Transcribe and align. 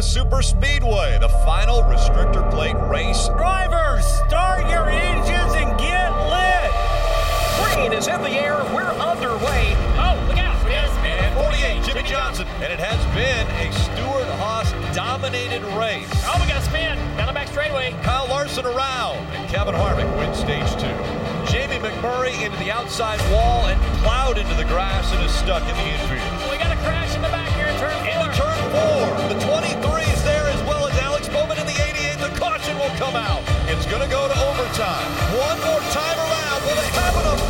Talladega 0.00 0.02
Super 0.02 0.42
Speedway, 0.42 1.18
the 1.20 1.28
final 1.44 1.82
restrictor 1.82 2.48
plate 2.50 2.76
race. 2.88 3.28
Drivers, 3.36 4.04
start 4.26 4.68
your 4.70 4.88
engines 4.88 5.54
and 5.54 5.78
get 5.78 6.10
lit. 6.28 6.72
Green 7.60 7.92
is 7.92 8.08
in 8.08 8.22
the 8.22 8.30
air. 8.30 8.56
We're 8.74 8.92
underway. 8.96 9.74
Oh, 9.98 10.16
look 10.28 10.38
out. 10.38 10.56
Yes, 10.68 10.90
and 11.04 11.34
48, 11.34 11.84
Jimmie 11.84 12.08
Johnson. 12.08 12.46
And 12.62 12.72
it 12.72 12.78
has 12.78 13.00
been 13.14 13.46
a 13.60 13.72
Stewart 13.72 14.28
Haas 14.38 14.70
dominated 14.94 15.62
race. 15.76 16.08
Oh, 16.24 16.38
we 16.40 16.46
got 16.48 16.62
a 16.62 16.64
spin. 16.64 16.96
Down 17.16 17.26
the 17.26 17.32
back 17.32 17.48
straightaway. 17.48 17.94
Kyle 18.02 18.28
Larson 18.28 18.66
around, 18.66 19.18
and 19.34 19.48
Kevin 19.50 19.74
Harvick 19.74 20.08
wins 20.16 20.38
stage 20.38 20.70
two. 20.80 20.96
Jamie 21.50 21.82
McMurray 21.82 22.40
into 22.44 22.56
the 22.58 22.70
outside 22.70 23.20
wall 23.32 23.66
and 23.66 23.80
plowed 23.98 24.38
into 24.38 24.54
the 24.54 24.64
grass 24.64 25.12
and 25.12 25.22
is 25.24 25.32
stuck 25.32 25.62
in 25.62 25.74
the 25.74 25.88
infield. 25.92 26.50
We 26.50 26.56
got 26.58 26.72
a 26.72 26.80
crash 26.86 27.14
in 27.16 27.22
the 27.22 27.28
back 27.28 27.50
here 27.56 27.66
in 27.66 27.76
turn 27.80 27.90
four. 27.90 28.06
Into 28.06 28.30
turn 28.38 28.60
four, 28.70 29.10
the 29.28 29.40
come 33.00 33.16
out. 33.16 33.40
It's 33.64 33.86
going 33.86 34.02
to 34.02 34.10
go 34.12 34.28
to 34.28 34.36
overtime. 34.44 35.08
One 35.32 35.58
more 35.64 35.80
time 35.88 36.18
around. 36.20 36.60
Will 36.68 36.76
have 36.76 37.49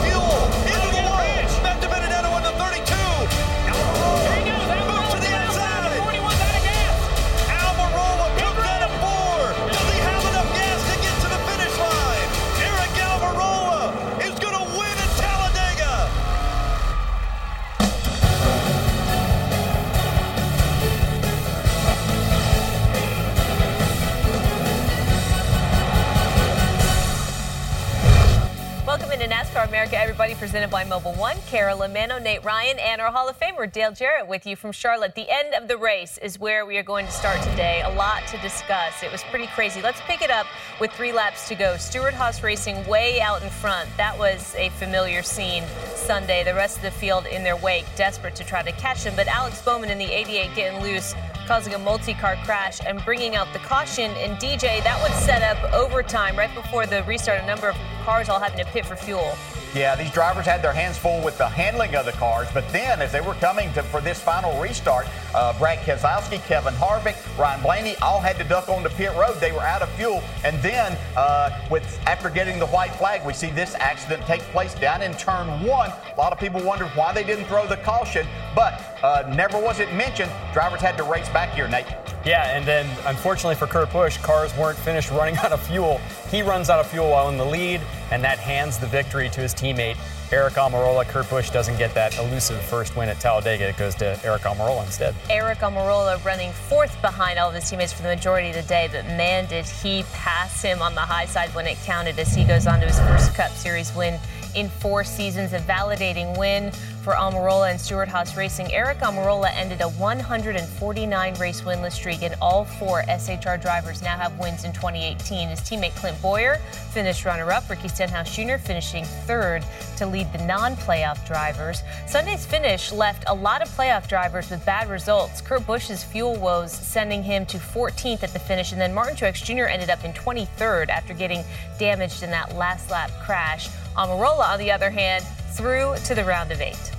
presented 30.41 30.71
by 30.71 30.85
Mobil 30.85 31.15
One. 31.19 31.37
Carolyn 31.49 31.93
Manno, 31.93 32.19
Nate 32.19 32.43
Ryan, 32.43 32.79
and 32.79 32.99
our 32.99 33.13
Hall 33.13 33.29
of 33.29 33.39
Famer, 33.39 33.71
Dale 33.71 33.93
Jarrett, 33.93 34.27
with 34.27 34.47
you 34.47 34.57
from 34.57 34.73
Charlotte. 34.73 35.15
The 35.15 35.29
end 35.29 35.53
of 35.53 35.69
the 35.69 35.77
race 35.77 36.17
is 36.17 36.41
where 36.41 36.65
we 36.65 36.79
are 36.79 36.83
going 36.83 37.05
to 37.05 37.13
start 37.13 37.43
today. 37.43 37.83
A 37.85 37.91
lot 37.91 38.27
to 38.29 38.39
discuss. 38.39 39.03
It 39.03 39.13
was 39.13 39.23
pretty 39.25 39.49
crazy. 39.49 39.83
Let's 39.83 40.01
pick 40.07 40.23
it 40.23 40.31
up 40.31 40.47
with 40.81 40.93
three 40.93 41.13
laps 41.13 41.47
to 41.49 41.55
go. 41.55 41.77
Stewart 41.77 42.15
Haas 42.15 42.43
racing 42.43 42.87
way 42.87 43.21
out 43.21 43.43
in 43.43 43.51
front. 43.51 43.91
That 43.99 44.19
was 44.19 44.55
a 44.57 44.71
familiar 44.71 45.23
scene 45.23 45.63
Sunday. 45.95 46.43
The 46.43 46.55
rest 46.55 46.79
of 46.79 46.85
the 46.85 46.91
field 46.91 47.27
in 47.27 47.45
their 47.45 47.57
wake, 47.57 47.85
desperate 47.95 48.35
to 48.37 48.45
try 48.45 48.63
to 48.63 48.73
catch 48.73 49.05
him. 49.05 49.13
But 49.17 49.27
Alex 49.27 49.61
Bowman 49.61 49.91
in 49.91 49.99
the 49.99 50.11
88 50.11 50.55
getting 50.55 50.81
loose 50.81 51.15
causing 51.47 51.75
a 51.75 51.79
multi-car 51.79 52.37
crash 52.47 52.79
and 52.87 53.05
bringing 53.05 53.37
out 53.37 53.53
the 53.53 53.59
caution. 53.59 54.11
And 54.13 54.39
DJ, 54.39 54.83
that 54.85 55.03
would 55.03 55.13
set 55.21 55.43
up 55.43 55.75
overtime 55.75 56.35
right 56.35 56.55
before 56.55 56.87
the 56.87 57.03
restart. 57.03 57.43
A 57.43 57.47
number 57.47 57.69
of 57.69 57.77
cars 58.05 58.31
all 58.31 58.41
having 58.41 58.65
to 58.65 58.65
pit 58.73 58.87
for 58.87 58.97
fuel. 58.97 59.37
Yeah, 59.73 59.95
these 59.95 60.11
drivers 60.11 60.47
had 60.47 60.63
their 60.63 60.73
hands 60.73 60.99
full 60.99 61.23
with 61.23 61.39
the 61.39 61.49
handling 61.49 61.95
of 61.95 62.05
the 62.05 62.13
cars, 62.13 62.49
but 62.53 62.69
then 62.71 63.01
as 63.01 63.13
they 63.13 63.21
were 63.21 63.35
coming 63.35 63.73
to, 63.75 63.85
for 63.85 64.01
this 64.01 64.21
final 64.21 64.61
restart, 64.61 65.07
uh, 65.33 65.57
Brad 65.61 65.79
Keselowski, 65.79 66.45
Kevin 66.45 66.75
Harvick, 66.75 67.17
Ryan 67.39 67.63
Blaney 67.63 67.97
all 67.99 68.21
had 68.21 68.37
to 68.39 68.45
duck 68.45 68.69
onto 68.69 68.89
pit 68.89 69.13
road. 69.15 69.37
They 69.39 69.53
were 69.53 69.61
out 69.63 69.81
of 69.81 69.89
fuel, 69.91 70.25
and 70.43 70.61
then 70.61 70.99
uh, 71.17 71.51
with 71.71 72.01
after 72.07 72.29
getting 72.31 72.59
the 72.59 72.67
white 72.67 72.93
flag, 72.97 73.25
we 73.25 73.33
see 73.33 73.51
this 73.51 73.77
accident 73.77 74.27
take 74.27 74.41
place 74.51 74.75
down 74.75 75.03
in 75.03 75.15
turn 75.15 75.47
one. 75.65 75.91
A 75.91 76.19
lot 76.19 76.33
of 76.33 76.41
people 76.41 76.61
wondered 76.63 76.89
why 76.97 77.13
they 77.13 77.23
didn't 77.23 77.45
throw 77.45 77.69
the 77.69 77.77
caution, 77.77 78.27
but 78.57 78.99
uh, 79.05 79.33
never 79.37 79.57
was 79.57 79.79
it 79.79 79.95
mentioned. 79.95 80.33
Drivers 80.53 80.81
had 80.81 80.97
to 80.97 81.05
race 81.05 81.29
back 81.29 81.55
here, 81.55 81.69
Nate. 81.69 81.87
Yeah, 82.25 82.55
and 82.55 82.67
then 82.67 82.87
unfortunately 83.07 83.55
for 83.55 83.67
Kurt 83.67 83.93
Busch, 83.93 84.19
cars 84.19 84.55
weren't 84.57 84.79
finished 84.79 85.11
running 85.11 85.37
out 85.39 85.53
of 85.53 85.63
fuel. 85.63 86.01
He 86.31 86.43
runs 86.43 86.71
out 86.71 86.79
of 86.79 86.87
fuel 86.87 87.11
while 87.11 87.29
in 87.29 87.37
the 87.37 87.45
lead, 87.45 87.81
and 88.13 88.23
that 88.23 88.39
hands 88.39 88.79
the 88.79 88.87
victory 88.87 89.29
to 89.31 89.41
his 89.41 89.53
teammate 89.53 89.97
Aric 90.31 90.53
Almirola. 90.53 91.05
Kurt 91.09 91.29
Busch 91.29 91.51
doesn't 91.51 91.77
get 91.77 91.93
that 91.95 92.17
elusive 92.19 92.61
first 92.61 92.97
win 92.97 93.09
at 93.09 93.19
Talladega. 93.19 93.69
It 93.69 93.77
goes 93.77 93.97
to 93.97 94.17
Aric 94.23 94.43
Almirola 94.43 94.87
instead. 94.87 95.15
Aric 95.29 95.57
Almirola 95.57 96.25
running 96.25 96.53
fourth 96.53 97.01
behind 97.03 97.41
all 97.41 97.49
of 97.49 97.55
his 97.57 97.69
teammates 97.69 97.93
for 97.93 98.03
the 98.03 98.09
majority 98.09 98.51
of 98.51 98.55
the 98.55 98.63
day, 98.63 98.89
but 98.93 99.05
man, 99.07 99.47
did 99.47 99.65
he 99.67 100.05
pass 100.13 100.63
him 100.63 100.81
on 100.83 100.95
the 100.95 101.01
high 101.01 101.27
side 101.27 101.53
when 101.53 101.67
it 101.67 101.77
counted 101.85 102.17
as 102.21 102.33
he 102.33 102.45
goes 102.45 102.69
on 102.69 102.79
to 102.79 102.87
his 102.87 103.01
first 103.01 103.35
Cup 103.35 103.51
Series 103.51 103.93
win 103.97 104.21
in 104.55 104.69
four 104.69 105.03
seasons. 105.03 105.53
A 105.53 105.59
validating 105.59 106.39
win 106.39 106.71
for 107.03 107.15
Almirola 107.15 107.71
and 107.71 107.81
Stewart 107.81 108.09
Haas 108.09 108.37
Racing. 108.37 108.67
Aric 108.67 108.99
Almirola 108.99 109.51
ended 109.55 109.81
a 109.81 109.89
149 109.89 111.35
race 111.35 111.63
winless 111.63 111.93
streak, 111.93 112.23
and 112.23 112.35
all 112.43 112.65
four 112.65 113.03
SHR 113.09 113.61
drivers 113.61 114.03
now 114.03 114.17
have 114.17 114.39
wins 114.39 114.65
in 114.65 114.73
2018. 114.73 115.49
His 115.49 115.61
teammate 115.61 115.95
Clint 115.97 116.21
Bowyer 116.21 116.59
finished 116.93 117.25
runner 117.25 117.51
up, 117.51 117.69
Ricky 117.71 117.89
Stenhouse 117.89 118.35
Jr. 118.35 118.57
finishing 118.57 119.05
third 119.05 119.65
to 119.97 120.07
lead 120.07 120.31
the 120.33 120.45
non 120.45 120.77
playoff 120.77 121.27
drivers. 121.27 121.83
Sunday's 122.07 122.45
finish 122.45 122.93
left 122.93 123.25
a 123.27 123.35
lot 123.35 123.63
of 123.63 123.69
playoff 123.69 124.07
drivers 124.07 124.51
with 124.51 124.65
bad 124.67 124.89
results. 124.89 125.41
Kurt 125.41 125.67
Busch's 125.67 126.05
fuel 126.05 126.37
woes 126.37 126.73
sending 126.73 127.23
him 127.23 127.47
to 127.47 127.59
14th 127.59 128.23
at 128.23 128.33
the 128.33 128.39
finish, 128.39 128.73
and 128.73 128.81
then 128.81 128.93
Martin 128.93 129.17
Truex 129.17 129.43
Jr. 129.43 129.65
ended 129.65 129.89
up 129.89 130.05
in 130.05 130.13
23rd 130.13 130.91
after 130.91 131.15
getting 131.15 131.43
damaged 131.79 132.23
in 132.23 132.31
that 132.31 132.57
last 132.57 132.91
lap 132.91 133.11
crash. 133.25 133.69
Almirola, 133.97 134.49
on 134.49 134.59
the 134.59 134.71
other 134.71 134.91
hand, 134.91 135.25
through 135.53 135.95
to 136.05 136.15
the 136.15 136.25
round 136.25 136.53
of 136.53 136.61
eight. 136.61 136.93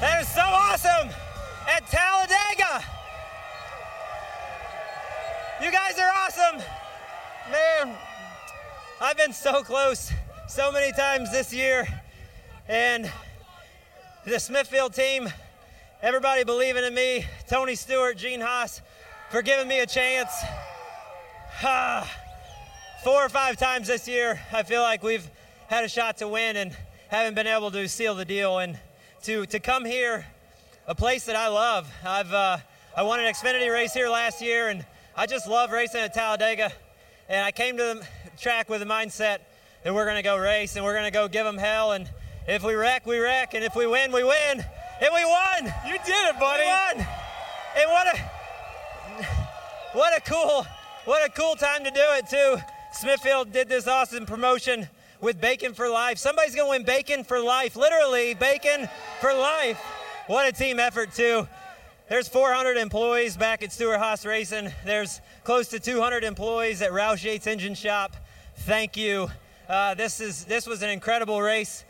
That 0.00 0.20
is 0.22 0.28
so 0.28 0.42
awesome 0.42 1.08
at 1.68 1.86
Talladega. 1.88 2.84
You 5.62 5.70
guys 5.70 5.98
are 5.98 6.10
awesome. 6.10 6.62
Man, 7.50 7.96
I've 9.00 9.16
been 9.16 9.32
so 9.32 9.62
close 9.62 10.12
so 10.48 10.70
many 10.72 10.92
times 10.92 11.30
this 11.30 11.52
year. 11.52 11.86
And 12.68 13.10
the 14.24 14.40
Smithfield 14.40 14.94
team, 14.94 15.28
everybody 16.02 16.44
believing 16.44 16.84
in 16.84 16.94
me, 16.94 17.26
Tony 17.48 17.74
Stewart, 17.74 18.16
Gene 18.16 18.40
Haas, 18.40 18.82
for 19.30 19.42
giving 19.42 19.68
me 19.68 19.80
a 19.80 19.86
chance. 19.86 20.32
Ah, 21.62 22.10
four 23.04 23.22
or 23.22 23.28
five 23.28 23.58
times 23.58 23.88
this 23.88 24.08
year, 24.08 24.40
I 24.50 24.62
feel 24.62 24.80
like 24.80 25.02
we've 25.02 25.28
had 25.66 25.84
a 25.84 25.88
shot 25.88 26.16
to 26.18 26.26
win 26.26 26.56
and 26.56 26.74
haven't 27.08 27.34
been 27.34 27.46
able 27.46 27.70
to 27.70 27.86
seal 27.86 28.14
the 28.14 28.24
deal. 28.24 28.58
And 28.60 28.78
to, 29.24 29.44
to 29.44 29.60
come 29.60 29.84
here, 29.84 30.24
a 30.86 30.94
place 30.94 31.26
that 31.26 31.36
I 31.36 31.48
love. 31.48 31.86
I've 32.02 32.32
uh, 32.32 32.56
I 32.96 33.02
won 33.02 33.20
an 33.20 33.30
Xfinity 33.30 33.70
race 33.70 33.92
here 33.92 34.08
last 34.08 34.40
year, 34.40 34.68
and 34.68 34.86
I 35.14 35.26
just 35.26 35.46
love 35.46 35.70
racing 35.70 36.00
at 36.00 36.14
Talladega. 36.14 36.72
And 37.28 37.44
I 37.44 37.52
came 37.52 37.76
to 37.76 37.82
the 37.82 38.06
track 38.40 38.70
with 38.70 38.80
the 38.80 38.86
mindset 38.86 39.40
that 39.82 39.92
we're 39.92 40.06
going 40.06 40.16
to 40.16 40.22
go 40.22 40.38
race 40.38 40.74
and 40.74 40.84
we're 40.84 40.94
going 40.94 41.04
to 41.04 41.10
go 41.10 41.28
give 41.28 41.44
them 41.44 41.58
hell. 41.58 41.92
And 41.92 42.08
if 42.48 42.64
we 42.64 42.74
wreck, 42.74 43.04
we 43.04 43.18
wreck, 43.18 43.52
and 43.52 43.62
if 43.62 43.76
we 43.76 43.86
win, 43.86 44.12
we 44.12 44.24
win. 44.24 44.64
And 45.00 45.10
we 45.14 45.24
won. 45.26 45.74
You 45.86 45.98
did 46.06 46.28
it, 46.28 46.40
buddy. 46.40 46.62
We 46.62 46.68
won. 46.68 47.06
And 47.76 47.90
what 47.90 48.06
a 48.06 48.18
what 49.92 50.16
a 50.16 50.20
cool 50.22 50.66
what 51.04 51.26
a 51.26 51.30
cool 51.30 51.54
time 51.54 51.84
to 51.84 51.90
do 51.90 52.00
it 52.00 52.28
too. 52.28 52.56
Smithfield 52.94 53.50
did 53.52 53.68
this 53.68 53.88
awesome 53.88 54.24
promotion 54.24 54.88
with 55.20 55.40
Bacon 55.40 55.74
for 55.74 55.88
Life. 55.88 56.16
Somebody's 56.16 56.54
going 56.54 56.66
to 56.66 56.70
win 56.78 56.84
Bacon 56.84 57.24
for 57.24 57.40
Life, 57.40 57.74
literally 57.74 58.34
Bacon 58.34 58.88
for 59.20 59.34
Life. 59.34 59.80
What 60.28 60.46
a 60.46 60.52
team 60.52 60.78
effort 60.78 61.12
too. 61.12 61.48
There's 62.08 62.28
400 62.28 62.76
employees 62.76 63.36
back 63.36 63.64
at 63.64 63.72
Stewart 63.72 63.98
Haas 63.98 64.24
Racing. 64.24 64.70
There's 64.84 65.20
close 65.42 65.66
to 65.68 65.80
200 65.80 66.22
employees 66.22 66.82
at 66.82 66.92
Roush 66.92 67.24
Yates 67.24 67.48
Engine 67.48 67.74
Shop. 67.74 68.14
Thank 68.58 68.96
you. 68.96 69.28
Uh, 69.68 69.94
this 69.94 70.20
is 70.20 70.44
this 70.44 70.64
was 70.64 70.82
an 70.82 70.90
incredible 70.90 71.42
race. 71.42 71.84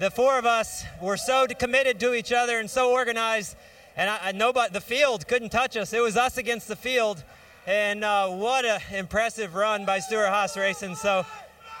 The 0.00 0.10
four 0.10 0.38
of 0.38 0.44
us 0.44 0.82
were 1.00 1.16
so 1.16 1.46
committed 1.46 2.00
to 2.00 2.14
each 2.14 2.32
other 2.32 2.58
and 2.58 2.68
so 2.68 2.90
organized, 2.90 3.56
and 3.96 4.10
I, 4.10 4.18
I 4.22 4.32
nobody 4.32 4.72
the 4.72 4.80
field 4.80 5.28
couldn't 5.28 5.50
touch 5.50 5.76
us. 5.76 5.92
It 5.92 6.02
was 6.02 6.16
us 6.16 6.36
against 6.36 6.66
the 6.66 6.76
field, 6.76 7.22
and 7.68 8.02
uh, 8.02 8.30
what 8.30 8.64
an 8.64 8.80
impressive 8.92 9.54
run 9.54 9.84
by 9.84 9.98
Stewart 9.98 10.28
Haas 10.28 10.56
Racing. 10.56 10.94
So 10.94 11.26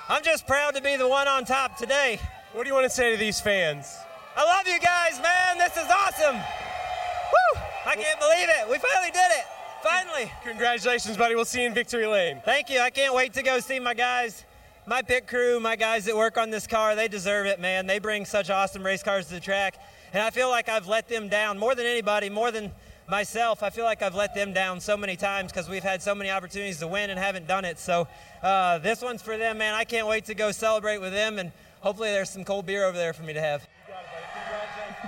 I'm 0.06 0.22
just 0.22 0.46
proud 0.46 0.74
to 0.74 0.82
be 0.82 0.96
the 0.96 1.08
one 1.08 1.26
on 1.26 1.46
top 1.46 1.78
today. 1.78 2.20
What 2.52 2.64
do 2.64 2.68
you 2.68 2.74
want 2.74 2.84
to 2.84 2.94
say 2.94 3.10
to 3.12 3.16
these 3.16 3.40
fans? 3.40 3.96
I 4.36 4.44
love 4.44 4.68
you 4.68 4.78
guys, 4.78 5.18
man. 5.22 5.56
This 5.56 5.78
is 5.78 5.90
awesome. 5.90 6.36
Woo! 6.36 7.60
I 7.86 7.96
can't 7.96 8.20
believe 8.20 8.50
it. 8.50 8.70
We 8.70 8.76
finally 8.76 9.10
did 9.10 9.30
it. 9.30 9.46
Finally. 9.82 10.30
Congratulations, 10.44 11.16
buddy. 11.16 11.34
We'll 11.34 11.46
see 11.46 11.62
you 11.62 11.68
in 11.68 11.74
Victory 11.74 12.06
Lane. 12.06 12.42
Thank 12.44 12.68
you. 12.68 12.80
I 12.80 12.90
can't 12.90 13.14
wait 13.14 13.32
to 13.32 13.42
go 13.42 13.58
see 13.58 13.78
my 13.78 13.94
guys, 13.94 14.44
my 14.86 15.00
pit 15.00 15.26
crew, 15.26 15.58
my 15.58 15.74
guys 15.74 16.04
that 16.04 16.14
work 16.14 16.36
on 16.36 16.50
this 16.50 16.66
car. 16.66 16.96
They 16.96 17.08
deserve 17.08 17.46
it, 17.46 17.60
man. 17.60 17.86
They 17.86 17.98
bring 17.98 18.26
such 18.26 18.50
awesome 18.50 18.84
race 18.84 19.02
cars 19.02 19.28
to 19.28 19.34
the 19.34 19.40
track. 19.40 19.76
And 20.12 20.22
I 20.22 20.28
feel 20.28 20.50
like 20.50 20.68
I've 20.68 20.86
let 20.86 21.08
them 21.08 21.30
down 21.30 21.58
more 21.58 21.74
than 21.74 21.86
anybody, 21.86 22.28
more 22.28 22.50
than 22.50 22.72
myself. 23.08 23.62
I 23.62 23.70
feel 23.70 23.84
like 23.84 24.02
I've 24.02 24.14
let 24.14 24.34
them 24.34 24.52
down 24.52 24.80
so 24.80 24.96
many 24.96 25.16
times 25.16 25.50
because 25.50 25.68
we've 25.68 25.82
had 25.82 26.02
so 26.02 26.14
many 26.14 26.30
opportunities 26.30 26.78
to 26.78 26.88
win 26.88 27.10
and 27.10 27.18
haven't 27.18 27.46
done 27.46 27.64
it. 27.64 27.78
So 27.78 28.06
uh, 28.42 28.78
this 28.78 29.02
one's 29.02 29.22
for 29.22 29.36
them, 29.36 29.58
man. 29.58 29.74
I 29.74 29.84
can't 29.84 30.06
wait 30.06 30.26
to 30.26 30.34
go 30.34 30.52
celebrate 30.52 30.98
with 30.98 31.12
them. 31.12 31.38
And 31.38 31.52
hopefully 31.80 32.10
there's 32.10 32.30
some 32.30 32.44
cold 32.44 32.66
beer 32.66 32.84
over 32.84 32.96
there 32.96 33.12
for 33.12 33.22
me 33.22 33.32
to 33.32 33.40
have. 33.40 33.66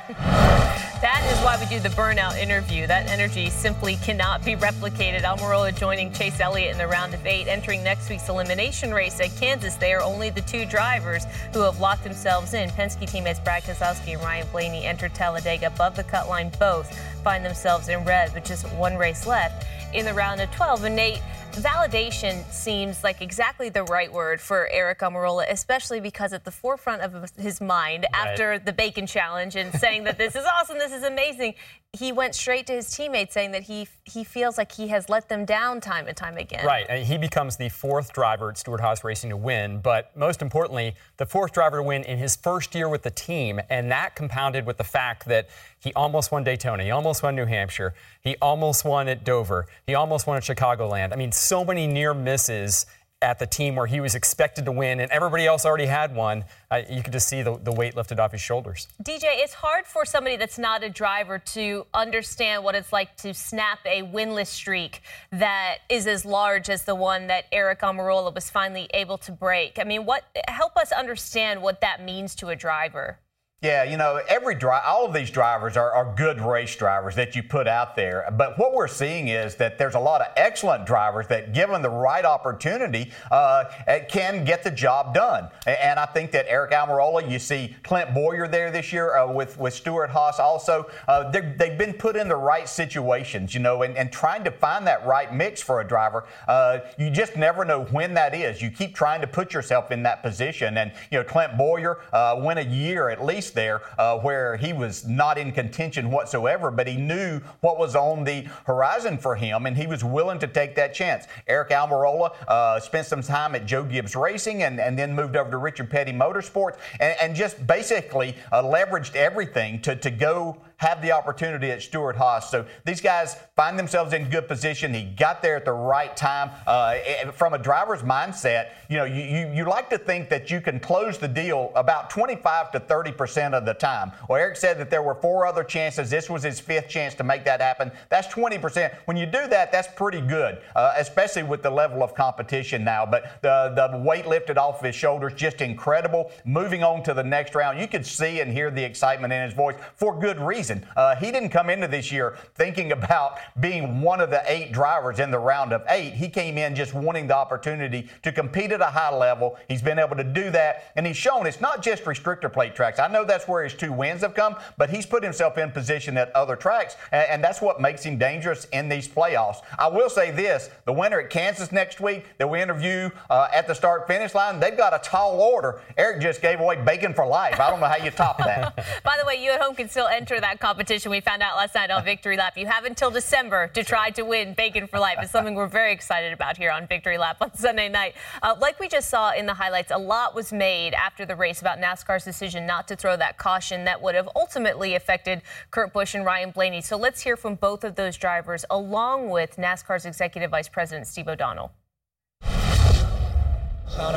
That 1.01 1.27
is 1.33 1.43
why 1.43 1.57
we 1.59 1.65
do 1.65 1.81
the 1.81 1.89
burnout 1.97 2.37
interview. 2.37 2.87
That 2.87 3.09
energy 3.09 3.49
simply 3.49 3.97
cannot 3.97 4.45
be 4.45 4.55
replicated. 4.55 5.23
Almirola 5.23 5.75
joining 5.75 6.13
Chase 6.13 6.39
Elliott 6.41 6.73
in 6.73 6.77
the 6.77 6.87
round 6.87 7.15
of 7.15 7.27
eight, 7.27 7.49
entering 7.49 7.83
next 7.83 8.11
week's 8.11 8.29
elimination 8.29 8.93
race 8.93 9.19
at 9.19 9.35
Kansas. 9.41 9.77
They 9.77 9.95
are 9.95 10.03
only 10.03 10.29
the 10.29 10.43
two 10.43 10.67
drivers 10.67 11.25
who 11.55 11.61
have 11.63 11.81
locked 11.81 12.05
themselves 12.05 12.53
in. 12.53 12.69
Penske 12.69 13.11
teammates 13.11 13.41
Brad 13.41 13.63
Keselowski 13.63 14.13
and 14.13 14.21
Ryan 14.21 14.47
Blaney 14.53 14.85
entered 14.85 15.15
Talladega 15.15 15.69
above 15.69 15.97
the 15.97 16.05
cut 16.05 16.29
line. 16.29 16.53
Both 16.61 16.95
find 17.21 17.45
themselves 17.45 17.89
in 17.89 18.05
red 18.05 18.35
with 18.35 18.45
just 18.45 18.71
one 18.73 18.97
race 18.97 19.27
left 19.27 19.67
in 19.93 20.05
the 20.05 20.15
round 20.15 20.41
of 20.41 20.51
12. 20.53 20.85
And 20.85 20.97
Nate, 20.97 21.21
validation 21.53 22.45
seems 22.51 23.03
like 23.03 23.21
exactly 23.21 23.69
the 23.69 23.83
right 23.85 24.13
word 24.13 24.41
for 24.41 24.69
Aric 24.73 24.99
Almirola, 24.99 25.51
especially 25.51 26.01
because 26.01 26.33
at 26.33 26.45
the 26.45 26.51
forefront 26.51 27.03
of 27.03 27.31
his 27.37 27.61
mind 27.61 28.07
right. 28.13 28.29
after 28.29 28.59
the 28.59 28.73
bacon 28.73 29.07
challenge 29.07 29.57
and 29.57 29.73
saying 29.75 30.05
that 30.05 30.17
this 30.19 30.37
is 30.37 30.45
awesome, 30.55 30.79
this 30.79 30.93
is 30.93 31.03
amazing, 31.03 31.55
he 31.93 32.13
went 32.13 32.37
straight 32.37 32.67
to 32.69 32.73
his 32.73 32.95
teammates 32.95 33.35
saying 33.35 33.51
that 33.51 33.63
he 33.63 33.89
he 34.05 34.23
feels 34.23 34.57
like 34.57 34.71
he 34.71 34.89
has 34.89 35.09
let 35.09 35.29
them 35.29 35.45
down 35.45 35.81
time 35.81 36.07
and 36.07 36.17
time 36.17 36.37
again. 36.37 36.65
Right. 36.65 36.87
and 36.89 37.05
He 37.05 37.19
becomes 37.19 37.57
the 37.57 37.69
fourth 37.69 38.13
driver 38.13 38.51
at 38.51 38.59
Stewart-Haas 38.59 39.03
Racing 39.03 39.31
to 39.31 39.37
win, 39.37 39.81
but 39.81 40.17
most 40.17 40.43
importantly, 40.43 40.95
the 41.17 41.27
fourth 41.27 41.53
driver 41.53 41.79
to 41.79 41.83
win 41.83 42.05
in 42.05 42.19
his 42.19 42.37
first 42.37 42.75
year 42.75 42.89
with 42.89 43.03
the 43.03 43.11
team, 43.11 43.61
and 43.71 43.91
that 43.91 44.15
compounded 44.15 44.67
with 44.67 44.77
the 44.77 44.85
fact 44.85 45.27
that 45.27 45.49
he 45.81 45.93
almost 45.95 46.31
won 46.31 46.45
Daytona, 46.45 46.85
he 46.85 46.91
almost 46.91 47.23
won 47.23 47.35
New 47.35 47.47
Hampshire, 47.47 47.95
he 48.21 48.37
almost 48.41 48.85
won 48.85 49.09
at 49.09 49.25
Dover, 49.25 49.67
he 49.87 49.95
almost 49.95 50.27
won 50.27 50.37
at 50.37 50.43
Chicagoland. 50.43 51.13
I 51.13 51.17
mean, 51.17 51.33
so 51.33 51.65
many 51.65 51.87
near 51.87 52.15
misses 52.15 52.87
at 53.23 53.39
the 53.39 53.47
team 53.47 53.77
where 53.77 53.87
he 53.87 54.01
was 54.01 54.15
expected 54.15 54.65
to 54.65 54.73
win 54.73 54.99
and 54.99 55.11
everybody 55.11 55.47
else 55.47 55.67
already 55.67 55.87
had 55.87 56.15
one, 56.15 56.45
uh, 56.71 56.81
you 56.89 57.03
could 57.03 57.13
just 57.13 57.29
see 57.29 57.43
the, 57.43 57.59
the 57.59 57.73
weight 57.73 57.95
lifted 57.95 58.19
off 58.19 58.33
his 58.33 58.41
shoulders. 58.41 58.89
DJ, 59.03 59.25
it's 59.25 59.53
hard 59.53 59.85
for 59.85 60.07
somebody 60.07 60.37
that's 60.37 60.59
not 60.59 60.83
a 60.83 60.89
driver 60.89 61.39
to 61.39 61.87
understand 61.93 62.65
what 62.65 62.75
it's 62.75 62.93
like 62.93 63.15
to 63.17 63.35
snap 63.35 63.81
a 63.85 64.03
winless 64.03 64.47
streak 64.47 65.03
that 65.33 65.79
is 65.91 66.07
as 66.07 66.25
large 66.25 66.71
as 66.71 66.85
the 66.85 66.95
one 66.95 67.27
that 67.27 67.51
Aric 67.53 67.81
Almirola 67.81 68.35
was 68.35 68.49
finally 68.49 68.89
able 68.95 69.19
to 69.19 69.33
break. 69.33 69.79
I 69.79 69.85
mean, 69.85 70.07
what 70.07 70.25
help 70.49 70.77
us 70.79 70.91
understand 70.91 71.61
what 71.61 71.83
that 71.83 72.03
means 72.03 72.35
to 72.37 72.49
a 72.49 72.57
driver. 72.57 73.19
Yeah, 73.63 73.85
you 73.85 73.99
know, 73.99 74.19
every 74.27 74.59
all 74.63 75.05
of 75.05 75.13
these 75.13 75.31
drivers 75.31 75.77
are, 75.77 75.93
are, 75.93 76.15
good 76.17 76.41
race 76.41 76.75
drivers 76.75 77.15
that 77.17 77.37
you 77.37 77.43
put 77.43 77.69
out 77.69 77.95
there. 77.95 78.27
But 78.33 78.59
what 78.59 78.73
we're 78.73 78.89
seeing 78.89 79.29
is 79.29 79.55
that 79.57 79.77
there's 79.77 79.95
a 79.95 80.01
lot 80.01 80.23
of 80.23 80.29
excellent 80.35 80.87
drivers 80.87 81.27
that, 81.27 81.53
given 81.53 81.83
the 81.83 81.91
right 81.91 82.25
opportunity, 82.25 83.13
uh, 83.31 83.65
can 84.09 84.47
get 84.47 84.65
the 84.65 84.71
job 84.71 85.13
done. 85.13 85.51
And 85.67 86.01
I 86.01 86.07
think 86.07 86.31
that 86.31 86.49
Aric 86.49 86.73
Almirola, 86.73 87.31
you 87.31 87.39
see 87.39 87.77
Clint 87.83 88.15
Bowyer 88.15 88.49
there 88.49 88.71
this 88.71 88.95
year 88.95 89.15
uh, 89.15 89.31
with 89.31 89.59
with 89.59 89.75
Stewart-Haas. 89.75 90.41
Also, 90.41 90.87
uh, 91.07 91.31
they've 91.31 91.77
been 91.77 91.93
put 91.93 92.17
in 92.17 92.29
the 92.29 92.37
right 92.37 92.67
situations, 92.67 93.53
you 93.53 93.61
know, 93.61 93.83
and, 93.83 93.95
and 93.99 94.11
trying 94.11 94.43
to 94.45 94.51
find 94.51 94.87
that 94.87 95.05
right 95.05 95.35
mix 95.35 95.61
for 95.61 95.83
a 95.83 95.87
driver. 95.87 96.25
Uh, 96.49 96.79
you 96.99 97.11
just 97.11 97.37
never 97.37 97.67
know 97.67 97.85
when 97.85 98.15
that 98.15 98.35
is. 98.35 98.63
You 98.63 98.71
keep 98.71 98.95
trying 98.95 99.21
to 99.21 99.27
put 99.27 99.53
yourself 99.53 99.91
in 99.91 100.03
that 100.05 100.23
position. 100.23 100.79
And 100.79 100.93
you 101.11 101.19
know, 101.19 101.25
Clint 101.25 101.59
Bowyer 101.59 102.01
uh, 102.15 102.41
went 102.43 102.59
a 102.59 102.65
year 102.65 103.11
at 103.11 103.23
least 103.23 103.50
there 103.51 103.83
uh, 103.99 104.19
where 104.19 104.57
he 104.57 104.73
was 104.73 105.07
not 105.07 105.39
in 105.39 105.53
contention 105.53 106.11
whatsoever, 106.11 106.71
but 106.71 106.87
he 106.87 106.97
knew 106.97 107.41
what 107.61 107.79
was 107.79 107.97
on 107.97 108.25
the 108.25 108.47
horizon 108.65 109.19
for 109.19 109.37
him, 109.37 109.67
and 109.67 109.77
he 109.77 109.87
was 109.87 110.05
willing 110.05 110.39
to 110.39 110.47
take 110.47 110.75
that 110.77 110.95
chance. 110.95 111.27
Aric 111.49 111.71
Almirola 111.71 112.33
uh, 112.49 112.81
spent 112.81 113.07
some 113.07 113.23
time 113.23 113.55
at 113.55 113.67
Joe 113.67 113.85
Gibbs 113.85 114.17
Racing 114.17 114.63
and, 114.63 114.81
and 114.81 114.99
then 114.99 115.15
moved 115.15 115.37
over 115.37 115.51
to 115.51 115.57
Richard 115.57 115.91
Petty 115.91 116.13
Motorsports 116.13 116.77
and, 116.99 117.17
and 117.21 117.35
just 117.35 117.67
basically 117.67 118.37
uh, 118.53 118.63
leveraged 118.63 119.15
everything 119.15 119.81
to, 119.83 119.97
to 119.97 120.11
go 120.11 120.57
have 120.81 121.03
the 121.03 121.13
opportunity 121.13 121.71
at 121.71 121.83
Stewart-Haas. 121.83 122.51
So 122.51 122.65
these 122.87 123.03
guys 123.03 123.37
find 123.55 123.79
themselves 123.79 124.15
in 124.15 124.31
good 124.31 124.49
position. 124.49 124.95
He 124.95 125.05
got 125.05 125.43
there 125.43 125.55
at 125.55 125.67
the 125.67 125.73
right 125.73 126.17
time. 126.17 126.51
Uh, 126.67 126.95
from 127.33 127.53
a 127.53 127.59
driver's 127.59 128.01
mindset, 128.01 128.71
you 128.89 128.97
know, 128.97 129.05
you, 129.05 129.23
you, 129.23 129.53
you, 129.53 129.65
like 129.67 129.91
to 129.91 129.99
think 129.99 130.31
that 130.31 130.51
you 130.51 130.59
can 130.59 130.81
close 130.81 131.19
the 131.19 131.29
deal 131.29 131.71
about 131.75 132.09
25 132.09 132.73
to 132.73 132.81
30 132.81 133.13
percent 133.13 133.55
of 133.55 133.67
the 133.67 133.75
time. 133.75 134.11
Well, 134.27 134.41
Aric 134.41 134.57
said 134.57 134.79
that 134.79 134.89
there 134.89 135.03
were 135.03 135.15
four 135.15 135.47
other 135.47 135.63
chances. 135.63 136.09
This 136.09 136.31
was 136.31 136.43
his 136.43 136.59
fifth 136.59 136.89
chance 136.89 137.15
to 137.17 137.25
make 137.25 137.45
that 137.45 137.61
happen. 137.61 137.93
That's 138.09 138.27
20 138.29 138.57
percent. 138.57 138.95
When 139.05 139.19
you 139.19 139.27
do 139.27 139.47
that, 139.49 139.71
that's 139.71 139.89
pretty 139.95 140.23
good, 140.23 140.63
uh, 140.75 140.95
especially 140.97 141.43
with 141.43 141.63
the 141.63 141.71
level 141.71 142.03
of 142.03 142.15
competition 142.15 142.85
now. 142.85 143.05
But 143.05 143.43
the, 143.43 143.75
the 143.77 143.99
weight 143.99 144.27
lifted 144.27 144.57
off 144.57 144.81
his 144.81 144.95
shoulders, 144.95 145.35
just 145.35 145.61
incredible. 145.61 146.33
Moving 146.47 146.83
on 146.83 147.03
to 147.03 147.13
the 147.13 147.23
next 147.23 147.55
round, 147.55 147.79
you 147.79 147.87
could 147.87 148.07
see 148.07 148.41
and 148.41 148.51
hear 148.51 148.71
the 148.71 148.83
excitement 148.83 149.31
in 149.35 149.43
his 149.43 149.53
voice 149.53 149.77
for 149.95 150.19
good 150.19 150.41
reason 150.41 150.70
reason. 150.71 150.87
Uh, 150.97 151.17
he 151.17 151.31
didn't 151.31 151.51
come 151.51 151.71
into 151.71 151.89
this 151.89 152.11
year 152.13 152.37
thinking 152.55 152.93
about 152.93 153.39
being 153.61 154.01
one 154.01 154.21
of 154.21 154.31
the 154.31 154.43
eight 154.47 154.73
drivers 154.73 155.19
in 155.19 155.31
the 155.31 155.39
round 155.39 155.73
of 155.73 155.83
eight. 155.89 156.15
He 156.15 156.29
came 156.29 156.59
in 156.59 156.75
just 156.75 156.95
wanting 156.95 157.27
the 157.27 157.37
opportunity 157.37 158.09
to 158.23 158.33
compete 158.33 158.73
at 158.73 158.81
a 158.81 158.87
high 158.87 159.15
level. 159.15 159.57
He's 159.69 159.83
been 159.83 159.99
able 159.99 160.17
to 160.17 160.25
do 160.25 160.51
that, 160.51 160.93
and 160.97 161.07
he's 161.07 161.17
shown 161.17 161.47
it's 161.47 161.61
not 161.61 161.83
just 161.83 162.05
restrictor 162.05 162.53
plate 162.53 162.75
tracks. 162.75 162.99
I 162.99 163.09
know 163.09 163.25
that's 163.25 163.49
where 163.49 163.65
his 163.65 163.75
two 163.75 163.93
wins 163.93 164.23
have 164.23 164.35
come, 164.35 164.57
but 164.79 164.91
he's 164.91 165.07
put 165.07 165.23
himself 165.23 165.59
in 165.59 165.71
position 165.71 166.17
at 166.17 166.35
other 166.35 166.57
tracks, 166.57 166.97
and, 167.13 167.29
and 167.31 167.45
that's 167.45 167.61
what 167.61 167.81
makes 167.81 168.03
him 168.03 168.19
dangerous 168.19 168.67
in 168.73 168.89
these 168.89 169.09
playoffs. 169.09 169.63
I 169.79 169.89
will 169.89 170.11
say 170.11 170.31
this 170.31 170.71
the 170.85 170.93
winner 170.93 171.21
at 171.21 171.31
Kansas 171.31 171.73
next 171.73 172.01
week 172.01 172.25
that 172.39 172.49
we 172.49 172.61
interview 172.61 173.11
uh, 173.29 173.49
at 173.55 173.67
the 173.67 173.75
start 173.75 174.07
finish 174.07 174.35
line, 174.35 174.61
they've 174.61 174.77
got 174.77 174.95
a 174.95 174.99
tall 174.99 175.41
order. 175.41 175.81
Aric 175.99 176.21
just 176.21 176.43
gave 176.43 176.61
away 176.61 176.77
bacon 176.77 177.15
for 177.15 177.27
life. 177.27 177.59
I 177.61 177.71
don't 177.71 177.81
know 177.81 177.87
how 177.87 177.97
you 177.97 178.11
top 178.11 178.39
that. 178.39 178.77
By 179.05 179.17
the 179.19 179.27
way, 179.27 179.43
you 179.43 179.51
at 179.51 179.61
home 179.61 179.75
can 179.75 179.89
still 179.89 180.07
enter 180.07 180.41
that 180.41 180.60
competition. 180.61 181.11
We 181.11 181.21
found 181.21 181.43
out 181.43 181.57
last 181.57 181.75
night 181.75 181.91
on 181.91 182.05
Victory 182.05 182.37
Lap. 182.37 182.57
You 182.57 182.67
have 182.67 182.85
until 182.85 183.11
December 183.11 183.69
to 183.69 183.83
try 183.83 184.11
to 184.11 184.23
win 184.23 184.55
Bacon 184.55 184.87
for 184.87 184.99
Life. 184.99 185.19
It's 185.23 185.33
something 185.33 185.55
we're 185.55 185.67
very 185.67 185.93
excited 185.93 186.33
about 186.33 186.57
here 186.57 186.71
on 186.71 186.87
Victory 186.87 187.19
Lap 187.19 187.39
on 187.41 187.55
Sunday 187.57 187.89
night. 187.89 188.15
Uh, 188.43 188.55
like 188.61 188.79
we 188.79 188.87
just 188.87 189.11
saw 189.11 189.33
in 189.33 189.47
the 189.47 189.55
highlights, 189.55 189.91
a 189.91 189.99
lot 189.99 190.35
was 190.35 190.53
made 190.53 190.95
after 190.95 191.27
the 191.27 191.35
race 191.35 191.61
about 191.61 191.79
NASCAR's 191.79 192.25
decision 192.25 192.67
not 192.67 192.87
to 192.89 192.95
throw 192.95 193.17
that 193.17 193.39
caution 193.39 193.85
that 193.87 194.01
would 194.01 194.15
have 194.15 194.29
ultimately 194.37 194.95
affected 194.95 195.43
Kurt 195.71 195.93
Busch 195.93 196.15
and 196.15 196.25
Ryan 196.25 196.51
Blaney. 196.51 196.83
So 196.83 196.97
let's 196.97 197.23
hear 197.23 197.37
from 197.37 197.55
both 197.55 197.83
of 197.83 197.97
those 197.97 198.17
drivers, 198.17 198.65
along 198.71 199.31
with 199.31 199.57
NASCAR's 199.57 200.05
Executive 200.05 200.51
Vice 200.51 200.69
President 200.69 201.07
Steve 201.07 201.29
O'Donnell. 201.29 201.73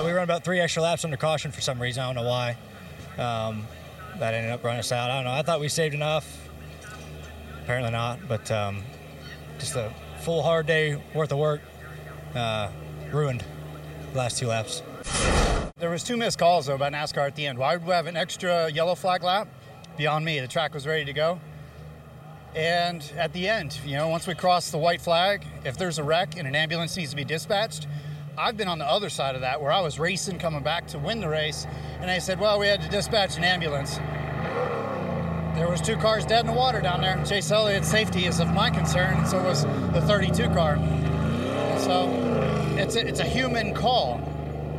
We 0.05 0.11
ran 0.11 0.23
about 0.23 0.43
three 0.43 0.59
extra 0.59 0.81
laps 0.81 1.03
under 1.03 1.17
caution 1.17 1.51
for 1.51 1.61
some 1.61 1.81
reason. 1.81 2.03
I 2.03 2.13
don't 2.13 2.23
know 2.23 2.29
why. 2.29 2.57
Um, 3.17 3.65
that 4.19 4.33
ended 4.33 4.51
up 4.51 4.63
running 4.63 4.79
us 4.79 4.91
out. 4.91 5.09
I 5.09 5.15
don't 5.15 5.25
know. 5.25 5.31
I 5.31 5.41
thought 5.41 5.59
we 5.59 5.69
saved 5.69 5.93
enough. 5.93 6.49
Apparently 7.63 7.91
not. 7.91 8.19
But 8.27 8.49
um, 8.51 8.83
just 9.59 9.75
a 9.75 9.93
full 10.21 10.41
hard 10.41 10.65
day 10.65 11.01
worth 11.13 11.31
of 11.31 11.37
work 11.37 11.61
uh, 12.35 12.69
ruined 13.11 13.43
the 14.11 14.17
last 14.17 14.37
two 14.37 14.47
laps. 14.47 14.81
There 15.77 15.89
was 15.89 16.03
two 16.03 16.15
missed 16.17 16.39
calls 16.39 16.67
though 16.67 16.77
by 16.77 16.89
NASCAR 16.89 17.27
at 17.27 17.35
the 17.35 17.45
end. 17.45 17.57
Why 17.57 17.75
would 17.75 17.85
we 17.85 17.91
have 17.93 18.07
an 18.07 18.15
extra 18.15 18.71
yellow 18.71 18.95
flag 18.95 19.23
lap? 19.23 19.47
Beyond 19.97 20.23
me, 20.23 20.39
the 20.39 20.47
track 20.47 20.73
was 20.73 20.87
ready 20.87 21.05
to 21.05 21.13
go. 21.13 21.39
And 22.55 23.03
at 23.17 23.33
the 23.33 23.47
end, 23.47 23.79
you 23.83 23.97
know, 23.97 24.07
once 24.09 24.27
we 24.27 24.35
cross 24.35 24.69
the 24.69 24.77
white 24.77 25.01
flag, 25.01 25.43
if 25.65 25.77
there's 25.77 25.97
a 25.97 26.03
wreck 26.03 26.37
and 26.37 26.47
an 26.47 26.55
ambulance 26.55 26.95
needs 26.95 27.09
to 27.09 27.15
be 27.15 27.25
dispatched, 27.25 27.87
I've 28.37 28.57
been 28.57 28.67
on 28.67 28.79
the 28.79 28.89
other 28.89 29.09
side 29.09 29.35
of 29.35 29.41
that 29.41 29.61
where 29.61 29.71
I 29.71 29.81
was 29.81 29.99
racing 29.99 30.39
coming 30.39 30.63
back 30.63 30.87
to 30.87 30.99
win 30.99 31.21
the 31.21 31.29
race, 31.29 31.67
and 31.99 32.09
they 32.09 32.19
said, 32.19 32.39
well, 32.39 32.57
we 32.57 32.67
had 32.67 32.81
to 32.81 32.89
dispatch 32.89 33.37
an 33.37 33.43
ambulance. 33.43 33.97
There 35.55 35.69
was 35.69 35.81
two 35.81 35.97
cars 35.97 36.25
dead 36.25 36.41
in 36.41 36.47
the 36.47 36.53
water 36.53 36.81
down 36.81 37.01
there. 37.01 37.23
Chase 37.25 37.51
Elliott's 37.51 37.87
safety 37.87 38.25
is 38.25 38.39
of 38.39 38.51
my 38.51 38.71
concern, 38.71 39.17
and 39.17 39.27
so 39.27 39.41
was 39.43 39.65
the 39.93 40.01
32 40.01 40.47
car. 40.49 40.77
So 41.79 42.09
it's 42.75 42.95
a, 42.95 43.07
it's 43.07 43.19
a 43.19 43.25
human 43.25 43.75
call. 43.75 44.19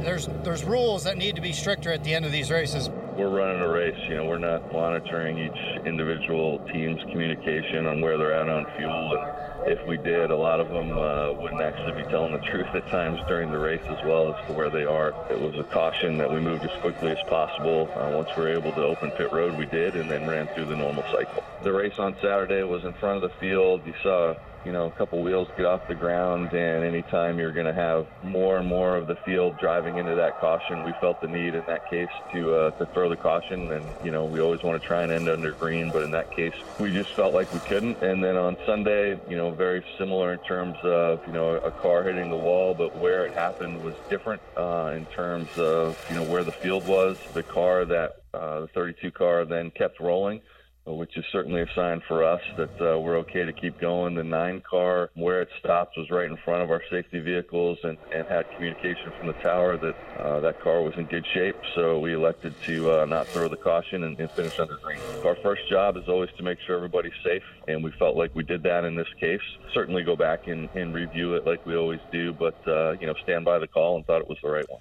There's 0.01 0.29
there's 0.43 0.65
rules 0.65 1.05
that 1.05 1.17
need 1.17 1.37
to 1.37 1.41
be 1.41 1.53
stricter 1.53 1.93
at 1.93 2.03
the 2.03 2.13
end 2.13 2.25
of 2.25 2.33
these 2.33 2.51
races. 2.51 2.91
We're 3.17 3.29
running 3.29 3.61
a 3.61 3.69
race. 3.69 3.97
You 4.09 4.17
know, 4.17 4.27
we're 4.27 4.39
not 4.39 4.73
monitoring 4.73 5.39
each 5.39 5.87
individual 5.87 6.59
team's 6.73 7.01
communication 7.05 7.87
on 7.87 8.01
where 8.01 8.19
they're 8.19 8.35
at 8.35 8.49
on 8.49 8.67
fuel. 8.77 9.17
And 9.17 9.73
if 9.73 9.87
we 9.87 9.97
did, 9.97 10.31
a 10.31 10.37
lot 10.37 10.61
of 10.61 10.69
them 10.69 10.91
uh, 10.93 11.33
wouldn't 11.33 11.61
actually 11.61 12.03
be 12.03 12.09
telling 12.09 12.33
the 12.33 12.39
truth 12.51 12.67
at 12.75 12.89
times 12.89 13.21
during 13.29 13.51
the 13.51 13.59
race 13.59 13.83
as 13.87 14.05
well 14.05 14.35
as 14.35 14.47
to 14.47 14.53
where 14.53 14.71
they 14.71 14.85
are. 14.85 15.15
It 15.31 15.41
was 15.41 15.55
a 15.59 15.65
caution 15.65 16.19
that 16.19 16.33
we 16.33 16.41
moved 16.41 16.65
as 16.65 16.81
quickly 16.81 17.11
as 17.11 17.23
possible. 17.29 17.89
Uh, 17.95 18.13
once 18.15 18.29
we 18.37 18.45
were 18.45 18.53
able 18.53 18.73
to 18.73 18.83
open 18.83 19.11
pit 19.13 19.33
road, 19.33 19.57
we 19.57 19.67
did, 19.67 19.95
and 19.97 20.11
then 20.11 20.29
ran 20.29 20.49
through 20.49 20.67
the 20.67 20.77
normal 20.77 21.05
cycle. 21.05 21.45
The 21.63 21.73
race 21.73 21.99
on 21.99 22.17
Saturday 22.21 22.63
was 22.63 22.85
in 22.85 22.93
front 22.95 23.23
of 23.23 23.31
the 23.31 23.37
field. 23.39 23.87
You 23.87 23.95
saw 24.03 24.35
you 24.65 24.73
know, 24.73 24.87
a 24.87 24.91
couple 24.93 25.23
wheels 25.23 25.49
get 25.57 25.67
off 25.67 25.87
the 25.89 25.95
ground, 25.95 26.53
and 26.53 26.85
anytime 26.85 27.39
you're 27.39 27.53
going 27.53 27.67
to 27.67 27.75
have 27.75 28.07
more 28.23 28.59
and 28.59 28.67
more 28.67 28.97
of 28.97 29.07
the 29.07 29.17
field 29.17 29.59
driving 29.59 29.99
into 29.99 30.15
that 30.15 30.41
caution, 30.41 30.83
we 30.85 30.93
felt 31.01 31.21
the 31.21 31.29
need 31.29 31.55
in 31.55 31.63
that 31.67 31.89
case 31.91 32.09
to 32.33 32.55
uh, 32.55 32.71
to 32.73 32.87
throw 32.87 33.09
the 33.09 33.17
caution. 33.17 33.71
And 33.73 33.85
you 34.03 34.11
know, 34.11 34.25
we 34.25 34.41
always 34.41 34.63
want 34.63 34.81
to 34.81 34.87
try 34.87 35.03
and 35.03 35.13
end 35.13 35.29
under 35.29 35.53
green, 35.53 35.91
but 35.91 36.03
in 36.03 36.11
that 36.13 36.31
case, 36.31 36.55
we 36.79 36.91
just 36.93 37.11
felt 37.11 37.35
like 37.35 37.53
we 37.53 37.61
couldn't. 37.61 38.03
And 38.03 38.25
then 38.25 38.37
on 38.37 38.57
Sunday, 38.65 39.21
you 39.29 39.37
know, 39.37 39.51
very 39.51 39.85
similar 39.99 40.33
in 40.33 40.39
terms 40.41 40.77
of 40.83 41.21
you 41.27 41.33
know 41.33 41.57
a 41.57 41.71
car 41.71 42.03
hitting 42.03 42.31
the 42.31 42.37
wall, 42.37 42.75
but 42.75 42.97
where 42.97 43.27
it 43.27 43.35
happened 43.35 43.85
was 43.85 43.95
different 44.09 44.41
uh, 44.57 44.93
in 44.97 45.05
terms 45.07 45.49
of 45.59 46.03
you 46.09 46.17
know 46.17 46.25
where 46.25 46.45
the 46.45 46.53
field 46.53 46.87
was. 46.87 47.19
The 47.35 47.43
car 47.43 47.85
that 47.85 48.23
uh, 48.33 48.61
the 48.61 48.69
32 48.69 49.11
car 49.11 49.45
then 49.45 49.71
kept 49.71 50.01
rolling 50.01 50.41
which 50.87 51.17
is 51.17 51.25
certainly 51.33 51.63
a 51.63 51.67
sign 51.75 52.03
for 52.07 52.23
us 52.23 52.41
that 52.57 52.81
uh, 52.81 52.99
we're 52.99 53.17
okay 53.19 53.45
to 53.45 53.53
keep 53.53 53.81
going. 53.81 54.15
The 54.15 54.25
nine 54.25 54.63
car, 54.69 55.11
where 55.15 55.41
it 55.41 55.49
stopped, 55.59 55.97
was 55.97 56.11
right 56.11 56.31
in 56.31 56.37
front 56.39 56.63
of 56.63 56.71
our 56.71 56.83
safety 56.91 57.21
vehicles 57.21 57.79
and, 57.83 57.97
and 58.13 58.27
had 58.27 58.51
communication 58.55 59.13
from 59.19 59.29
the 59.29 59.33
tower 59.35 59.77
that 59.79 59.97
uh, 60.19 60.41
that 60.41 60.61
car 60.61 60.83
was 60.83 60.95
in 60.97 61.07
good 61.07 61.27
shape. 61.33 61.57
So 61.75 61.99
we 61.99 62.15
elected 62.15 62.55
to 62.65 62.91
uh, 62.91 63.05
not 63.07 63.27
throw 63.29 63.49
the 63.49 63.57
caution 63.57 64.05
and, 64.05 64.19
and 64.21 64.31
finish 64.31 64.59
under 64.59 64.77
green. 64.77 64.99
Our 65.25 65.37
first 65.37 65.69
job 65.69 65.97
is 65.97 66.09
always 66.09 66.31
to 66.37 66.43
make 66.43 66.59
sure 66.67 66.77
everybody's 66.77 67.13
safe, 67.25 67.43
and 67.67 67.83
we 67.83 67.91
felt 67.93 68.17
like 68.17 68.35
we 68.35 68.43
did 68.43 68.63
that 68.65 68.85
in 68.85 68.95
this 68.95 69.09
case. 69.19 69.41
Certainly 69.73 70.05
go 70.05 70.17
back 70.17 70.47
and, 70.49 70.69
and 70.75 70.95
review 70.95 71.35
it 71.35 71.47
like 71.47 71.65
we 71.65 71.77
always 71.77 72.01
do, 72.13 72.33
but 72.33 72.57
uh, 72.69 72.93
you 73.01 73.07
know, 73.07 73.15
stand 73.23 73.45
by 73.45 73.59
the 73.59 73.67
call 73.67 73.97
and 73.97 74.07
thought 74.07 74.21
it 74.21 74.29
was 74.29 74.39
the 74.43 74.51
right 74.51 74.69
one. 74.69 74.81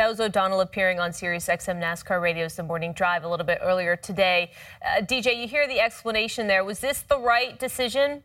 That 0.00 0.08
was 0.08 0.18
O'Donnell 0.18 0.62
appearing 0.62 0.98
on 0.98 1.12
Sirius 1.12 1.46
XM 1.48 1.78
NASCAR 1.78 2.22
Radio's 2.22 2.56
The 2.56 2.62
Morning 2.62 2.94
Drive 2.94 3.24
a 3.24 3.28
little 3.28 3.44
bit 3.44 3.58
earlier 3.60 3.96
today. 3.96 4.50
Uh, 4.82 5.02
DJ, 5.02 5.38
you 5.38 5.46
hear 5.46 5.68
the 5.68 5.78
explanation 5.78 6.46
there. 6.46 6.64
Was 6.64 6.78
this 6.78 7.02
the 7.02 7.18
right 7.18 7.58
decision? 7.58 8.22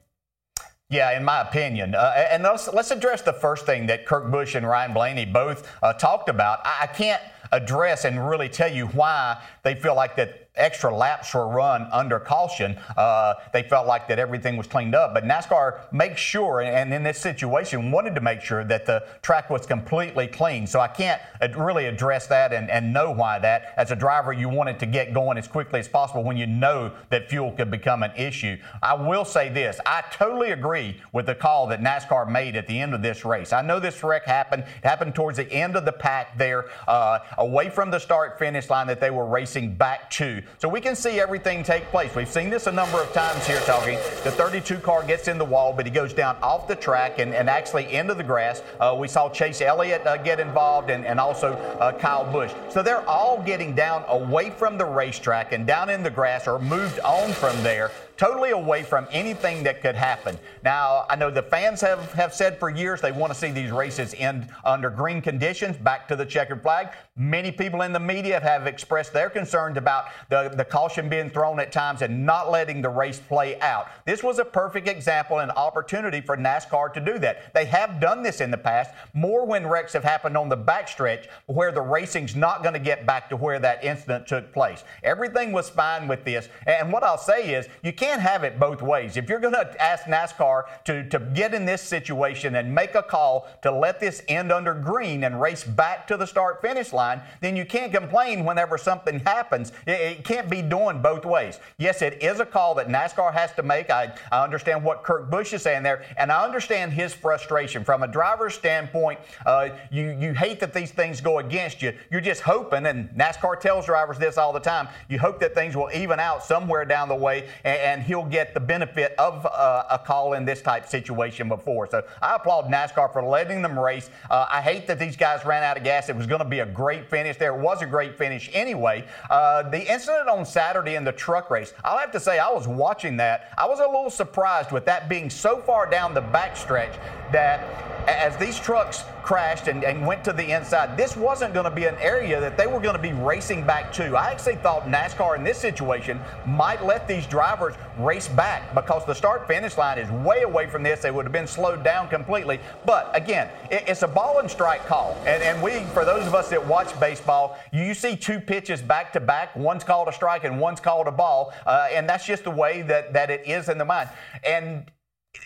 Yeah, 0.89 1.17
in 1.17 1.25
my 1.25 1.41
opinion. 1.41 1.94
Uh, 1.94 2.27
and 2.32 2.44
let's, 2.44 2.72
let's 2.72 2.91
address 2.91 3.24
the 3.24 3.34
first 3.34 3.65
thing 3.65 3.88
that 3.88 4.05
Kurt 4.05 4.32
Busch 4.32 4.55
and 4.55 4.65
Ryan 4.65 4.94
Blaney 4.94 5.25
both 5.25 5.70
uh, 5.84 5.91
talked 5.91 6.29
about. 6.29 6.60
I, 6.63 6.84
I 6.84 6.88
can't 6.88 7.22
address 7.51 8.05
and 8.05 8.25
really 8.25 8.48
tell 8.48 8.72
you 8.72 8.88
why 8.88 9.44
they 9.63 9.75
feel 9.75 9.96
like 9.96 10.15
that 10.15 10.45
extra 10.58 10.96
laps 10.96 11.34
were 11.34 11.48
run 11.48 11.88
under 11.92 12.20
caution. 12.20 12.78
Uh, 12.98 13.36
they 13.54 13.64
felt 13.64 13.88
like 13.88 14.08
that 14.08 14.20
everything 14.20 14.58
was 14.58 14.68
cleaned 14.68 14.96
up. 14.96 15.14
But 15.14 15.24
NASCAR 15.26 15.92
makes 15.92 16.22
sure, 16.22 16.62
and 16.62 16.94
in 16.94 17.04
this 17.04 17.20
situation, 17.20 17.92
wanted 17.92 18.16
to 18.16 18.22
make 18.22 18.42
sure 18.42 18.64
that 18.64 18.86
the 18.86 19.06
track 19.22 19.50
was 19.50 19.66
completely 19.66 20.28
clean. 20.28 20.68
So 20.68 20.80
I 20.80 20.88
can't 20.88 21.22
really 21.58 21.86
address 21.86 22.28
that 22.28 22.54
and, 22.54 22.70
and 22.70 22.94
know 22.94 23.12
why 23.12 23.40
that. 23.40 23.74
As 23.78 23.92
a 23.92 23.96
driver, 23.96 24.34
you 24.34 24.50
wanted 24.50 24.80
to 24.80 24.86
get 24.86 25.14
going 25.14 25.38
as 25.38 25.48
quickly 25.48 25.80
as 25.80 25.88
possible 25.88 26.24
when 26.24 26.38
you 26.38 26.48
know 26.48 26.92
that 27.10 27.30
fuel 27.30 27.52
could 27.52 27.72
become 27.72 28.04
an 28.04 28.12
issue. 28.16 28.58
I 28.82 28.94
will 28.94 29.26
say 29.26 29.50
this 29.50 29.80
I 29.86 30.04
totally 30.12 30.52
agree 30.52 31.02
with 31.12 31.26
the 31.26 31.36
call 31.36 31.68
that 31.68 31.82
NASCAR 31.82 32.30
made 32.30 32.56
at 32.56 32.68
the 32.68 32.80
end 32.80 32.94
of 32.94 33.02
this 33.02 33.26
race. 33.26 33.54
I 33.54 33.62
know 33.62 33.80
this 33.80 34.04
wreck 34.04 34.26
happened. 34.26 34.64
It 34.64 34.88
happened 34.88 35.16
towards 35.16 35.38
the 35.38 35.52
end 35.52 35.76
of 35.76 35.86
the 35.86 35.92
pack 35.92 36.38
there, 36.38 36.66
uh, 36.88 37.20
away 37.38 37.70
from 37.70 37.92
the 37.92 38.00
start 38.00 38.40
finish 38.40 38.70
line 38.70 38.88
that 38.88 39.00
they 39.00 39.12
were 39.12 39.26
racing 39.26 39.76
back 39.76 40.10
to. 40.12 40.42
So 40.58 40.70
we 40.70 40.82
can 40.82 40.96
see 40.96 41.20
everything 41.20 41.64
take 41.64 41.86
place. 41.86 42.16
We've 42.16 42.28
seen 42.28 42.50
this 42.50 42.68
a 42.68 42.72
number 42.72 43.02
of 43.02 43.12
times 43.14 43.46
here, 43.46 43.60
talking. 43.62 43.96
The 44.24 44.32
32 44.32 44.78
car 44.78 45.04
gets 45.04 45.28
in 45.28 45.38
the 45.38 45.46
wall, 45.46 45.74
but 45.74 45.86
he 45.86 45.92
goes 45.92 46.14
down 46.14 46.38
off 46.42 46.68
the 46.68 46.75
track 46.75 47.20
and, 47.20 47.34
and 47.34 47.50
actually 47.50 47.94
into 47.94 48.14
the 48.14 48.24
grass. 48.24 48.62
Uh, 48.80 48.96
we 48.98 49.08
saw 49.08 49.30
Chase 49.30 49.62
Elliott 49.62 50.06
uh, 50.08 50.18
get 50.18 50.40
involved 50.40 50.90
and, 50.90 51.06
and 51.06 51.20
also 51.20 51.54
uh, 51.54 51.98
Kyle 51.98 52.32
Busch. 52.32 52.52
So 52.70 52.82
they're 52.82 53.08
all 53.08 53.42
getting 53.44 53.75
down 53.75 54.04
away 54.08 54.50
from 54.50 54.78
the 54.78 54.86
racetrack 54.86 55.52
and 55.52 55.68
down 55.68 55.90
in 55.90 56.04
the 56.04 56.10
grass 56.10 56.48
or 56.48 56.60
moved 56.60 57.00
on 57.00 57.32
from 57.34 57.62
there 57.64 57.92
totally 58.17 58.51
away 58.51 58.84
from 58.84 59.07
anything 59.12 59.63
that 59.63 59.81
could 59.81 59.95
happen. 59.95 60.38
Now, 60.63 61.05
I 61.10 61.15
know 61.15 61.29
the 61.29 61.43
fans 61.43 61.81
have, 61.81 62.12
have 62.13 62.34
said 62.34 62.60
for 62.60 62.69
years 62.69 63.01
they 63.01 63.12
want 63.12 63.34
to 63.34 63.38
see 63.38 63.51
these 63.51 63.72
races 63.72 64.15
end 64.17 64.48
under 64.63 64.89
green 64.89 65.22
conditions, 65.22 65.77
back 65.77 66.07
to 66.07 66.15
the 66.15 66.25
checkered 66.25 66.62
flag. 66.62 66.89
Many 67.17 67.51
people 67.51 67.81
in 67.81 67.93
the 67.93 68.00
media 68.00 68.39
have 68.39 68.67
expressed 68.67 69.13
their 69.13 69.29
concerns 69.29 69.77
about 69.77 70.05
the, 70.29 70.50
the 70.55 70.65
caution 70.65 71.10
being 71.10 71.29
thrown 71.29 71.60
at 71.60 71.72
times 71.72 72.01
and 72.01 72.25
not 72.25 72.51
letting 72.51 72.81
the 72.81 72.89
race 72.89 73.19
play 73.19 73.60
out. 73.62 73.88
This 74.05 74.24
was 74.24 74.39
a 74.39 74.45
perfect 74.45 74.88
example 74.88 75.39
and 75.39 75.51
opportunity 75.51 76.22
for 76.22 76.36
NASCAR 76.38 76.93
to 76.93 77.00
do 77.00 77.17
that. 77.19 77.53
They 77.53 77.65
have 77.65 78.00
done 78.00 78.22
this 78.22 78.41
in 78.41 78.51
the 78.51 78.57
past, 78.57 78.91
more 79.13 79.45
when 79.45 79.65
wrecks 79.65 79.93
have 79.93 80.03
happened 80.03 80.38
on 80.38 80.50
the 80.50 80.57
backstretch 80.57 81.27
where 81.45 81.72
the 81.72 81.81
racing's 81.81 82.36
not 82.36 82.63
going 82.63 82.74
to 82.74 82.79
get 82.79 83.05
back 83.05 83.29
to 83.29 83.36
where 83.36 83.60
that 83.60 83.84
incident 83.84 84.27
took 84.27 84.51
place. 84.51 84.84
Everything 85.03 85.51
was 85.51 85.69
fine 85.69 86.07
with 86.07 86.24
this. 86.24 86.50
And 86.67 86.91
what 86.91 87.03
I'll 87.03 87.17
say 87.17 87.53
is, 87.53 87.67
you 87.84 87.93
can't 87.93 88.05
can't 88.06 88.22
have 88.22 88.44
it 88.44 88.60
both 88.60 88.84
ways. 88.84 89.18
If 89.18 89.28
you're 89.30 89.40
going 89.40 89.54
to 89.54 89.84
ask 89.84 90.04
NASCAR 90.04 90.66
to, 90.84 91.10
to 91.10 91.20
get 91.20 91.56
in 91.56 91.66
this 91.66 91.82
situation 91.82 92.56
and 92.56 92.74
make 92.74 92.94
a 92.94 93.02
call 93.02 93.48
to 93.64 93.72
let 93.72 94.00
this 94.00 94.22
end 94.28 94.52
under 94.52 94.76
green 94.76 95.24
and 95.24 95.42
race 95.42 95.64
back 95.64 96.06
to 96.08 96.18
the 96.18 96.28
start 96.28 96.62
finish 96.62 96.94
line, 96.94 97.20
then 97.42 97.56
you 97.56 97.66
can't 97.66 97.92
complain 97.92 98.46
whenever 98.46 98.78
something 98.78 99.20
happens. 99.22 99.72
It, 99.88 100.00
it 100.00 100.24
can't 100.24 100.52
be 100.52 100.62
doing 100.62 101.02
both 101.02 101.26
ways. 101.26 101.60
Yes, 101.80 102.04
it 102.04 102.22
is 102.22 102.40
a 102.40 102.46
call 102.46 102.76
that 102.76 102.90
NASCAR 102.90 103.34
has 103.34 103.52
to 103.54 103.64
make. 103.64 103.90
I, 103.90 104.14
I 104.32 104.44
understand 104.44 104.84
what 104.84 105.04
Kurt 105.04 105.32
Busch 105.32 105.54
is 105.54 105.64
saying 105.64 105.82
there, 105.82 106.06
and 106.16 106.32
I 106.32 106.44
understand 106.44 106.94
his 106.94 107.12
frustration. 107.12 107.84
From 107.84 108.04
a 108.04 108.08
driver's 108.08 108.54
standpoint, 108.54 109.20
uh, 109.48 109.70
you, 109.92 110.12
you 110.20 110.34
hate 110.34 110.60
that 110.60 110.76
these 110.76 110.92
things 110.92 111.22
go 111.22 111.40
against 111.40 111.82
you. 111.82 111.92
You're 112.12 112.22
just 112.22 112.42
hoping, 112.42 112.86
and 112.86 113.10
NASCAR 113.18 113.60
tells 113.60 113.88
drivers 113.88 114.20
this 114.20 114.38
all 114.38 114.54
the 114.54 114.60
time, 114.60 114.90
you 115.10 115.18
hope 115.18 115.40
that 115.40 115.56
things 115.56 115.76
will 115.76 115.90
even 115.96 116.20
out 116.20 116.44
somewhere 116.44 116.86
down 116.86 117.08
the 117.10 117.16
way 117.16 117.50
and, 117.64 117.80
and 117.80 117.95
he'll 118.02 118.25
get 118.25 118.54
the 118.54 118.60
benefit 118.60 119.14
of 119.18 119.46
uh, 119.46 119.84
a 119.90 120.00
call 120.00 120.34
in 120.34 120.46
this 120.46 120.62
type 120.62 120.88
situation 120.88 121.48
before. 121.48 121.88
So 121.90 122.04
I 122.22 122.36
applaud 122.36 122.66
NASCAR 122.66 123.12
for 123.12 123.24
letting 123.24 123.62
them 123.62 123.78
race. 123.78 124.10
Uh, 124.30 124.46
I 124.50 124.62
hate 124.62 124.88
that 124.88 125.00
these 125.00 125.16
guys 125.16 125.46
ran 125.46 125.64
out 125.64 125.78
of 125.78 125.84
gas. 125.84 126.10
It 126.10 126.16
was 126.16 126.28
going 126.28 126.40
to 126.40 126.46
be 126.46 126.60
a 126.60 126.66
great 126.66 127.10
finish. 127.10 127.38
There 127.38 127.56
was 127.56 127.82
a 127.82 127.86
great 127.86 128.18
finish 128.18 128.50
anyway. 128.54 129.06
Uh, 129.30 129.70
the 129.70 129.92
incident 129.92 130.30
on 130.30 130.46
Saturday 130.46 130.96
in 130.96 131.04
the 131.04 131.12
truck 131.12 131.50
race, 131.50 131.74
I'll 131.84 131.98
have 131.98 132.12
to 132.12 132.20
say, 132.20 132.40
I 132.40 132.50
was 132.50 132.68
watching 132.68 133.18
that. 133.18 133.54
I 133.58 133.66
was 133.66 133.80
a 133.80 133.86
little 133.86 134.10
surprised 134.10 134.72
with 134.72 134.86
that 134.86 135.10
being 135.10 135.30
so 135.30 135.62
far 135.62 135.90
down 135.90 136.14
the 136.14 136.22
backstretch 136.22 136.98
that 137.32 137.62
as 138.08 138.38
these 138.38 138.60
trucks 138.60 139.04
crashed 139.25 139.67
and, 139.67 139.84
and 139.84 140.05
went 140.05 140.24
to 140.24 140.32
the 140.32 140.51
inside, 140.51 140.96
this 140.96 141.17
wasn't 141.17 141.53
going 141.53 141.65
to 141.65 141.72
be 141.72 141.86
an 141.86 141.96
area 141.96 142.39
that 142.39 142.58
they 142.58 142.67
were 142.67 142.79
going 142.79 142.96
to 142.96 143.01
be 143.01 143.13
racing 143.13 143.65
back 143.65 143.91
to. 143.94 144.15
I 144.15 144.32
actually 144.32 144.58
thought 144.58 144.84
NASCAR 144.86 145.36
in 145.36 145.44
this 145.44 145.58
situation 145.58 146.22
might 146.46 146.86
let 146.86 147.08
these 147.08 147.25
drivers 147.25 147.74
race 147.98 148.27
back 148.27 148.74
because 148.75 149.03
the 149.05 149.15
start 149.15 149.48
finish 149.48 149.77
line 149.77 149.98
is 149.98 150.10
way 150.12 150.44
away 150.44 150.67
from 150.67 150.84
this. 150.84 151.01
They 151.01 151.10
would 151.10 151.25
have 151.25 151.32
been 151.32 151.48
slowed 151.48 151.84
down 151.84 152.08
completely. 152.08 152.60
But 152.86 153.10
again, 153.15 153.50
it, 153.72 153.86
it's 153.88 154.03
a 154.03 154.08
ball 154.08 154.39
and 154.39 154.50
strike 154.50 154.86
call. 154.86 155.17
And, 155.25 155.41
and 155.41 155.62
we, 155.62 155.84
for 155.94 156.05
those 156.05 156.27
of 156.27 156.36
us 156.36 156.50
that 156.50 156.65
watch 156.65 156.98
baseball, 157.00 157.58
you 157.74 157.96
see 157.96 158.15
two 158.15 158.39
pitches 158.39 158.82
back 158.82 159.12
to 159.13 159.20
back. 159.20 159.55
One's 159.55 159.84
called 159.84 160.08
a 160.08 160.13
strike 160.13 160.44
and 160.44 160.60
one's 160.60 160.79
called 160.79 161.08
a 161.08 161.12
ball. 161.12 161.51
Uh, 161.65 161.88
and 161.91 162.08
that's 162.08 162.27
just 162.27 162.44
the 162.44 162.51
way 162.51 162.84
that, 162.84 163.13
that 163.13 163.32
it 163.32 163.48
is 163.48 163.70
in 163.70 163.79
the 163.79 163.86
mind. 163.86 164.10
And 164.44 164.86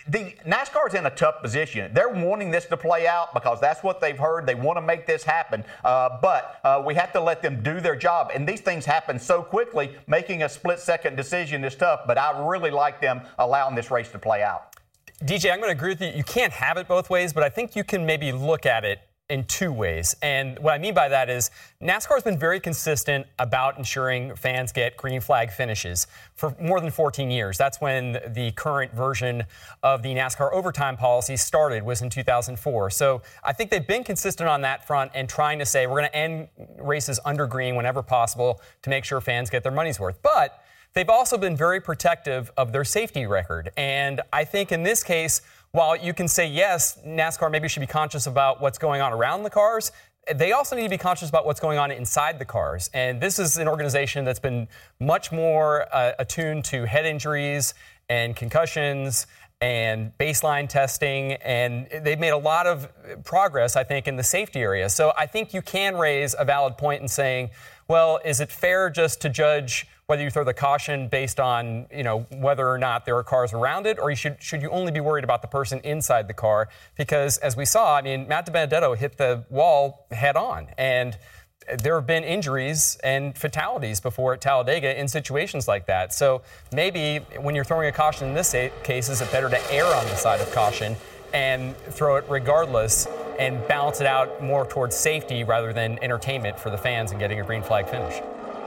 the 0.08 0.36
NASCAR's 0.46 0.94
in 0.94 1.06
a 1.06 1.10
tough 1.10 1.42
position. 1.42 1.94
They're 1.94 2.10
wanting 2.10 2.52
this 2.52 2.66
to 2.68 2.78
play 2.78 3.08
out 3.08 3.34
because 3.34 3.60
that's 3.60 3.84
what 3.84 4.02
they've 4.02 4.18
heard. 4.18 4.46
They 4.46 4.56
want 4.56 4.78
to 4.78 4.82
make 4.82 5.06
this 5.06 5.24
happen, 5.24 5.64
uh, 5.84 6.18
but 6.22 6.60
uh, 6.64 6.82
we 6.86 6.96
have 6.96 7.12
to 7.14 7.22
let 7.22 7.42
them 7.42 7.62
do 7.64 7.80
their 7.80 7.96
job. 7.96 8.32
And 8.34 8.48
these 8.48 8.62
things 8.62 8.86
happen 8.86 9.20
so 9.20 9.42
quickly. 9.42 9.96
Making 10.08 10.44
a 10.44 10.50
split-second 10.50 11.16
decision 11.16 11.64
is 11.64 11.76
tough. 11.76 12.02
But 12.08 12.18
I 12.18 12.48
really 12.48 12.72
like 12.72 13.02
them 13.02 13.22
allowing 13.38 13.76
this 13.76 13.92
race 13.92 14.10
to 14.12 14.20
play 14.20 14.44
out. 14.44 14.76
DJ, 15.24 15.52
I'm 15.52 15.60
going 15.60 15.70
to 15.70 15.78
agree 15.78 15.90
with 15.90 16.02
you. 16.02 16.10
You 16.10 16.24
can't 16.24 16.54
have 16.54 16.78
it 16.78 16.88
both 16.88 17.10
ways, 17.10 17.34
but 17.34 17.44
I 17.44 17.50
think 17.50 17.76
you 17.76 17.84
can 17.84 18.06
maybe 18.06 18.32
look 18.32 18.66
at 18.66 18.86
it 18.86 19.00
in 19.30 19.44
two 19.44 19.72
ways. 19.72 20.16
And 20.22 20.58
what 20.60 20.74
I 20.74 20.80
mean 20.80 20.94
by 20.94 21.08
that 21.08 21.30
is 21.30 21.52
NASCAR 21.82 22.16
has 22.16 22.24
been 22.24 22.40
very 22.40 22.60
consistent 22.60 23.28
about 23.38 23.78
ensuring 23.78 24.36
fans 24.36 24.72
get 24.72 24.98
green 24.98 25.22
flag 25.22 25.52
finishes 25.52 26.08
for 26.36 26.56
more 26.60 26.82
than 26.82 26.90
14 26.90 27.30
years. 27.30 27.58
That's 27.58 27.80
when 27.80 28.14
the 28.34 28.52
current 28.56 28.92
version 28.94 29.44
of 29.84 30.02
the 30.02 30.10
NASCAR 30.10 30.52
overtime 30.52 30.98
policy 30.98 31.38
started 31.38 31.84
was 31.84 32.02
in 32.02 32.10
2004. 32.10 32.90
So 32.90 33.22
I 33.44 33.54
think 33.54 33.70
they've 33.70 33.86
been 33.86 34.04
consistent 34.04 34.50
on 34.50 34.62
that 34.62 34.88
front 34.88 35.12
and 35.14 35.30
trying 35.30 35.60
to 35.60 35.66
say 35.66 35.86
we're 35.86 36.00
going 36.00 36.10
to 36.10 36.16
end 36.16 36.48
races 36.80 37.20
under 37.24 37.46
green 37.46 37.76
whenever 37.76 38.02
possible 38.02 38.62
to 38.82 38.90
make 38.90 39.06
sure 39.06 39.22
fans 39.22 39.52
get 39.52 39.62
their 39.62 39.72
money's 39.72 40.00
worth. 40.00 40.20
But 40.24 40.64
they've 40.94 41.10
also 41.10 41.38
been 41.38 41.56
very 41.56 41.80
protective 41.80 42.52
of 42.58 42.72
their 42.72 42.84
safety 42.84 43.28
record. 43.28 43.72
And 43.78 44.22
I 44.34 44.44
think 44.44 44.72
in 44.72 44.82
this 44.82 45.04
case 45.04 45.42
while 45.72 45.96
you 45.96 46.14
can 46.14 46.28
say, 46.28 46.48
yes, 46.48 46.98
NASCAR 47.06 47.52
maybe 47.52 47.68
should 47.68 47.82
be 47.82 47.88
conscious 47.88 48.28
about 48.28 48.62
what's 48.62 48.78
going 48.78 49.02
on 49.02 49.14
around 49.14 49.44
the 49.44 49.50
cars, 49.50 49.92
they 50.34 50.52
also 50.52 50.76
need 50.76 50.84
to 50.84 50.90
be 50.90 50.98
conscious 50.98 51.30
about 51.30 51.46
what's 51.46 51.60
going 51.60 51.78
on 51.78 51.92
inside 51.92 52.40
the 52.40 52.46
cars. 52.46 52.90
And 52.94 53.22
this 53.22 53.40
is 53.40 53.58
an 53.58 53.68
organization 53.68 54.26
that's 54.26 54.40
been 54.40 54.68
much 55.00 55.32
more 55.32 55.88
uh, 55.94 56.14
attuned 56.20 56.66
to 56.66 56.86
head 56.86 57.06
injuries 57.06 57.74
and 58.10 58.36
concussions 58.36 59.28
and 59.62 60.18
baseline 60.18 60.70
testing, 60.70 61.34
and 61.34 61.88
they've 62.02 62.20
made 62.20 62.30
a 62.30 62.38
lot 62.38 62.66
of 62.66 62.88
progress, 63.26 63.76
I 63.76 63.84
think, 63.84 64.08
in 64.08 64.16
the 64.16 64.24
safety 64.24 64.62
area. 64.62 64.90
So 64.90 65.12
I 65.18 65.26
think 65.26 65.54
you 65.54 65.62
can 65.62 65.98
raise 65.98 66.34
a 66.38 66.46
valid 66.46 66.78
point 66.78 67.02
in 67.02 67.10
saying, 67.10 67.50
well, 67.88 68.20
is 68.24 68.40
it 68.40 68.52
fair 68.52 68.90
just 68.90 69.20
to 69.22 69.30
judge 69.30 69.86
whether 70.10 70.24
you 70.24 70.32
throw 70.32 70.44
the 70.44 70.56
caution 70.56 71.08
based 71.08 71.40
on 71.40 71.86
you 71.96 72.02
know 72.02 72.26
whether 72.32 72.68
or 72.68 72.80
not 72.80 73.06
there 73.06 73.16
are 73.16 73.24
cars 73.24 73.54
around 73.54 73.86
it, 73.86 74.00
or 74.00 74.10
you 74.10 74.16
should 74.16 74.42
should 74.42 74.60
you 74.60 74.70
only 74.72 74.92
be 74.92 75.00
worried 75.00 75.24
about 75.24 75.44
the 75.44 75.48
person 75.48 75.80
inside 75.84 76.28
the 76.28 76.34
car? 76.34 76.68
Because 76.98 77.38
as 77.38 77.56
we 77.56 77.64
saw, 77.64 77.96
I 77.96 78.02
mean, 78.02 78.28
Matt 78.28 78.48
DiBenedetto 78.48 78.98
hit 78.98 79.18
the 79.18 79.46
wall 79.52 80.08
head 80.10 80.36
on, 80.36 80.68
and 80.80 81.16
there 81.84 81.94
have 81.94 82.08
been 82.08 82.24
injuries 82.24 82.98
and 83.04 83.38
fatalities 83.38 84.00
before 84.00 84.34
at 84.34 84.42
Talladega 84.42 85.00
in 85.00 85.08
situations 85.08 85.68
like 85.68 85.86
that. 85.86 86.12
So 86.12 86.42
maybe 86.74 87.20
when 87.40 87.54
you're 87.54 87.64
throwing 87.64 87.88
a 87.88 87.92
caution 87.92 88.30
in 88.30 88.34
this 88.34 88.56
case, 88.82 89.10
is 89.10 89.22
it 89.22 89.32
better 89.32 89.48
to 89.48 89.72
err 89.72 89.86
on 89.86 90.06
the 90.06 90.16
side 90.16 90.42
of 90.42 90.52
caution 90.52 90.96
and 91.36 91.78
throw 91.78 92.16
it 92.16 92.26
regardless 92.28 93.06
and 93.38 93.66
balance 93.68 94.02
it 94.02 94.08
out 94.08 94.42
more 94.42 94.66
towards 94.66 94.96
safety 94.96 95.44
rather 95.44 95.72
than 95.72 96.04
entertainment 96.04 96.60
for 96.60 96.72
the 96.72 96.78
fans 96.80 97.12
and 97.12 97.20
getting 97.20 97.40
a 97.40 97.44
green 97.44 97.62
flag 97.62 97.88
finish? 97.88 98.20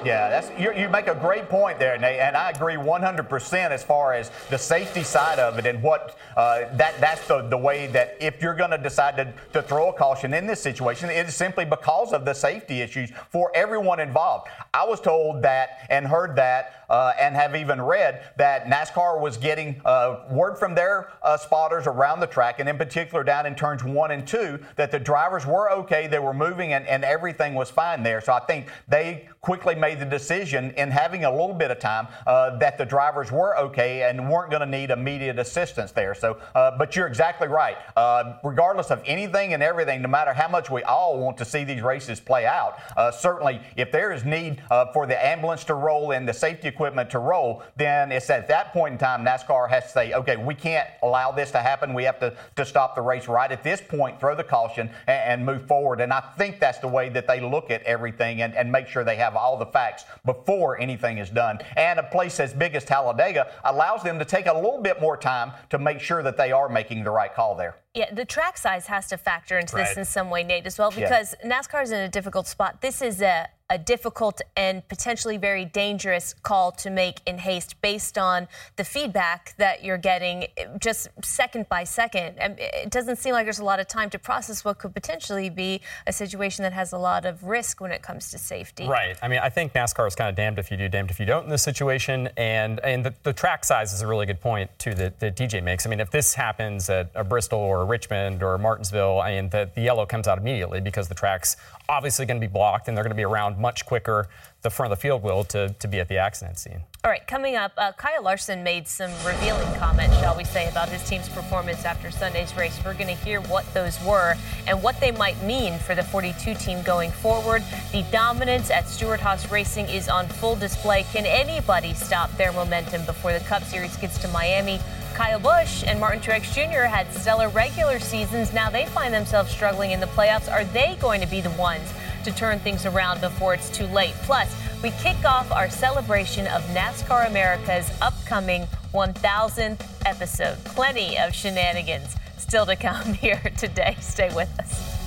Yeah, 0.04 0.28
that's 0.28 0.50
you 0.58 0.88
make 0.88 1.06
a 1.06 1.14
great 1.14 1.48
point 1.48 1.78
there, 1.78 1.96
Nate, 1.96 2.18
and 2.18 2.36
I 2.36 2.50
agree 2.50 2.74
100% 2.74 3.70
as 3.70 3.84
far 3.84 4.14
as 4.14 4.30
the 4.50 4.58
safety 4.58 5.04
side 5.04 5.38
of 5.38 5.58
it 5.58 5.66
and 5.66 5.80
what 5.82 6.18
uh, 6.36 6.74
that 6.76 7.00
that's 7.00 7.26
the, 7.28 7.42
the 7.42 7.56
way 7.56 7.86
that 7.88 8.16
if 8.20 8.42
you're 8.42 8.54
going 8.54 8.70
to 8.70 8.78
decide 8.78 9.32
to, 9.52 9.62
throw 9.62 9.90
a 9.90 9.92
caution 9.92 10.34
in 10.34 10.46
this 10.46 10.60
situation, 10.60 11.08
it 11.08 11.28
is 11.28 11.36
simply 11.36 11.64
because 11.64 12.12
of 12.12 12.24
the 12.24 12.34
safety 12.34 12.80
issues 12.80 13.10
for 13.30 13.52
everyone 13.54 14.00
involved. 14.00 14.48
I 14.74 14.84
was 14.84 15.00
told 15.00 15.42
that 15.42 15.86
and 15.88 16.06
heard 16.06 16.34
that 16.36 16.84
uh, 16.90 17.12
and 17.18 17.34
have 17.36 17.54
even 17.54 17.80
read 17.80 18.22
that 18.36 18.66
NASCAR 18.66 19.20
was 19.20 19.36
getting 19.36 19.80
uh, 19.84 20.24
word 20.30 20.58
from 20.58 20.74
their 20.74 21.12
uh, 21.22 21.36
spotters 21.36 21.86
around 21.86 22.20
the 22.20 22.26
track, 22.26 22.60
and 22.60 22.68
in 22.68 22.76
particular 22.76 23.22
down 23.22 23.46
in 23.46 23.54
turns 23.54 23.84
one 23.84 24.10
and 24.10 24.26
two, 24.26 24.58
that 24.76 24.90
the 24.90 24.98
drivers 24.98 25.46
were 25.46 25.70
okay, 25.70 26.06
they 26.06 26.18
were 26.18 26.34
moving, 26.34 26.72
and, 26.72 26.86
and 26.86 27.04
everything 27.04 27.54
was 27.54 27.70
fine 27.70 28.02
there. 28.02 28.20
So 28.20 28.32
I 28.32 28.40
think 28.40 28.68
they 28.88 29.28
quickly 29.42 29.74
made 29.74 29.98
the 29.98 30.06
decision 30.06 30.70
in 30.76 30.88
having 30.88 31.24
a 31.24 31.30
little 31.30 31.52
bit 31.52 31.70
of 31.70 31.80
time 31.80 32.06
uh, 32.28 32.56
that 32.58 32.78
the 32.78 32.84
drivers 32.84 33.32
were 33.32 33.58
okay 33.58 34.08
and 34.08 34.30
weren't 34.30 34.50
going 34.50 34.60
to 34.60 34.66
need 34.66 34.90
immediate 34.90 35.36
assistance 35.38 35.90
there. 35.90 36.14
So, 36.14 36.38
uh, 36.54 36.78
but 36.78 36.94
you're 36.94 37.08
exactly 37.08 37.48
right. 37.48 37.76
Uh, 37.96 38.34
regardless 38.44 38.90
of 38.92 39.02
anything 39.04 39.52
and 39.52 39.60
everything, 39.60 40.00
no 40.00 40.08
matter 40.08 40.32
how 40.32 40.48
much 40.48 40.70
we 40.70 40.84
all 40.84 41.18
want 41.18 41.36
to 41.38 41.44
see 41.44 41.64
these 41.64 41.82
races 41.82 42.20
play 42.20 42.46
out, 42.46 42.78
certainly 43.18 43.60
if 43.76 43.90
there 43.90 44.12
is 44.12 44.24
need 44.24 44.62
for 44.92 45.06
the 45.06 45.26
ambulance 45.26 45.64
to 45.64 45.74
roll 45.74 46.12
and 46.12 46.28
the 46.28 46.32
safety 46.32 46.68
equipment 46.68 46.82
equipment 46.92 47.10
to 47.10 47.18
roll, 47.18 47.62
then 47.76 48.12
it's 48.12 48.28
at 48.28 48.48
that 48.48 48.72
point 48.72 48.92
in 48.92 48.98
time 48.98 49.24
NASCAR 49.24 49.68
has 49.68 49.84
to 49.84 49.88
say, 49.90 50.12
okay, 50.12 50.36
we 50.36 50.54
can't 50.54 50.88
allow 51.02 51.30
this 51.30 51.50
to 51.52 51.58
happen. 51.58 51.94
We 51.94 52.04
have 52.04 52.18
to, 52.20 52.34
to 52.56 52.64
stop 52.64 52.94
the 52.94 53.00
race 53.00 53.28
right 53.28 53.50
at 53.50 53.62
this 53.62 53.80
point, 53.80 54.20
throw 54.20 54.34
the 54.34 54.44
caution, 54.44 54.90
and, 55.06 55.40
and 55.40 55.46
move 55.46 55.66
forward. 55.66 56.00
And 56.00 56.12
I 56.12 56.20
think 56.36 56.60
that's 56.60 56.78
the 56.78 56.88
way 56.88 57.08
that 57.10 57.26
they 57.26 57.40
look 57.40 57.70
at 57.70 57.82
everything 57.84 58.42
and, 58.42 58.54
and 58.54 58.70
make 58.70 58.88
sure 58.88 59.04
they 59.04 59.16
have 59.16 59.31
all 59.36 59.56
the 59.56 59.66
facts 59.66 60.04
before 60.24 60.80
anything 60.80 61.18
is 61.18 61.30
done. 61.30 61.58
And 61.76 61.98
a 61.98 62.02
place 62.02 62.40
as 62.40 62.52
big 62.52 62.74
as 62.74 62.84
Talladega 62.84 63.50
allows 63.64 64.02
them 64.02 64.18
to 64.18 64.24
take 64.24 64.46
a 64.46 64.54
little 64.54 64.80
bit 64.80 65.00
more 65.00 65.16
time 65.16 65.52
to 65.70 65.78
make 65.78 66.00
sure 66.00 66.22
that 66.22 66.36
they 66.36 66.52
are 66.52 66.68
making 66.68 67.04
the 67.04 67.10
right 67.10 67.34
call 67.34 67.54
there. 67.54 67.76
Yeah, 67.94 68.12
the 68.12 68.24
track 68.24 68.56
size 68.56 68.86
has 68.86 69.08
to 69.08 69.18
factor 69.18 69.58
into 69.58 69.76
right. 69.76 69.86
this 69.86 69.96
in 69.96 70.04
some 70.04 70.30
way, 70.30 70.44
Nate, 70.44 70.66
as 70.66 70.78
well, 70.78 70.90
because 70.90 71.34
yeah. 71.44 71.60
NASCAR 71.60 71.82
is 71.82 71.90
in 71.90 72.00
a 72.00 72.08
difficult 72.08 72.46
spot. 72.46 72.80
This 72.80 73.02
is 73.02 73.20
a 73.20 73.48
a 73.72 73.78
difficult 73.78 74.42
and 74.54 74.86
potentially 74.88 75.38
very 75.38 75.64
dangerous 75.64 76.34
call 76.42 76.70
to 76.70 76.90
make 76.90 77.22
in 77.24 77.38
haste 77.38 77.80
based 77.80 78.18
on 78.18 78.46
the 78.76 78.84
feedback 78.84 79.54
that 79.56 79.82
you're 79.82 79.96
getting 79.96 80.46
just 80.78 81.08
second 81.24 81.66
by 81.70 81.82
second. 81.82 82.36
It 82.38 82.90
doesn't 82.90 83.16
seem 83.16 83.32
like 83.32 83.46
there's 83.46 83.60
a 83.60 83.64
lot 83.64 83.80
of 83.80 83.88
time 83.88 84.10
to 84.10 84.18
process 84.18 84.62
what 84.62 84.78
could 84.78 84.92
potentially 84.92 85.48
be 85.48 85.80
a 86.06 86.12
situation 86.12 86.64
that 86.64 86.74
has 86.74 86.92
a 86.92 86.98
lot 86.98 87.24
of 87.24 87.44
risk 87.44 87.80
when 87.80 87.92
it 87.92 88.02
comes 88.02 88.30
to 88.32 88.38
safety. 88.38 88.86
Right. 88.86 89.16
I 89.22 89.28
mean, 89.28 89.40
I 89.42 89.48
think 89.48 89.72
NASCAR 89.72 90.06
is 90.06 90.14
kind 90.14 90.28
of 90.28 90.36
damned 90.36 90.58
if 90.58 90.70
you 90.70 90.76
do, 90.76 90.86
damned 90.90 91.10
if 91.10 91.18
you 91.18 91.24
don't 91.24 91.44
in 91.44 91.50
this 91.50 91.62
situation. 91.62 92.28
And 92.36 92.78
and 92.80 93.02
the, 93.02 93.14
the 93.22 93.32
track 93.32 93.64
size 93.64 93.94
is 93.94 94.02
a 94.02 94.06
really 94.06 94.26
good 94.26 94.40
point, 94.42 94.70
too, 94.78 94.92
that, 94.94 95.18
that 95.20 95.34
DJ 95.34 95.62
makes. 95.62 95.86
I 95.86 95.88
mean, 95.88 96.00
if 96.00 96.10
this 96.10 96.34
happens 96.34 96.90
at 96.90 97.10
a 97.14 97.24
Bristol 97.24 97.58
or 97.58 97.80
a 97.80 97.84
Richmond 97.86 98.42
or 98.42 98.58
Martinsville, 98.58 99.20
I 99.20 99.36
mean, 99.36 99.48
the, 99.48 99.70
the 99.74 99.80
yellow 99.80 100.04
comes 100.04 100.28
out 100.28 100.36
immediately 100.36 100.82
because 100.82 101.08
the 101.08 101.14
track's 101.14 101.56
obviously 101.92 102.24
going 102.24 102.40
to 102.40 102.46
be 102.46 102.50
blocked 102.50 102.88
and 102.88 102.96
they're 102.96 103.04
going 103.04 103.10
to 103.10 103.16
be 103.16 103.24
around 103.24 103.58
much 103.58 103.84
quicker, 103.84 104.26
the 104.62 104.70
front 104.70 104.90
of 104.90 104.98
the 104.98 105.00
field 105.00 105.22
will, 105.22 105.44
to, 105.44 105.68
to 105.78 105.86
be 105.86 106.00
at 106.00 106.08
the 106.08 106.16
accident 106.16 106.58
scene. 106.58 106.80
All 107.04 107.10
right, 107.10 107.26
coming 107.26 107.54
up, 107.54 107.72
uh, 107.76 107.92
Kyle 107.92 108.22
Larson 108.22 108.62
made 108.62 108.88
some 108.88 109.10
revealing 109.26 109.70
comments, 109.74 110.18
shall 110.18 110.34
we 110.34 110.44
say, 110.44 110.68
about 110.70 110.88
his 110.88 111.06
team's 111.06 111.28
performance 111.28 111.84
after 111.84 112.10
Sunday's 112.10 112.56
race. 112.56 112.80
We're 112.82 112.94
going 112.94 113.14
to 113.14 113.24
hear 113.24 113.42
what 113.42 113.66
those 113.74 114.02
were 114.04 114.36
and 114.66 114.82
what 114.82 114.98
they 115.00 115.12
might 115.12 115.40
mean 115.42 115.78
for 115.80 115.94
the 115.94 116.02
42 116.02 116.54
team 116.54 116.82
going 116.82 117.10
forward. 117.10 117.62
The 117.92 118.04
dominance 118.10 118.70
at 118.70 118.88
Stewart-Haas 118.88 119.50
Racing 119.52 119.88
is 119.90 120.08
on 120.08 120.28
full 120.28 120.56
display. 120.56 121.02
Can 121.12 121.26
anybody 121.26 121.92
stop 121.92 122.34
their 122.38 122.52
momentum 122.52 123.04
before 123.04 123.34
the 123.34 123.40
Cup 123.40 123.64
Series 123.64 123.96
gets 123.98 124.16
to 124.18 124.28
Miami? 124.28 124.80
Kyle 125.22 125.38
Busch 125.38 125.84
and 125.86 126.00
Martin 126.00 126.20
Truex 126.20 126.52
Jr. 126.52 126.88
had 126.88 127.06
stellar 127.12 127.48
regular 127.50 128.00
seasons. 128.00 128.52
Now 128.52 128.70
they 128.70 128.86
find 128.86 129.14
themselves 129.14 129.52
struggling 129.52 129.92
in 129.92 130.00
the 130.00 130.06
playoffs. 130.06 130.50
Are 130.50 130.64
they 130.64 130.98
going 131.00 131.20
to 131.20 131.28
be 131.28 131.40
the 131.40 131.50
ones 131.50 131.94
to 132.24 132.32
turn 132.32 132.58
things 132.58 132.86
around 132.86 133.20
before 133.20 133.54
it's 133.54 133.70
too 133.70 133.86
late? 133.86 134.14
Plus, 134.22 134.52
we 134.82 134.90
kick 135.00 135.24
off 135.24 135.52
our 135.52 135.70
celebration 135.70 136.48
of 136.48 136.60
NASCAR 136.74 137.28
America's 137.28 137.88
upcoming 138.02 138.66
1000th 138.92 139.80
episode. 140.06 140.58
Plenty 140.64 141.16
of 141.16 141.32
shenanigans 141.32 142.16
still 142.36 142.66
to 142.66 142.74
come 142.74 143.14
here 143.14 143.40
today. 143.56 143.96
Stay 144.00 144.34
with 144.34 144.50
us. 144.58 145.02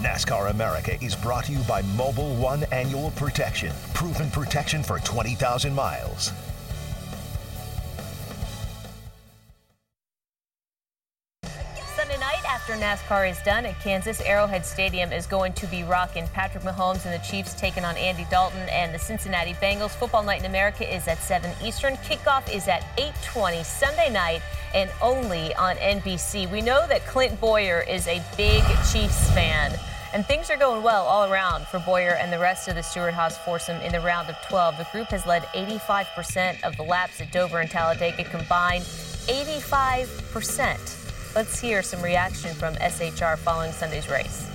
NASCAR 0.00 0.52
America 0.52 0.96
is 1.02 1.16
brought 1.16 1.46
to 1.46 1.52
you 1.52 1.58
by 1.64 1.82
Mobil 1.82 2.38
One 2.38 2.62
Annual 2.70 3.10
Protection. 3.16 3.72
Proven 3.92 4.30
protection 4.30 4.84
for 4.84 5.00
20,000 5.00 5.74
miles. 5.74 6.32
NASCAR 12.82 13.30
is 13.30 13.40
done 13.42 13.64
at 13.64 13.78
Kansas, 13.78 14.20
Arrowhead 14.22 14.66
Stadium 14.66 15.12
is 15.12 15.24
going 15.24 15.52
to 15.52 15.68
be 15.68 15.84
rocking. 15.84 16.26
Patrick 16.26 16.64
Mahomes 16.64 17.04
and 17.04 17.14
the 17.14 17.24
Chiefs 17.24 17.54
taking 17.54 17.84
on 17.84 17.96
Andy 17.96 18.26
Dalton 18.28 18.68
and 18.70 18.92
the 18.92 18.98
Cincinnati 18.98 19.54
Bengals. 19.54 19.92
Football 19.92 20.24
Night 20.24 20.40
in 20.40 20.46
America 20.46 20.92
is 20.92 21.06
at 21.06 21.18
7 21.18 21.48
Eastern. 21.64 21.94
Kickoff 21.98 22.52
is 22.52 22.66
at 22.66 22.82
8:20 22.98 23.62
Sunday 23.62 24.10
night 24.10 24.42
and 24.74 24.90
only 25.00 25.54
on 25.54 25.76
NBC. 25.76 26.46
We 26.50 26.60
know 26.60 26.84
that 26.88 27.06
Clint 27.06 27.40
Bowyer 27.40 27.82
is 27.88 28.08
a 28.08 28.20
big 28.36 28.64
Chiefs 28.90 29.30
fan. 29.30 29.78
And 30.12 30.26
things 30.26 30.50
are 30.50 30.56
going 30.56 30.82
well 30.82 31.04
all 31.04 31.30
around 31.30 31.68
for 31.68 31.78
Bowyer 31.78 32.16
and 32.16 32.32
the 32.32 32.38
rest 32.40 32.66
of 32.66 32.74
the 32.74 32.82
Stewart-Haas 32.82 33.38
foursome 33.44 33.80
in 33.82 33.92
the 33.92 34.00
round 34.00 34.28
of 34.28 34.34
12. 34.48 34.76
The 34.78 34.88
group 34.90 35.08
has 35.10 35.24
led 35.24 35.44
85% 35.54 36.64
of 36.64 36.76
the 36.76 36.82
laps 36.82 37.20
at 37.20 37.30
Dover 37.30 37.60
and 37.60 37.70
Talladega 37.70 38.24
combined. 38.24 38.82
85%. 39.28 41.01
Let's 41.34 41.58
hear 41.58 41.82
some 41.82 42.02
reaction 42.02 42.54
from 42.54 42.74
SHR 42.74 43.38
following 43.38 43.72
Sunday's 43.72 44.06
race. 44.10 44.46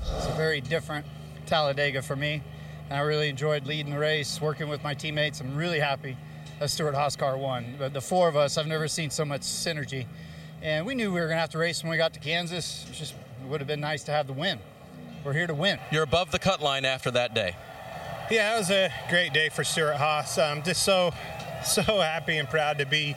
It's 0.00 0.26
a 0.26 0.34
very 0.34 0.62
different 0.62 1.04
Talladega 1.44 2.00
for 2.00 2.16
me. 2.16 2.42
And 2.88 2.98
I 2.98 3.02
really 3.02 3.28
enjoyed 3.28 3.66
leading 3.66 3.92
the 3.92 3.98
race, 3.98 4.40
working 4.40 4.70
with 4.70 4.82
my 4.82 4.94
teammates. 4.94 5.42
I'm 5.42 5.54
really 5.54 5.78
happy 5.78 6.16
that 6.58 6.70
Stewart-Haas 6.70 7.16
car 7.16 7.36
won. 7.36 7.74
But 7.78 7.92
the 7.92 8.00
four 8.00 8.28
of 8.28 8.36
us, 8.36 8.56
I've 8.56 8.66
never 8.66 8.88
seen 8.88 9.10
so 9.10 9.26
much 9.26 9.42
synergy. 9.42 10.06
And 10.62 10.86
we 10.86 10.94
knew 10.94 11.12
we 11.12 11.20
were 11.20 11.26
going 11.26 11.36
to 11.36 11.40
have 11.40 11.50
to 11.50 11.58
race 11.58 11.82
when 11.82 11.90
we 11.90 11.98
got 11.98 12.14
to 12.14 12.20
Kansas. 12.20 12.86
It 12.88 12.94
just 12.94 13.14
would 13.46 13.60
have 13.60 13.68
been 13.68 13.80
nice 13.80 14.04
to 14.04 14.12
have 14.12 14.26
the 14.26 14.32
win. 14.32 14.58
We're 15.22 15.34
here 15.34 15.46
to 15.46 15.54
win. 15.54 15.78
You're 15.90 16.04
above 16.04 16.30
the 16.30 16.38
cut 16.38 16.62
line 16.62 16.86
after 16.86 17.10
that 17.10 17.34
day. 17.34 17.56
Yeah, 18.30 18.54
it 18.54 18.58
was 18.58 18.70
a 18.70 18.90
great 19.10 19.34
day 19.34 19.50
for 19.50 19.64
Stewart-Haas. 19.64 20.38
I'm 20.38 20.62
just 20.62 20.82
so, 20.82 21.12
so 21.62 21.82
happy 21.82 22.38
and 22.38 22.48
proud 22.48 22.78
to 22.78 22.86
be 22.86 23.14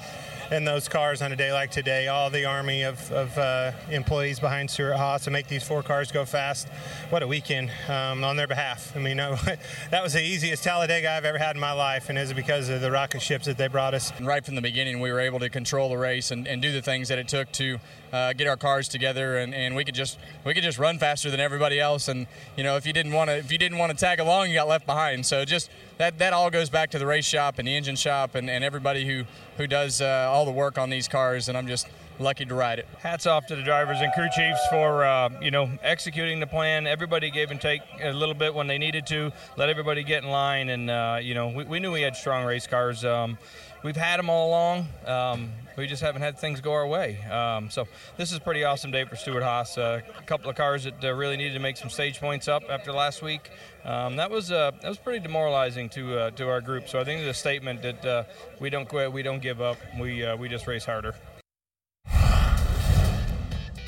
in 0.52 0.66
those 0.66 0.88
cars 0.88 1.22
on 1.22 1.32
a 1.32 1.36
day 1.36 1.54
like 1.54 1.72
today. 1.72 2.08
All 2.08 2.30
the 2.30 2.46
army 2.46 2.84
of, 2.84 3.12
of 3.12 3.38
uh, 3.38 3.72
employees 3.90 4.40
behind 4.40 4.70
Stewart-Haas 4.70 5.24
to 5.26 5.32
make 5.32 5.48
these 5.48 5.64
four 5.64 5.84
cars 5.84 6.12
go 6.12 6.26
fast. 6.26 6.68
What 7.10 7.22
a 7.22 7.28
weekend 7.28 7.72
um, 7.88 8.24
on 8.24 8.36
their 8.36 8.48
behalf. 8.48 8.96
I 8.96 9.00
mean, 9.00 9.18
that 9.92 10.04
was 10.04 10.14
the 10.14 10.24
easiest 10.24 10.64
Talladega 10.64 11.12
I've 11.12 11.26
ever 11.26 11.38
had 11.38 11.56
in 11.56 11.60
my 11.60 11.72
life, 11.72 12.10
and 12.10 12.18
it's 12.18 12.34
because 12.34 12.70
of 12.70 12.82
the 12.82 12.92
rocket 12.92 13.22
ships 13.22 13.46
that 13.46 13.58
they 13.58 13.68
brought 13.68 13.94
us. 13.94 14.12
Right 14.20 14.44
from 14.44 14.56
the 14.56 14.62
beginning, 14.62 15.00
we 15.00 15.12
were 15.12 15.20
able 15.20 15.40
to 15.40 15.50
control 15.50 15.90
the 15.90 15.98
race 15.98 16.32
and, 16.32 16.48
and 16.48 16.62
do 16.62 16.72
the 16.72 16.82
things 16.82 17.10
that 17.10 17.20
it 17.20 17.28
took 17.28 17.52
to 17.54 17.80
uh, 18.12 18.34
get 18.34 18.48
our 18.48 18.58
cars 18.58 18.88
together, 18.88 19.38
and, 19.38 19.54
and 19.54 19.76
we 19.76 19.84
could 19.84 19.96
just 19.96 20.18
we 20.46 20.54
could 20.54 20.64
just 20.64 20.80
run 20.80 21.00
faster 21.00 21.30
than 21.30 21.40
everybody 21.40 21.80
else. 21.80 22.08
And 22.08 22.28
you 22.56 22.64
know, 22.64 22.76
if 22.76 22.86
you 22.86 22.94
didn't 22.94 23.14
want 23.14 23.30
to 23.30 23.38
if 23.38 23.52
you 23.52 23.58
didn't 23.58 23.78
want 23.78 23.92
to 23.92 23.98
tag 23.98 24.20
along, 24.20 24.50
you 24.50 24.56
got 24.56 24.68
left 24.68 24.86
behind. 24.86 25.26
So 25.26 25.46
just 25.46 25.70
that 25.98 26.18
that 26.20 26.34
all 26.34 26.50
goes 26.50 26.70
back 26.70 26.90
to 26.92 27.00
the 27.00 27.06
race 27.06 27.26
shop 27.26 27.60
and 27.60 27.68
the 27.68 27.76
engine 27.76 27.96
shop 27.96 28.36
and, 28.36 28.50
and 28.50 28.64
everybody 28.64 29.06
who 29.08 29.24
who 29.58 29.68
does 29.68 30.02
uh, 30.02 30.28
all 30.30 30.46
the 30.46 30.52
work 30.52 30.78
on 30.78 30.90
these 30.90 31.08
cars. 31.08 31.50
And 31.50 31.58
I'm 31.58 31.68
just 31.68 31.88
lucky 32.20 32.46
to 32.46 32.54
ride 32.54 32.80
it. 32.80 32.88
Hats 33.00 33.26
off 33.26 33.48
to 33.48 33.56
the 33.56 33.64
drivers 33.64 34.00
and 34.02 34.12
crew 34.14 34.28
chiefs 34.36 34.60
for 34.70 35.04
uh, 35.04 35.30
you 35.42 35.52
know 35.52 35.70
executing 35.82 36.40
the 36.40 36.48
plan. 36.48 36.88
Everybody 36.88 37.32
gave 37.32 37.52
and 37.52 37.60
take 37.60 37.82
a 38.02 38.12
little 38.12 38.36
bit 38.36 38.54
when 38.54 38.68
they 38.68 38.78
needed 38.78 39.08
to. 39.08 39.32
Let 39.58 39.70
everybody 39.70 40.04
get 40.04 40.24
in 40.24 40.30
line, 40.30 40.70
and 40.70 40.90
uh, 40.90 41.20
you 41.22 41.34
know 41.34 41.50
we, 41.50 41.64
we, 41.64 41.80
knew 41.80 41.92
we 41.92 42.02
had 42.02 42.16
strong 42.16 42.46
race 42.46 42.68
cars. 42.68 43.06
Um, 43.06 43.38
we've 43.84 43.96
had 43.96 44.20
them 44.20 44.30
all 44.30 44.50
along. 44.50 44.88
Um, 45.06 45.52
we 45.78 45.88
just 45.88 46.02
haven't 46.02 46.22
had 46.22 46.38
things 46.38 46.60
go 46.60 46.74
our 46.74 46.86
way. 46.86 47.22
Um, 47.26 47.70
so 47.70 47.88
this 48.18 48.32
is 48.32 48.38
a 48.38 48.42
pretty 48.42 48.66
awesome 48.66 48.92
day 48.92 49.06
for 49.06 49.16
Stewart-Haas. 49.16 49.78
Uh, 49.78 50.02
a 50.18 50.22
couple 50.24 50.50
of 50.50 50.58
cars 50.58 50.84
that 50.84 51.04
uh, 51.04 51.14
really 51.14 51.38
needed 51.38 51.54
to 51.54 51.60
make 51.60 51.78
some 51.78 51.90
stage 51.90 52.20
points 52.20 52.48
up 52.48 52.64
after 52.70 52.92
last 52.92 53.22
week. 53.22 53.50
Um, 53.86 54.18
that 54.18 54.30
was 54.30 54.52
uh, 54.52 54.72
that 54.82 54.90
was 54.90 54.98
pretty 54.98 55.20
demoralizing 55.20 55.88
to 55.90 56.20
uh, 56.20 56.32
to 56.32 56.50
our 56.50 56.60
group. 56.60 56.90
So 56.90 57.00
I 57.00 57.06
think 57.06 57.22
it's 57.22 57.38
a 57.38 57.40
statement 57.40 57.82
that 57.84 58.06
uh, 58.06 58.24
we 58.60 58.70
don't 58.70 58.90
quit, 58.90 59.12
we 59.14 59.24
don't 59.24 59.42
give 59.42 59.62
up, 59.62 59.78
we 59.98 60.26
uh, 60.26 60.36
we 60.36 60.50
just 60.50 60.68
race 60.68 60.86
harder. 60.86 61.16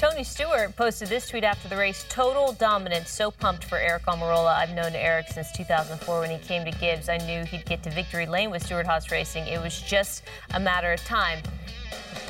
Tony 0.01 0.23
Stewart 0.23 0.75
posted 0.75 1.09
this 1.09 1.29
tweet 1.29 1.43
after 1.43 1.67
the 1.67 1.77
race 1.77 2.07
total 2.09 2.53
dominance. 2.53 3.11
So 3.11 3.29
pumped 3.29 3.65
for 3.65 3.77
Aric 3.77 4.01
Almirola. 4.05 4.55
I've 4.55 4.73
known 4.73 4.93
Aric 4.93 5.31
since 5.31 5.51
2004 5.51 6.21
when 6.21 6.31
he 6.31 6.39
came 6.39 6.65
to 6.65 6.71
Gibbs. 6.79 7.07
I 7.07 7.17
knew 7.17 7.45
he'd 7.45 7.67
get 7.67 7.83
to 7.83 7.91
victory 7.91 8.25
lane 8.25 8.49
with 8.49 8.65
Stewart-Haas 8.65 9.11
Racing. 9.11 9.45
It 9.45 9.61
was 9.61 9.79
just 9.79 10.23
a 10.55 10.59
matter 10.59 10.91
of 10.91 11.05
time. 11.05 11.37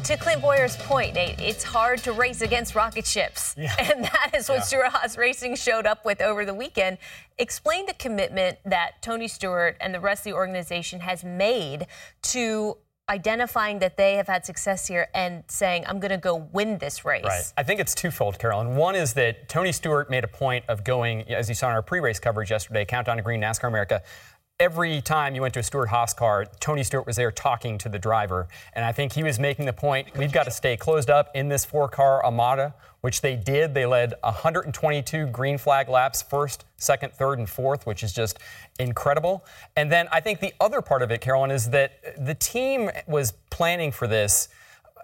To 0.04 0.18
Clint 0.18 0.42
Bowyer's 0.42 0.76
point, 0.76 1.16
Nate, 1.16 1.40
it's 1.40 1.64
hard 1.64 2.00
to 2.00 2.12
race 2.12 2.42
against 2.42 2.76
rocket 2.76 3.08
ships. 3.08 3.56
Yeah. 3.58 3.74
And 3.80 4.04
that 4.04 4.32
is 4.34 4.50
what 4.50 4.56
yeah. 4.56 4.64
Stewart-Haas 4.64 5.18
Racing 5.18 5.56
showed 5.56 5.86
up 5.86 6.04
with 6.04 6.22
over 6.22 6.44
the 6.44 6.54
weekend. 6.54 6.98
Explain 7.38 7.86
the 7.86 7.94
commitment 7.94 8.58
that 8.66 9.02
Tony 9.02 9.30
Stewart 9.30 9.78
and 9.80 9.96
the 9.96 10.02
rest 10.02 10.22
of 10.22 10.24
the 10.26 10.34
organization 10.34 11.00
has 11.00 11.24
made 11.24 11.88
to 12.24 12.76
identifying 13.12 13.80
that 13.80 13.98
they 13.98 14.16
have 14.16 14.28
had 14.28 14.46
success 14.46 14.88
here 14.88 15.10
and 15.14 15.44
saying, 15.48 15.84
I'm 15.86 16.00
going 16.00 16.12
to 16.12 16.18
go 16.18 16.48
win 16.54 16.78
this 16.78 17.04
race? 17.04 17.26
Right. 17.26 17.44
I 17.58 17.64
think 17.64 17.82
it's 17.82 17.94
twofold, 17.94 18.40
Carolyn. 18.40 18.78
One 18.78 18.96
is 18.96 19.14
that 19.16 19.50
Tony 19.50 19.74
Stewart 19.74 20.10
made 20.10 20.24
a 20.24 20.30
point 20.30 20.64
of 20.70 20.86
going, 20.86 21.24
as 21.24 21.50
you 21.50 21.56
saw 21.56 21.68
in 21.68 21.74
our 21.74 21.82
pre 21.82 22.00
race 22.00 22.20
coverage 22.20 22.50
yesterday, 22.50 22.86
Countdown 22.86 23.18
to 23.18 23.24
Green 23.24 23.42
NASCAR 23.42 23.68
America. 23.68 24.02
Every 24.62 25.02
time 25.02 25.34
you 25.34 25.42
went 25.42 25.56
to 25.56 25.60
a 25.60 25.64
Stewart-Haas 25.64 26.14
car, 26.14 26.46
Tony 26.60 26.84
Stewart 26.84 27.08
was 27.08 27.16
there 27.16 27.32
talking 27.32 27.80
to 27.80 27.90
the 27.90 27.98
driver. 27.98 28.48
And 28.74 28.86
I 28.86 28.92
think 28.92 29.12
he 29.12 29.24
was 29.24 29.40
making 29.40 29.66
the 29.66 29.74
point 29.74 30.16
we've 30.16 30.32
got 30.32 30.44
to 30.44 30.52
stay 30.52 30.78
closed 30.78 31.10
up 31.10 31.36
in 31.36 31.50
this 31.50 31.66
four 31.66 31.90
car 31.90 32.24
Armada 32.24 32.76
which 33.02 33.22
they 33.22 33.36
did. 33.36 33.74
They 33.74 33.88
led 33.88 34.14
122 34.22 35.26
green 35.26 35.58
flag 35.58 35.90
laps, 35.90 36.22
first, 36.22 36.66
second, 36.78 37.14
third, 37.14 37.40
and 37.40 37.50
fourth, 37.50 37.88
which 37.88 38.04
is 38.04 38.14
just 38.14 38.38
incredible. 38.80 39.44
And 39.76 39.92
then 39.92 40.08
I 40.12 40.20
think 40.20 40.40
the 40.40 40.54
other 40.62 40.84
part 40.84 41.02
of 41.02 41.10
it, 41.10 41.20
Carolyn, 41.20 41.50
is 41.50 41.72
that 41.72 41.94
the 42.24 42.36
team 42.36 42.92
was 43.08 43.34
planning 43.50 43.92
for 43.92 44.06
this 44.06 44.50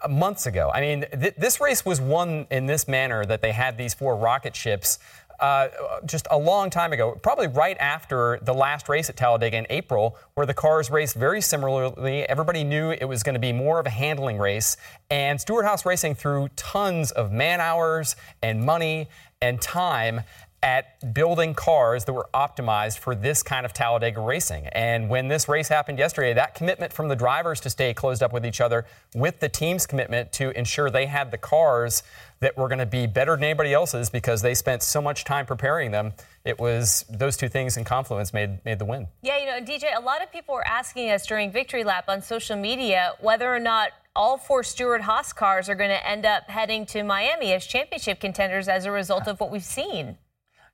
months 0.07 0.45
ago. 0.45 0.69
I 0.71 0.81
mean, 0.81 1.05
th- 1.19 1.33
this 1.37 1.59
race 1.59 1.83
was 1.83 1.99
won 1.99 2.45
in 2.51 2.67
this 2.67 2.87
manner 2.87 3.25
that 3.25 3.41
they 3.41 3.51
had 3.51 3.79
these 3.79 3.95
four 3.95 4.15
rocket 4.15 4.55
ships 4.55 4.99
uh, 5.39 5.67
just 6.05 6.27
a 6.31 6.37
long 6.37 6.69
time 6.69 6.93
ago, 6.93 7.17
probably 7.21 7.47
right 7.47 7.77
after 7.79 8.39
the 8.41 8.53
last 8.53 8.89
race 8.89 9.09
at 9.09 9.15
Talladega 9.15 9.57
in 9.57 9.67
April, 9.69 10.17
where 10.35 10.45
the 10.45 10.53
cars 10.53 10.89
raced 10.89 11.15
very 11.15 11.41
similarly. 11.41 12.23
Everybody 12.23 12.63
knew 12.63 12.91
it 12.91 13.05
was 13.05 13.23
going 13.23 13.35
to 13.35 13.39
be 13.39 13.53
more 13.53 13.79
of 13.79 13.85
a 13.85 13.91
handling 13.91 14.37
race, 14.37 14.77
and 15.09 15.39
Stewart-Haas 15.39 15.85
Racing 15.85 16.15
threw 16.15 16.49
tons 16.55 17.11
of 17.11 17.31
man 17.31 17.61
hours 17.61 18.15
and 18.41 18.63
money 18.63 19.07
and 19.41 19.61
time 19.61 20.21
at 20.63 21.13
building 21.13 21.53
cars 21.53 22.05
that 22.05 22.13
were 22.13 22.27
optimized 22.33 22.97
for 22.97 23.13
this 23.13 23.43
kind 23.43 23.65
of 23.65 23.73
Talladega 23.73 24.19
racing. 24.19 24.65
And 24.67 25.07
when 25.07 25.27
this 25.27 25.47
race 25.47 25.67
happened 25.67 25.99
yesterday, 25.99 26.33
that 26.33 26.55
commitment 26.55 26.91
from 26.91 27.09
the 27.09 27.15
drivers 27.15 27.59
to 27.61 27.69
stay 27.69 27.93
closed 27.93 28.23
up 28.23 28.33
with 28.33 28.45
each 28.45 28.59
other, 28.59 28.85
with 29.13 29.39
the 29.39 29.49
team's 29.49 29.85
commitment 29.85 30.31
to 30.33 30.49
ensure 30.57 30.89
they 30.89 31.05
had 31.05 31.29
the 31.29 31.37
cars 31.37 32.01
that 32.39 32.57
were 32.57 32.67
going 32.67 32.79
to 32.79 32.85
be 32.85 33.05
better 33.05 33.35
than 33.35 33.43
anybody 33.43 33.73
else's 33.73 34.09
because 34.09 34.41
they 34.41 34.53
spent 34.53 34.81
so 34.81 35.01
much 35.01 35.23
time 35.23 35.45
preparing 35.45 35.91
them. 35.91 36.13
It 36.43 36.59
was 36.59 37.05
those 37.09 37.37
two 37.37 37.49
things 37.49 37.77
in 37.77 37.83
confluence 37.83 38.33
made 38.33 38.63
made 38.65 38.79
the 38.79 38.85
win. 38.85 39.07
Yeah, 39.21 39.37
you 39.37 39.45
know, 39.45 39.59
DJ, 39.59 39.95
a 39.95 40.01
lot 40.01 40.23
of 40.23 40.31
people 40.31 40.55
were 40.55 40.67
asking 40.67 41.11
us 41.11 41.25
during 41.25 41.51
Victory 41.51 41.83
Lap 41.83 42.05
on 42.07 42.21
social 42.21 42.55
media 42.55 43.13
whether 43.21 43.53
or 43.53 43.59
not 43.59 43.91
all 44.15 44.37
four 44.37 44.63
Stewart-Haas 44.63 45.31
cars 45.33 45.69
are 45.69 45.75
going 45.75 45.91
to 45.91 46.07
end 46.07 46.25
up 46.25 46.49
heading 46.49 46.85
to 46.87 47.03
Miami 47.03 47.53
as 47.53 47.65
championship 47.65 48.19
contenders 48.19 48.67
as 48.67 48.85
a 48.85 48.91
result 48.91 49.27
of 49.27 49.39
what 49.39 49.51
we've 49.51 49.63
seen. 49.63 50.17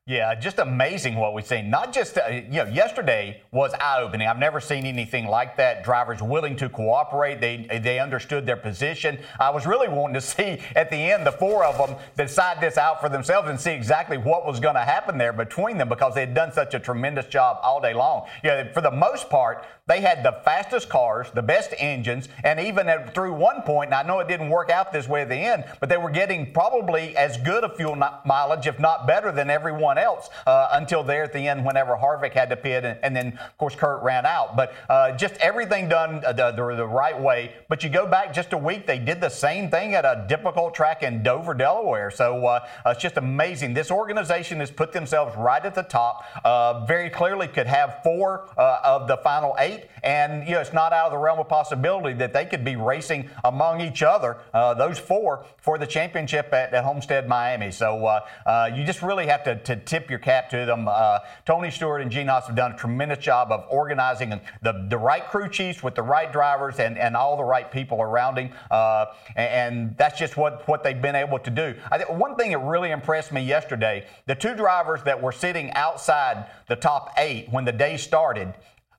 Yeah, 0.05 0.35
just 0.35 0.59
amazing 0.59 1.15
what 1.15 1.33
we've 1.33 1.47
seen. 1.47 1.69
Not 1.69 1.93
just, 1.93 2.17
uh, 2.17 2.27
you 2.27 2.65
know, 2.65 2.65
yesterday 2.65 3.41
was 3.53 3.73
eye 3.75 4.01
opening. 4.01 4.27
I've 4.27 4.37
never 4.37 4.59
seen 4.59 4.85
anything 4.85 5.27
like 5.27 5.55
that. 5.55 5.85
Drivers 5.85 6.21
willing 6.21 6.57
to 6.57 6.67
cooperate. 6.67 7.39
They 7.39 7.79
they 7.81 7.99
understood 7.99 8.45
their 8.45 8.57
position. 8.57 9.17
I 9.39 9.51
was 9.51 9.65
really 9.65 9.87
wanting 9.87 10.15
to 10.15 10.21
see 10.35 10.59
at 10.75 10.89
the 10.89 10.97
end 10.97 11.25
the 11.25 11.31
four 11.31 11.63
of 11.63 11.77
them 11.77 11.97
decide 12.17 12.59
this 12.59 12.77
out 12.77 12.99
for 12.99 13.07
themselves 13.07 13.47
and 13.47 13.57
see 13.57 13.71
exactly 13.71 14.17
what 14.17 14.45
was 14.45 14.59
going 14.59 14.75
to 14.75 14.81
happen 14.81 15.17
there 15.17 15.31
between 15.31 15.77
them 15.77 15.87
because 15.87 16.15
they 16.15 16.19
had 16.19 16.33
done 16.33 16.51
such 16.51 16.73
a 16.73 16.79
tremendous 16.79 17.27
job 17.27 17.59
all 17.63 17.79
day 17.79 17.93
long. 17.93 18.27
You 18.43 18.49
know, 18.49 18.69
for 18.73 18.81
the 18.81 18.91
most 18.91 19.29
part, 19.29 19.65
they 19.87 20.01
had 20.01 20.23
the 20.23 20.33
fastest 20.43 20.89
cars, 20.89 21.27
the 21.33 21.41
best 21.41 21.73
engines, 21.77 22.27
and 22.43 22.59
even 22.59 22.87
at, 22.87 23.13
through 23.13 23.33
one 23.33 23.61
point, 23.61 23.87
and 23.87 23.95
I 23.95 24.03
know 24.03 24.19
it 24.19 24.27
didn't 24.29 24.49
work 24.49 24.69
out 24.69 24.91
this 24.93 25.07
way 25.07 25.21
at 25.21 25.29
the 25.29 25.35
end, 25.35 25.65
but 25.79 25.89
they 25.89 25.97
were 25.97 26.09
getting 26.09 26.53
probably 26.53 27.15
as 27.17 27.37
good 27.37 27.65
a 27.65 27.69
fuel 27.75 27.95
mileage, 28.25 28.65
if 28.65 28.79
not 28.79 29.07
better, 29.07 29.31
than 29.31 29.49
everyone 29.49 29.92
else 29.97 30.29
uh, 30.45 30.69
until 30.71 31.03
there 31.03 31.23
at 31.23 31.34
the 31.34 31.47
end 31.47 31.65
whenever 31.65 31.95
Harvick 31.95 32.34
had 32.34 32.49
to 32.49 32.56
pit, 32.56 32.84
and, 32.84 32.99
and 33.03 33.15
then, 33.15 33.38
of 33.39 33.58
course, 33.58 33.75
Kurt 33.75 34.03
ran 34.03 34.25
out. 34.25 34.56
But 34.56 34.73
uh, 34.89 35.15
just 35.15 35.36
everything 35.38 35.89
done 35.89 36.21
the, 36.21 36.51
the, 36.56 36.75
the, 36.75 36.86
right 36.86 37.19
way. 37.19 37.56
But 37.69 37.84
you 37.84 37.89
go 37.89 38.06
back 38.06 38.34
just 38.34 38.53
a 38.53 38.58
week, 38.58 38.86
they 38.86 38.99
did 38.99 39.21
the 39.21 39.29
same 39.29 39.69
thing 39.69 39.95
at 39.95 40.06
a 40.06 40.25
difficult 40.27 40.73
track 40.73 41.03
in 41.03 41.23
Dover, 41.23 41.53
Delaware. 41.53 42.12
So 42.12 42.45
uh, 42.45 42.67
it's 42.86 43.01
just 43.01 43.17
amazing. 43.17 43.73
This 43.73 43.91
organization 43.91 44.60
has 44.60 44.71
put 44.71 44.93
themselves 44.93 45.36
right 45.38 45.63
at 45.63 45.75
the 45.75 45.84
top. 45.84 46.25
Uh, 46.43 46.86
very 46.86 47.10
clearly 47.10 47.47
could 47.47 47.67
have 47.67 48.01
four 48.03 48.49
uh, 48.58 48.79
of 48.84 49.08
the 49.08 49.17
final 49.17 49.56
eight 49.60 49.86
and 50.03 50.47
you 50.47 50.53
know 50.53 50.62
it's 50.62 50.73
not 50.73 50.93
out 50.93 51.08
of 51.08 51.12
the 51.12 51.17
realm 51.17 51.39
of 51.39 51.47
possibility 51.47 52.15
that 52.17 52.34
they 52.34 52.45
could 52.45 52.63
be 52.63 52.75
racing 52.75 53.29
among 53.43 53.82
each 53.82 54.03
other, 54.03 54.38
uh, 54.53 54.73
those 54.73 54.99
four, 54.99 55.45
for 55.58 55.77
the 55.77 55.88
championship 55.88 56.53
at, 56.53 56.73
at 56.73 56.84
Homestead, 56.84 57.27
Miami. 57.27 57.71
So 57.71 58.06
uh, 58.06 58.25
uh, 58.45 58.69
you 58.73 58.84
just 58.84 59.01
really 59.01 59.27
have 59.27 59.43
to, 59.45 59.56
to, 59.56 59.75
tip 59.85 60.09
your 60.09 60.19
cap 60.19 60.49
to 60.49 60.65
them. 60.65 60.87
Uh, 60.87 61.19
Tony 61.45 61.71
Stewart 61.71 62.01
and 62.01 62.11
Gene 62.11 62.27
Haas 62.27 62.47
have 62.47 62.55
done 62.55 62.71
a 62.71 62.77
tremendous 62.77 63.19
job 63.19 63.51
of 63.51 63.65
organizing 63.69 64.39
the, 64.61 64.85
the 64.89 64.97
right 64.97 65.25
crew 65.27 65.49
chiefs 65.49 65.83
with 65.83 65.95
the 65.95 66.01
right 66.01 66.31
drivers 66.31 66.79
and, 66.79 66.97
and 66.97 67.15
all 67.15 67.37
the 67.37 67.43
right 67.43 67.71
people 67.71 68.01
around 68.01 68.37
him, 68.37 68.51
uh, 68.71 69.05
and, 69.35 69.73
and 69.73 69.97
that's 69.97 70.17
just 70.17 70.37
what, 70.37 70.67
what 70.67 70.83
they've 70.83 71.01
been 71.01 71.15
able 71.15 71.39
to 71.39 71.49
do. 71.49 71.75
I 71.91 71.99
one 72.03 72.35
thing 72.35 72.51
that 72.51 72.59
really 72.59 72.91
impressed 72.91 73.31
me 73.31 73.41
yesterday, 73.41 74.05
the 74.25 74.35
two 74.35 74.55
drivers 74.55 75.03
that 75.03 75.21
were 75.21 75.31
sitting 75.31 75.71
outside 75.73 76.47
the 76.67 76.75
top 76.75 77.13
eight 77.17 77.49
when 77.49 77.65
the 77.65 77.71
day 77.71 77.97
started 77.97 78.53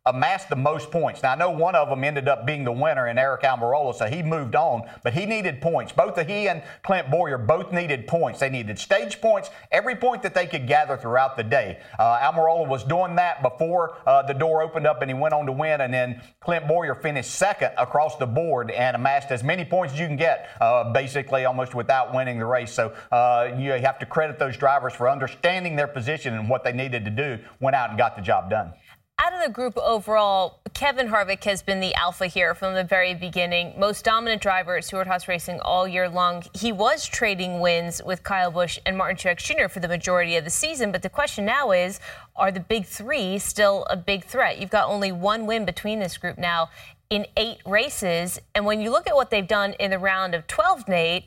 amassed 0.07 0.51
the 0.51 0.57
most 0.57 0.91
points. 0.91 1.23
Now, 1.23 1.33
I 1.33 1.35
know 1.35 1.51
one 1.51 1.75
of 1.75 1.89
them 1.89 2.05
ended 2.05 2.29
up 2.29 2.45
being 2.45 2.63
the 2.63 2.73
winner 2.73 3.09
in 3.09 3.17
Aric 3.17 3.41
Almirola, 3.41 3.95
so 3.95 4.05
he 4.05 4.23
moved 4.23 4.55
on, 4.55 4.83
but 5.03 5.15
he 5.15 5.25
needed 5.25 5.63
points. 5.63 5.93
Both 5.93 6.21
he 6.27 6.47
and 6.47 6.63
Clint 6.83 7.11
Bowyer 7.11 7.39
both 7.39 7.73
needed 7.73 8.07
points. 8.07 8.41
They 8.41 8.51
needed 8.51 8.79
stage 8.79 9.23
points, 9.23 9.49
every 9.73 9.97
point 9.97 10.23
that 10.23 10.35
they 10.35 10.47
could 10.47 10.67
gather 10.67 10.99
throughout 10.99 11.39
the 11.39 11.43
day. 11.43 11.81
Uh, 11.99 12.19
Almirola 12.19 12.69
was 12.69 12.85
doing 12.85 13.17
that 13.17 13.43
before 13.43 13.97
uh, 14.07 14.21
the 14.23 14.35
door 14.35 14.63
opened 14.63 14.87
up 14.87 15.01
and 15.01 15.11
he 15.11 15.15
went 15.15 15.33
on 15.33 15.47
to 15.47 15.53
win, 15.53 15.81
and 15.81 15.95
then 15.95 16.21
Clint 16.41 16.69
Bowyer 16.69 16.95
finished 16.95 17.31
second 17.31 17.73
across 17.79 18.17
the 18.17 18.27
board 18.27 18.71
and 18.71 18.97
amassed 18.97 19.31
as 19.31 19.43
many 19.43 19.65
points 19.65 19.95
as 19.95 20.01
you 20.01 20.07
can 20.07 20.17
get, 20.17 20.51
uh, 20.61 20.93
basically 20.93 21.47
almost 21.47 21.75
without 21.75 22.15
winning 22.15 22.39
the 22.39 22.45
race. 22.45 22.75
So 22.75 22.95
uh, 23.11 23.55
you 23.57 23.73
have 23.73 23.99
to 24.01 24.07
credit 24.07 24.39
those 24.39 24.59
drivers 24.59 24.93
for 24.93 25.09
understanding 25.09 25.77
their 25.77 25.89
position 25.89 26.35
and 26.35 26.51
what 26.51 26.63
they 26.63 26.75
needed 26.75 27.07
to 27.07 27.11
do, 27.11 27.39
went 27.59 27.75
out 27.75 27.89
and 27.89 27.97
got 27.97 28.17
the 28.17 28.23
job 28.23 28.51
done. 28.51 28.75
Out 29.17 29.33
of 29.33 29.41
the 29.43 29.49
group 29.49 29.79
overall, 29.79 30.59
Kevin 30.75 31.07
Harvick 31.07 31.45
has 31.45 31.63
been 31.63 31.79
the 31.79 31.95
alpha 31.95 32.27
here 32.27 32.53
from 32.53 32.75
the 32.75 32.83
very 32.83 33.15
beginning. 33.15 33.73
Most 33.79 34.05
dominant 34.05 34.43
driver 34.43 34.77
at 34.77 34.85
Stewart-Haas 34.85 35.29
Racing 35.29 35.61
all 35.61 35.87
year 35.87 36.09
long. 36.09 36.43
He 36.53 36.73
was 36.73 37.07
trading 37.07 37.61
wins 37.61 38.03
with 38.05 38.25
Kyle 38.25 38.51
Busch 38.51 38.81
and 38.85 38.99
Martin 38.99 39.17
Truex 39.17 39.39
Jr. 39.39 39.69
for 39.69 39.79
the 39.79 39.87
majority 39.87 40.37
of 40.37 40.43
the 40.43 40.51
season. 40.51 40.91
But 40.91 41.03
the 41.03 41.09
question 41.09 41.45
now 41.45 41.71
is, 41.71 42.01
are 42.35 42.51
the 42.51 42.59
big 42.59 42.87
three 42.87 43.39
still 43.39 43.87
a 43.89 43.97
big 43.97 44.25
threat? 44.25 44.59
You've 44.59 44.71
got 44.71 44.89
only 44.89 45.13
one 45.13 45.47
win 45.47 45.65
between 45.65 46.01
this 46.01 46.19
group 46.19 46.37
now 46.37 46.71
in 47.09 47.25
eight 47.37 47.59
races. 47.65 48.41
And 48.53 48.67
when 48.67 48.81
you 48.81 48.91
look 48.91 49.07
at 49.07 49.15
what 49.15 49.31
they've 49.31 49.47
done 49.47 49.75
in 49.79 49.93
the 49.93 49.99
round 50.01 50.35
of 50.35 50.49
12, 50.49 50.89
Nate, 50.89 51.27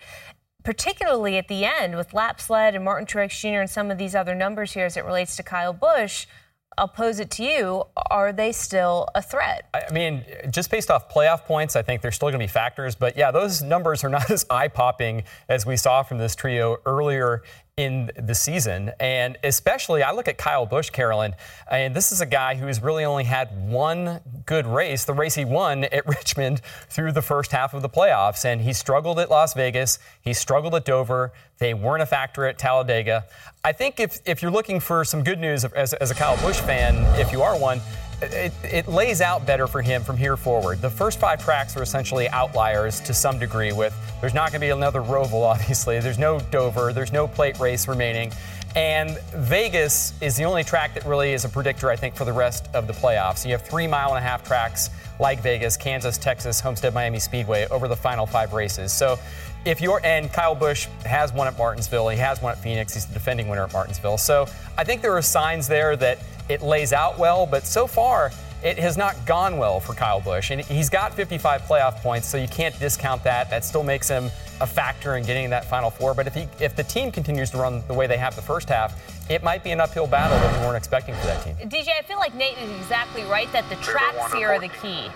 particularly 0.65 1.37
at 1.37 1.47
the 1.47 1.63
end 1.63 1.95
with 1.95 2.13
Lap 2.13 2.41
Sled 2.41 2.75
and 2.75 2.83
Martin 2.83 3.07
Truex 3.07 3.39
Jr. 3.39 3.61
and 3.61 3.69
some 3.69 3.89
of 3.89 3.97
these 3.97 4.13
other 4.13 4.35
numbers 4.35 4.73
here 4.73 4.85
as 4.85 4.97
it 4.97 5.05
relates 5.05 5.37
to 5.37 5.43
Kyle 5.43 5.71
Busch– 5.71 6.27
I'll 6.77 6.87
pose 6.87 7.19
it 7.19 7.31
to 7.31 7.43
you. 7.43 7.83
Are 8.11 8.31
they 8.31 8.51
still 8.51 9.07
a 9.15 9.21
threat? 9.21 9.67
I 9.73 9.91
mean, 9.91 10.23
just 10.49 10.69
based 10.69 10.91
off 10.91 11.11
playoff 11.11 11.45
points, 11.45 11.75
I 11.75 11.81
think 11.81 12.01
they're 12.01 12.11
still 12.11 12.27
going 12.27 12.39
to 12.39 12.43
be 12.43 12.47
factors. 12.47 12.95
But 12.95 13.17
yeah, 13.17 13.31
those 13.31 13.61
numbers 13.61 14.03
are 14.03 14.09
not 14.09 14.29
as 14.31 14.45
eye 14.49 14.67
popping 14.67 15.23
as 15.49 15.65
we 15.65 15.77
saw 15.77 16.03
from 16.03 16.17
this 16.17 16.35
trio 16.35 16.77
earlier 16.85 17.41
in 17.77 18.09
the 18.17 18.33
season. 18.33 18.91
And 18.99 19.37
especially, 19.43 20.01
I 20.01 20.11
look 20.11 20.27
at 20.27 20.39
Kyle 20.39 20.65
Busch, 20.65 20.89
Carolyn, 20.89 21.35
and 21.69 21.95
this 21.95 22.11
is 22.11 22.21
a 22.21 22.25
guy 22.25 22.55
who 22.55 22.65
has 22.65 22.81
really 22.81 23.05
only 23.05 23.23
had 23.23 23.69
one 23.69 24.19
good 24.47 24.65
race, 24.65 25.05
the 25.05 25.13
race 25.13 25.35
he 25.35 25.45
won 25.45 25.83
at 25.83 26.07
Richmond 26.07 26.61
through 26.89 27.11
the 27.11 27.21
first 27.21 27.51
half 27.51 27.75
of 27.75 27.83
the 27.83 27.89
playoffs. 27.89 28.45
And 28.45 28.61
he 28.61 28.73
struggled 28.73 29.19
at 29.19 29.29
Las 29.29 29.53
Vegas, 29.53 29.99
he 30.21 30.33
struggled 30.33 30.73
at 30.73 30.85
Dover. 30.85 31.31
They 31.59 31.75
weren't 31.75 32.01
a 32.01 32.07
factor 32.07 32.45
at 32.45 32.57
Talladega. 32.57 33.25
I 33.63 33.73
think 33.73 33.99
if, 33.99 34.19
if 34.25 34.41
you're 34.41 34.51
looking 34.51 34.79
for 34.79 35.05
some 35.05 35.23
good 35.23 35.39
news 35.39 35.63
as, 35.63 35.93
as 35.93 36.11
a 36.11 36.15
Kyle 36.15 36.37
Busch 36.37 36.59
fan, 36.59 36.95
if 37.19 37.31
you 37.31 37.41
are 37.43 37.57
one, 37.59 37.79
it, 38.21 38.53
it, 38.63 38.87
lays 38.87 39.21
out 39.21 39.45
better 39.45 39.67
for 39.67 39.81
him 39.81 40.03
from 40.03 40.17
here 40.17 40.37
forward. 40.37 40.81
The 40.81 40.89
first 40.89 41.19
five 41.19 41.43
tracks 41.43 41.77
are 41.77 41.83
essentially 41.83 42.27
outliers 42.29 42.99
to 43.01 43.13
some 43.13 43.37
degree. 43.37 43.71
With 43.71 43.95
there's 44.21 44.33
not 44.33 44.51
going 44.51 44.59
to 44.59 44.65
be 44.65 44.71
another 44.71 45.01
Roval, 45.01 45.43
obviously. 45.45 45.99
There's 45.99 46.17
no 46.17 46.39
Dover. 46.51 46.93
There's 46.93 47.13
no 47.13 47.27
plate 47.27 47.59
race 47.59 47.87
remaining, 47.87 48.31
and 48.75 49.19
Vegas 49.35 50.13
is 50.21 50.35
the 50.35 50.45
only 50.45 50.63
track 50.63 50.95
that 50.95 51.05
really 51.05 51.33
is 51.33 51.45
a 51.45 51.49
predictor, 51.49 51.89
I 51.89 51.95
think, 51.95 52.15
for 52.15 52.25
the 52.25 52.33
rest 52.33 52.67
of 52.73 52.87
the 52.87 52.93
playoffs. 52.93 53.45
You 53.45 53.51
have 53.51 53.61
three 53.61 53.87
mile 53.87 54.09
and 54.09 54.17
a 54.17 54.27
half 54.27 54.43
tracks 54.43 54.89
like 55.19 55.41
Vegas, 55.41 55.77
Kansas, 55.77 56.17
Texas, 56.17 56.59
Homestead, 56.59 56.93
Miami 56.93 57.19
Speedway 57.19 57.67
over 57.69 57.87
the 57.87 57.95
final 57.95 58.25
five 58.25 58.53
races. 58.53 58.91
So. 58.91 59.19
If 59.67 59.81
you're 59.81 59.99
and 60.05 60.31
Kyle 60.31 60.55
Busch 60.55 60.85
has 61.05 61.33
one 61.33 61.45
at 61.45 61.57
Martinsville, 61.57 62.07
he 62.07 62.17
has 62.19 62.41
one 62.41 62.53
at 62.53 62.57
Phoenix. 62.57 62.93
He's 62.93 63.05
the 63.05 63.13
defending 63.13 63.49
winner 63.49 63.63
at 63.63 63.73
Martinsville. 63.73 64.17
So 64.17 64.47
I 64.77 64.85
think 64.85 65.01
there 65.01 65.11
are 65.11 65.21
signs 65.21 65.67
there 65.67 65.97
that 65.97 66.19
it 66.47 66.61
lays 66.61 66.93
out 66.93 67.19
well, 67.19 67.45
but 67.45 67.65
so 67.65 67.85
far, 67.85 68.31
it 68.63 68.79
has 68.79 68.95
not 68.95 69.13
gone 69.25 69.57
well 69.57 69.81
for 69.81 69.93
Kyle 69.93 70.21
Busch. 70.21 70.51
And 70.51 70.61
he's 70.61 70.89
got 70.89 71.13
55 71.13 71.63
playoff 71.63 71.95
points, 71.97 72.29
so 72.29 72.37
you 72.37 72.47
can't 72.47 72.79
discount 72.79 73.25
that. 73.25 73.49
That 73.49 73.65
still 73.65 73.83
makes 73.83 74.07
him 74.07 74.31
a 74.61 74.65
factor 74.65 75.17
in 75.17 75.25
getting 75.25 75.49
that 75.49 75.65
Final 75.65 75.89
Four. 75.89 76.13
But 76.13 76.27
if, 76.27 76.33
he, 76.33 76.47
if 76.61 76.73
the 76.73 76.83
team 76.83 77.11
continues 77.11 77.51
to 77.51 77.57
run 77.57 77.83
the 77.89 77.93
way 77.93 78.07
they 78.07 78.17
have 78.17 78.37
the 78.37 78.41
first 78.41 78.69
half, 78.69 78.97
it 79.29 79.43
might 79.43 79.65
be 79.65 79.71
an 79.71 79.81
uphill 79.81 80.07
battle 80.07 80.37
that 80.37 80.57
we 80.57 80.65
weren't 80.65 80.77
expecting 80.77 81.13
for 81.15 81.27
that 81.27 81.43
team. 81.43 81.55
DJ, 81.69 81.89
I 81.99 82.03
feel 82.03 82.19
like 82.19 82.33
Nate 82.35 82.57
is 82.57 82.71
exactly 82.79 83.23
right 83.23 83.51
that 83.51 83.67
the 83.69 83.75
tracks 83.75 84.33
here 84.33 84.47
are 84.47 84.59
the 84.59 84.69
key. 84.69 85.09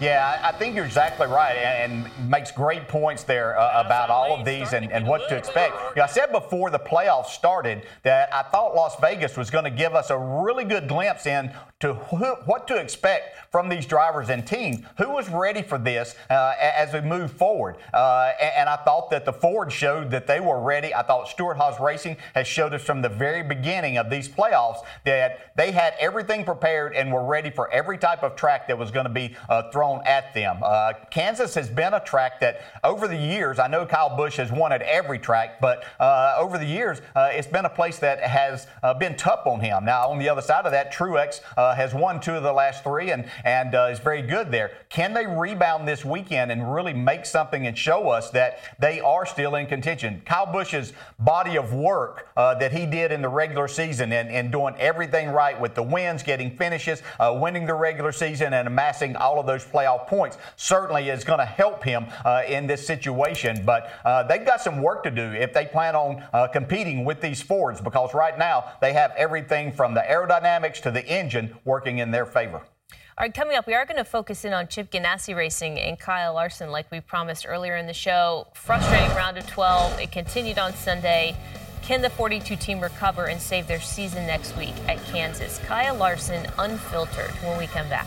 Yeah, 0.00 0.40
I 0.44 0.52
think 0.52 0.76
you're 0.76 0.84
exactly 0.84 1.26
right, 1.26 1.56
and, 1.56 2.06
and 2.06 2.30
makes 2.30 2.52
great 2.52 2.86
points 2.86 3.24
there 3.24 3.58
uh, 3.58 3.82
about 3.84 4.10
all 4.10 4.38
of 4.38 4.44
these 4.44 4.72
and, 4.72 4.92
and 4.92 5.04
what 5.04 5.28
to 5.28 5.36
expect. 5.36 5.74
You 5.90 5.96
know, 5.96 6.04
I 6.04 6.06
said 6.06 6.30
before 6.30 6.70
the 6.70 6.78
playoffs 6.78 7.30
started 7.30 7.82
that 8.04 8.32
I 8.32 8.42
thought 8.42 8.76
Las 8.76 8.94
Vegas 9.00 9.36
was 9.36 9.50
going 9.50 9.64
to 9.64 9.70
give 9.70 9.96
us 9.96 10.10
a 10.10 10.18
really 10.18 10.62
good 10.62 10.86
glimpse 10.86 11.26
in 11.26 11.52
to 11.80 11.94
wh- 11.94 12.46
what 12.46 12.68
to 12.68 12.76
expect 12.76 13.36
from 13.50 13.68
these 13.68 13.86
drivers 13.86 14.28
and 14.28 14.46
teams. 14.46 14.84
Who 14.98 15.10
was 15.10 15.28
ready 15.28 15.62
for 15.62 15.78
this 15.78 16.14
uh, 16.30 16.54
as 16.60 16.92
we 16.92 17.00
move 17.00 17.32
forward? 17.32 17.76
Uh, 17.92 18.32
and, 18.40 18.52
and, 18.56 18.68
I 18.68 18.76
thought 18.76 19.10
that 19.10 19.24
the 19.24 19.32
Ford 19.32 19.72
showed 19.72 20.10
that 20.10 20.26
they 20.26 20.40
were 20.40 20.60
ready. 20.60 20.94
I 20.94 21.02
thought 21.02 21.28
Stewart-Haas 21.28 21.80
Racing 21.80 22.18
has 22.34 22.46
showed 22.46 22.74
us 22.74 22.82
from 22.82 23.00
the 23.00 23.08
very 23.08 23.42
beginning 23.42 23.96
of 23.96 24.10
these 24.10 24.28
playoffs 24.28 24.84
that 25.04 25.52
they 25.56 25.72
had 25.72 25.94
everything 25.98 26.44
prepared 26.44 26.94
and 26.94 27.12
were 27.12 27.24
ready 27.24 27.50
for 27.50 27.70
every 27.70 27.96
type 27.96 28.22
of 28.22 28.36
track 28.36 28.68
that 28.68 28.76
was 28.76 28.90
going 28.90 29.06
to 29.06 29.12
be 29.12 29.34
uh, 29.48 29.62
thrown 29.88 30.06
at 30.06 30.34
them. 30.34 30.58
Uh, 30.62 30.92
Kansas 31.10 31.54
has 31.54 31.68
been 31.68 31.94
a 31.94 32.00
track 32.00 32.40
that 32.40 32.60
over 32.84 33.08
the 33.08 33.16
years, 33.16 33.58
I 33.58 33.68
know 33.68 33.86
Kyle 33.86 34.16
Busch 34.16 34.36
has 34.36 34.52
won 34.52 34.72
at 34.72 34.82
every 34.82 35.18
track, 35.18 35.60
but 35.60 35.84
uh, 36.00 36.34
over 36.38 36.58
the 36.58 36.66
years, 36.66 37.00
uh, 37.16 37.30
it's 37.32 37.46
been 37.46 37.64
a 37.64 37.70
place 37.70 37.98
that 37.98 38.20
has 38.20 38.66
been 38.98 39.16
tough 39.16 39.46
on 39.46 39.60
him. 39.60 39.84
Now, 39.84 40.10
on 40.10 40.18
the 40.18 40.28
other 40.28 40.42
side 40.42 40.64
of 40.66 40.72
that, 40.72 40.92
Truex 40.92 41.40
has 41.56 41.94
won 41.94 42.20
two 42.20 42.34
of 42.34 42.42
the 42.42 42.52
last 42.52 42.84
three, 42.84 43.10
and 43.10 43.28
and 43.44 43.74
uh, 43.74 43.88
is 43.90 43.98
very 43.98 44.22
good 44.22 44.50
there. 44.50 44.72
Can 44.88 45.14
they 45.14 45.26
rebound 45.26 45.86
this 45.86 46.04
weekend 46.04 46.52
and 46.52 46.72
really 46.72 46.92
make 46.92 47.26
something 47.26 47.66
and 47.66 47.76
show 47.76 48.08
us 48.08 48.30
that 48.30 48.60
they 48.78 49.00
are 49.00 49.26
still 49.26 49.54
in 49.54 49.66
contention? 49.66 50.22
Kyle 50.24 50.46
Busch's 50.46 50.92
body 51.18 51.56
of 51.56 51.72
work 51.72 52.28
uh, 52.36 52.54
that 52.56 52.72
he 52.72 52.86
did 52.86 53.12
in 53.12 53.22
the 53.22 53.28
regular 53.28 53.68
season 53.68 54.12
and, 54.12 54.28
and 54.28 54.52
doing 54.52 54.74
everything 54.78 55.30
right 55.30 55.58
with 55.60 55.74
the 55.74 55.82
wins, 55.82 56.22
getting 56.22 56.56
finishes, 56.56 57.02
uh, 57.18 57.36
winning 57.40 57.66
the 57.66 57.74
regular 57.74 58.12
season, 58.12 58.52
and 58.52 58.68
amassing 58.68 59.16
all 59.16 59.38
of 59.38 59.46
those 59.46 59.64
playoff 59.78 60.06
points 60.06 60.36
certainly 60.56 61.08
is 61.08 61.24
going 61.24 61.38
to 61.38 61.44
help 61.44 61.84
him 61.84 62.06
uh, 62.24 62.42
in 62.48 62.66
this 62.66 62.86
situation. 62.86 63.64
But 63.64 63.92
uh, 64.04 64.24
they've 64.24 64.44
got 64.44 64.60
some 64.60 64.82
work 64.82 65.02
to 65.04 65.10
do 65.10 65.32
if 65.32 65.52
they 65.52 65.66
plan 65.66 65.94
on 65.94 66.24
uh, 66.32 66.48
competing 66.48 67.04
with 67.04 67.20
these 67.20 67.40
Fords 67.40 67.80
because 67.80 68.14
right 68.14 68.38
now 68.38 68.72
they 68.80 68.92
have 68.92 69.12
everything 69.16 69.72
from 69.72 69.94
the 69.94 70.00
aerodynamics 70.00 70.80
to 70.82 70.90
the 70.90 71.06
engine 71.06 71.56
working 71.64 71.98
in 71.98 72.10
their 72.10 72.26
favor. 72.26 72.62
All 73.18 73.24
right, 73.24 73.34
coming 73.34 73.56
up, 73.56 73.66
we 73.66 73.74
are 73.74 73.84
going 73.84 73.96
to 73.96 74.04
focus 74.04 74.44
in 74.44 74.52
on 74.52 74.68
Chip 74.68 74.92
Ganassi 74.92 75.34
Racing 75.34 75.78
and 75.78 75.98
Kyle 75.98 76.34
Larson, 76.34 76.70
like 76.70 76.88
we 76.92 77.00
promised 77.00 77.46
earlier 77.48 77.76
in 77.76 77.86
the 77.86 77.92
show. 77.92 78.46
Frustrating 78.54 79.08
round 79.16 79.36
of 79.38 79.46
12. 79.48 80.00
It 80.00 80.12
continued 80.12 80.58
on 80.58 80.72
Sunday. 80.72 81.36
Can 81.82 82.00
the 82.00 82.10
42 82.10 82.54
team 82.56 82.80
recover 82.80 83.26
and 83.26 83.40
save 83.40 83.66
their 83.66 83.80
season 83.80 84.26
next 84.26 84.56
week 84.56 84.74
at 84.86 85.02
Kansas? 85.06 85.58
Kyle 85.66 85.96
Larson, 85.96 86.46
unfiltered, 86.58 87.30
when 87.42 87.58
we 87.58 87.66
come 87.66 87.88
back. 87.88 88.06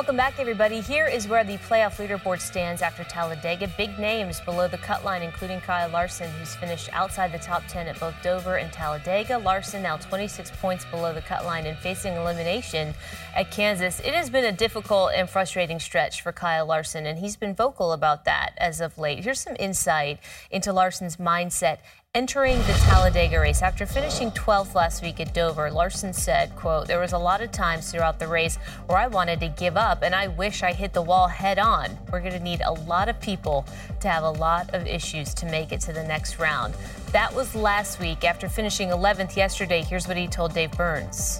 Welcome 0.00 0.16
back, 0.16 0.38
everybody. 0.38 0.80
Here 0.80 1.06
is 1.06 1.28
where 1.28 1.44
the 1.44 1.58
playoff 1.58 1.96
leaderboard 1.96 2.40
stands 2.40 2.80
after 2.80 3.04
Talladega. 3.04 3.68
Big 3.76 3.98
names 3.98 4.40
below 4.40 4.66
the 4.66 4.78
cut 4.78 5.04
line, 5.04 5.20
including 5.20 5.60
Kyle 5.60 5.90
Larson, 5.90 6.30
who's 6.30 6.54
finished 6.54 6.88
outside 6.94 7.32
the 7.32 7.38
top 7.38 7.64
10 7.68 7.86
at 7.86 8.00
both 8.00 8.14
Dover 8.22 8.56
and 8.56 8.72
Talladega. 8.72 9.36
Larson 9.36 9.82
now 9.82 9.98
26 9.98 10.52
points 10.52 10.86
below 10.86 11.12
the 11.12 11.20
cut 11.20 11.44
line 11.44 11.66
and 11.66 11.76
facing 11.76 12.14
elimination 12.14 12.94
at 13.36 13.50
Kansas. 13.50 14.00
It 14.00 14.14
has 14.14 14.30
been 14.30 14.46
a 14.46 14.52
difficult 14.52 15.12
and 15.14 15.28
frustrating 15.28 15.78
stretch 15.78 16.22
for 16.22 16.32
Kyle 16.32 16.64
Larson, 16.64 17.04
and 17.04 17.18
he's 17.18 17.36
been 17.36 17.54
vocal 17.54 17.92
about 17.92 18.24
that 18.24 18.54
as 18.56 18.80
of 18.80 18.96
late. 18.96 19.22
Here's 19.22 19.40
some 19.40 19.56
insight 19.58 20.18
into 20.50 20.72
Larson's 20.72 21.18
mindset 21.18 21.80
Entering 22.16 22.58
the 22.62 22.72
Talladega 22.88 23.38
race 23.38 23.62
after 23.62 23.86
finishing 23.86 24.32
12th 24.32 24.74
last 24.74 25.00
week 25.00 25.20
at 25.20 25.32
Dover, 25.32 25.70
Larson 25.70 26.12
said, 26.12 26.50
quote, 26.56 26.88
there 26.88 26.98
was 26.98 27.12
a 27.12 27.18
lot 27.18 27.40
of 27.40 27.52
times 27.52 27.92
throughout 27.92 28.18
the 28.18 28.26
race 28.26 28.56
where 28.86 28.98
I 28.98 29.06
wanted 29.06 29.38
to 29.38 29.48
give 29.48 29.76
up 29.76 30.02
and 30.02 30.12
I 30.12 30.26
wish 30.26 30.64
I 30.64 30.72
hit 30.72 30.92
the 30.92 31.02
wall 31.02 31.28
head 31.28 31.60
on. 31.60 31.96
We're 32.10 32.18
going 32.18 32.32
to 32.32 32.40
need 32.40 32.62
a 32.62 32.72
lot 32.72 33.08
of 33.08 33.20
people 33.20 33.64
to 34.00 34.08
have 34.08 34.24
a 34.24 34.30
lot 34.30 34.74
of 34.74 34.88
issues 34.88 35.32
to 35.34 35.46
make 35.46 35.70
it 35.70 35.80
to 35.82 35.92
the 35.92 36.02
next 36.02 36.40
round. 36.40 36.74
That 37.12 37.32
was 37.32 37.54
last 37.54 38.00
week 38.00 38.24
after 38.24 38.48
finishing 38.48 38.88
11th 38.88 39.36
yesterday. 39.36 39.80
Here's 39.80 40.08
what 40.08 40.16
he 40.16 40.26
told 40.26 40.52
Dave 40.52 40.72
Burns. 40.72 41.38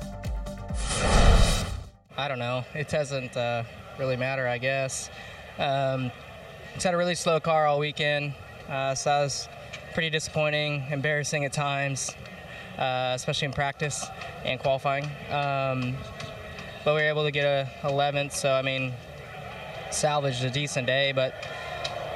I 2.16 2.28
don't 2.28 2.38
know. 2.38 2.64
It 2.74 2.88
doesn't 2.88 3.36
uh, 3.36 3.64
really 3.98 4.16
matter, 4.16 4.46
I 4.46 4.58
guess. 4.58 5.10
Um, 5.58 6.12
it's 6.76 6.84
had 6.84 6.94
a 6.94 6.96
really 6.96 7.16
slow 7.16 7.40
car 7.40 7.66
all 7.66 7.80
weekend, 7.80 8.34
uh, 8.68 8.94
so 8.94 9.10
I 9.10 9.22
was 9.22 9.48
pretty 10.00 10.08
disappointing, 10.16 10.82
embarrassing 10.88 11.44
at 11.44 11.52
times, 11.52 12.16
uh, 12.78 13.12
especially 13.14 13.44
in 13.44 13.52
practice 13.52 14.06
and 14.46 14.58
qualifying. 14.58 15.04
Um, 15.30 15.94
but 16.86 16.94
we 16.94 17.02
were 17.02 17.08
able 17.10 17.24
to 17.24 17.30
get 17.30 17.44
a 17.44 17.68
11th, 17.86 18.32
so 18.32 18.50
I 18.50 18.62
mean, 18.62 18.94
salvaged 19.90 20.42
a 20.42 20.48
decent 20.48 20.86
day, 20.86 21.12
but 21.12 21.34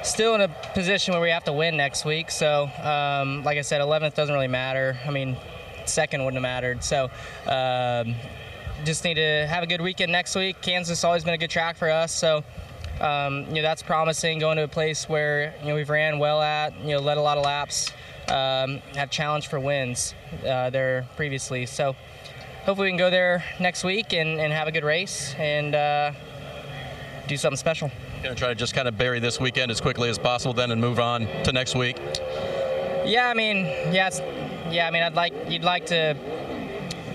still 0.01 0.33
in 0.33 0.41
a 0.41 0.47
position 0.73 1.13
where 1.13 1.21
we 1.21 1.29
have 1.29 1.43
to 1.43 1.53
win 1.53 1.77
next 1.77 2.05
week. 2.05 2.31
So, 2.31 2.71
um, 2.81 3.43
like 3.43 3.59
I 3.59 3.61
said, 3.61 3.81
11th 3.81 4.15
doesn't 4.15 4.33
really 4.33 4.47
matter. 4.47 4.97
I 5.05 5.11
mean, 5.11 5.37
second 5.85 6.25
wouldn't 6.25 6.43
have 6.43 6.63
mattered. 6.63 6.83
So, 6.83 7.11
um, 7.45 8.15
just 8.83 9.03
need 9.03 9.13
to 9.13 9.45
have 9.47 9.61
a 9.61 9.67
good 9.67 9.81
weekend 9.81 10.11
next 10.11 10.35
week. 10.35 10.59
Kansas 10.59 11.03
always 11.03 11.23
been 11.23 11.35
a 11.35 11.37
good 11.37 11.51
track 11.51 11.77
for 11.77 11.91
us, 11.91 12.11
so 12.11 12.43
um, 13.01 13.45
you 13.47 13.55
know 13.55 13.61
that's 13.61 13.83
promising. 13.83 14.39
Going 14.39 14.57
to 14.57 14.63
a 14.63 14.67
place 14.67 15.09
where 15.09 15.53
you 15.61 15.69
know 15.69 15.75
we've 15.75 15.89
ran 15.89 16.19
well 16.19 16.41
at, 16.41 16.77
you 16.79 16.95
know, 16.95 16.99
led 16.99 17.17
a 17.17 17.21
lot 17.21 17.37
of 17.37 17.43
laps, 17.43 17.91
um, 18.29 18.81
have 18.95 19.09
challenged 19.09 19.47
for 19.47 19.59
wins 19.59 20.13
uh, 20.45 20.69
there 20.69 21.05
previously. 21.15 21.65
So 21.65 21.95
hopefully 22.65 22.87
we 22.87 22.91
can 22.91 22.97
go 22.97 23.09
there 23.09 23.43
next 23.59 23.83
week 23.83 24.13
and, 24.13 24.39
and 24.39 24.51
have 24.51 24.67
a 24.67 24.71
good 24.71 24.83
race 24.83 25.33
and 25.37 25.75
uh, 25.75 26.11
do 27.27 27.37
something 27.37 27.57
special. 27.57 27.91
Going 28.23 28.35
to 28.35 28.39
try 28.39 28.49
to 28.49 28.55
just 28.55 28.73
kind 28.73 28.87
of 28.87 28.97
bury 28.97 29.19
this 29.19 29.39
weekend 29.39 29.69
as 29.69 29.79
quickly 29.79 30.09
as 30.09 30.17
possible, 30.17 30.53
then, 30.53 30.71
and 30.71 30.81
move 30.81 30.99
on 30.99 31.27
to 31.43 31.51
next 31.51 31.75
week. 31.75 31.97
Yeah, 33.05 33.27
I 33.29 33.35
mean, 33.35 33.65
yeah, 33.93 34.09
yeah. 34.71 34.87
I 34.87 34.91
mean, 34.91 35.03
I'd 35.03 35.13
like 35.13 35.33
you'd 35.47 35.63
like 35.63 35.85
to 35.87 36.17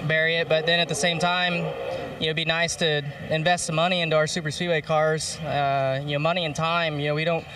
bury 0.06 0.36
it, 0.36 0.48
but 0.48 0.66
then 0.66 0.78
at 0.78 0.88
the 0.88 0.94
same 0.94 1.18
time 1.18 1.64
you 2.20 2.26
know, 2.26 2.34
be 2.34 2.44
nice 2.44 2.76
to 2.76 3.02
invest 3.30 3.64
some 3.64 3.76
money 3.76 4.02
into 4.02 4.14
our 4.14 4.26
super 4.26 4.50
speedway 4.50 4.82
cars. 4.82 5.38
Uh, 5.38 6.02
you 6.04 6.12
know, 6.12 6.18
money 6.18 6.44
and 6.44 6.54
time. 6.54 7.00
You 7.00 7.08
know, 7.08 7.14
we 7.14 7.24
don't 7.24 7.46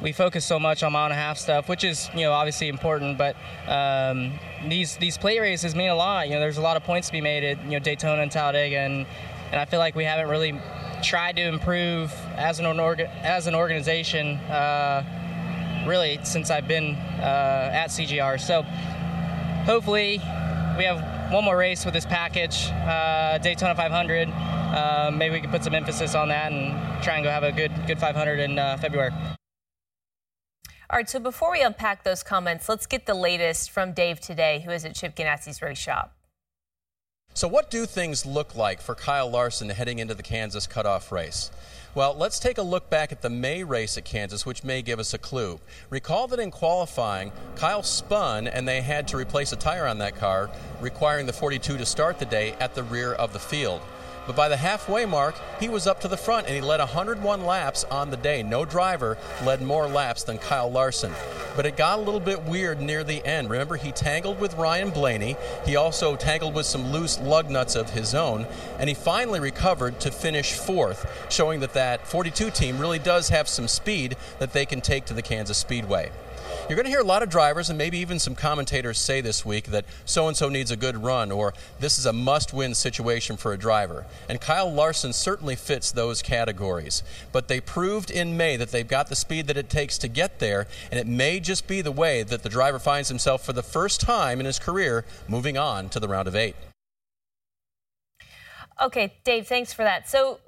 we 0.00 0.12
focus 0.12 0.44
so 0.44 0.58
much 0.58 0.82
on 0.82 0.92
mile 0.92 1.04
and 1.04 1.12
a 1.12 1.16
half 1.16 1.36
stuff, 1.36 1.68
which 1.68 1.84
is 1.84 2.08
you 2.14 2.22
know 2.22 2.32
obviously 2.32 2.68
important, 2.68 3.18
but 3.18 3.36
um, 3.68 4.32
these 4.66 4.96
these 4.96 5.18
plate 5.18 5.40
races 5.40 5.74
mean 5.74 5.90
a 5.90 5.94
lot. 5.94 6.28
You 6.28 6.34
know, 6.34 6.40
there's 6.40 6.56
a 6.56 6.62
lot 6.62 6.78
of 6.78 6.84
points 6.84 7.08
to 7.08 7.12
be 7.12 7.20
made 7.20 7.44
at 7.44 7.62
you 7.64 7.72
know 7.72 7.78
Daytona 7.78 8.22
and 8.22 8.32
Talladega, 8.32 8.78
and 8.78 9.06
and 9.52 9.60
I 9.60 9.66
feel 9.66 9.78
like 9.78 9.94
we 9.94 10.04
haven't 10.04 10.28
really 10.28 10.58
tried 11.02 11.36
to 11.36 11.42
improve 11.42 12.12
as 12.36 12.60
an 12.60 12.64
orga- 12.64 13.10
as 13.22 13.46
an 13.46 13.54
organization. 13.54 14.36
Uh, 14.36 15.04
really, 15.86 16.18
since 16.22 16.50
I've 16.50 16.66
been 16.66 16.94
uh, 16.94 17.70
at 17.72 17.88
CGR, 17.88 18.40
so 18.40 18.62
hopefully 19.64 20.18
we 20.78 20.84
have 20.84 21.21
one 21.32 21.44
more 21.44 21.56
race 21.56 21.84
with 21.84 21.94
this 21.94 22.04
package, 22.04 22.66
uh, 22.70 23.38
Daytona 23.38 23.74
500. 23.74 24.28
Uh, 24.28 25.10
maybe 25.12 25.34
we 25.34 25.40
can 25.40 25.50
put 25.50 25.64
some 25.64 25.74
emphasis 25.74 26.14
on 26.14 26.28
that 26.28 26.52
and 26.52 27.02
try 27.02 27.14
and 27.14 27.24
go 27.24 27.30
have 27.30 27.42
a 27.42 27.52
good 27.52 27.72
good 27.86 27.98
500 27.98 28.38
in 28.38 28.58
uh, 28.58 28.76
February. 28.76 29.12
All 30.90 30.98
right, 30.98 31.08
so 31.08 31.18
before 31.18 31.50
we 31.50 31.62
unpack 31.62 32.04
those 32.04 32.22
comments, 32.22 32.68
let's 32.68 32.86
get 32.86 33.06
the 33.06 33.14
latest 33.14 33.70
from 33.70 33.94
Dave 33.94 34.20
today, 34.20 34.60
who 34.62 34.70
is 34.70 34.84
at 34.84 34.94
Chip 34.94 35.16
Ganassi's 35.16 35.62
race 35.62 35.78
shop. 35.78 36.14
So, 37.32 37.48
what 37.48 37.70
do 37.70 37.86
things 37.86 38.26
look 38.26 38.54
like 38.54 38.82
for 38.82 38.94
Kyle 38.94 39.30
Larson 39.30 39.70
heading 39.70 40.00
into 40.00 40.14
the 40.14 40.22
Kansas 40.22 40.66
cutoff 40.66 41.10
race? 41.10 41.50
Well, 41.94 42.14
let's 42.14 42.38
take 42.38 42.56
a 42.56 42.62
look 42.62 42.88
back 42.88 43.12
at 43.12 43.20
the 43.20 43.28
May 43.28 43.64
race 43.64 43.98
at 43.98 44.06
Kansas, 44.06 44.46
which 44.46 44.64
may 44.64 44.80
give 44.80 44.98
us 44.98 45.12
a 45.12 45.18
clue. 45.18 45.60
Recall 45.90 46.26
that 46.28 46.40
in 46.40 46.50
qualifying, 46.50 47.32
Kyle 47.54 47.82
spun 47.82 48.48
and 48.48 48.66
they 48.66 48.80
had 48.80 49.06
to 49.08 49.18
replace 49.18 49.52
a 49.52 49.56
tire 49.56 49.86
on 49.86 49.98
that 49.98 50.16
car, 50.16 50.48
requiring 50.80 51.26
the 51.26 51.34
42 51.34 51.76
to 51.76 51.84
start 51.84 52.18
the 52.18 52.24
day 52.24 52.54
at 52.60 52.74
the 52.74 52.82
rear 52.82 53.12
of 53.12 53.34
the 53.34 53.38
field. 53.38 53.82
But 54.26 54.36
by 54.36 54.48
the 54.48 54.56
halfway 54.56 55.04
mark, 55.04 55.34
he 55.58 55.68
was 55.68 55.86
up 55.86 56.00
to 56.00 56.08
the 56.08 56.16
front 56.16 56.46
and 56.46 56.54
he 56.54 56.60
led 56.60 56.80
101 56.80 57.44
laps 57.44 57.84
on 57.90 58.10
the 58.10 58.16
day. 58.16 58.42
No 58.42 58.64
driver 58.64 59.18
led 59.44 59.62
more 59.62 59.88
laps 59.88 60.22
than 60.22 60.38
Kyle 60.38 60.70
Larson. 60.70 61.12
But 61.56 61.66
it 61.66 61.76
got 61.76 61.98
a 61.98 62.02
little 62.02 62.20
bit 62.20 62.42
weird 62.44 62.80
near 62.80 63.04
the 63.04 63.24
end. 63.26 63.50
Remember, 63.50 63.76
he 63.76 63.92
tangled 63.92 64.40
with 64.40 64.54
Ryan 64.54 64.90
Blaney. 64.90 65.36
He 65.66 65.76
also 65.76 66.16
tangled 66.16 66.54
with 66.54 66.66
some 66.66 66.92
loose 66.92 67.20
lug 67.20 67.50
nuts 67.50 67.74
of 67.74 67.90
his 67.90 68.14
own. 68.14 68.46
And 68.78 68.88
he 68.88 68.94
finally 68.94 69.40
recovered 69.40 70.00
to 70.00 70.10
finish 70.10 70.52
fourth, 70.52 71.06
showing 71.30 71.60
that 71.60 71.74
that 71.74 72.06
42 72.06 72.50
team 72.50 72.78
really 72.78 72.98
does 72.98 73.28
have 73.28 73.48
some 73.48 73.68
speed 73.68 74.16
that 74.38 74.52
they 74.52 74.64
can 74.64 74.80
take 74.80 75.04
to 75.06 75.14
the 75.14 75.22
Kansas 75.22 75.58
Speedway. 75.58 76.10
You're 76.72 76.76
going 76.76 76.86
to 76.86 76.90
hear 76.90 77.00
a 77.00 77.04
lot 77.04 77.22
of 77.22 77.28
drivers 77.28 77.68
and 77.68 77.76
maybe 77.76 77.98
even 77.98 78.18
some 78.18 78.34
commentators 78.34 78.98
say 78.98 79.20
this 79.20 79.44
week 79.44 79.66
that 79.66 79.84
so 80.06 80.28
and 80.28 80.34
so 80.34 80.48
needs 80.48 80.70
a 80.70 80.76
good 80.78 80.96
run 80.96 81.30
or 81.30 81.52
this 81.80 81.98
is 81.98 82.06
a 82.06 82.14
must 82.14 82.54
win 82.54 82.74
situation 82.74 83.36
for 83.36 83.52
a 83.52 83.58
driver. 83.58 84.06
And 84.26 84.40
Kyle 84.40 84.72
Larson 84.72 85.12
certainly 85.12 85.54
fits 85.54 85.92
those 85.92 86.22
categories. 86.22 87.02
But 87.30 87.48
they 87.48 87.60
proved 87.60 88.10
in 88.10 88.38
May 88.38 88.56
that 88.56 88.70
they've 88.70 88.88
got 88.88 89.10
the 89.10 89.14
speed 89.14 89.48
that 89.48 89.58
it 89.58 89.68
takes 89.68 89.98
to 89.98 90.08
get 90.08 90.38
there, 90.38 90.66
and 90.90 90.98
it 90.98 91.06
may 91.06 91.40
just 91.40 91.66
be 91.66 91.82
the 91.82 91.92
way 91.92 92.22
that 92.22 92.42
the 92.42 92.48
driver 92.48 92.78
finds 92.78 93.10
himself 93.10 93.44
for 93.44 93.52
the 93.52 93.62
first 93.62 94.00
time 94.00 94.40
in 94.40 94.46
his 94.46 94.58
career 94.58 95.04
moving 95.28 95.58
on 95.58 95.90
to 95.90 96.00
the 96.00 96.08
round 96.08 96.26
of 96.26 96.34
eight. 96.34 96.56
Okay, 98.80 99.12
Dave, 99.24 99.46
thanks 99.46 99.74
for 99.74 99.82
that. 99.82 100.08
So, 100.08 100.40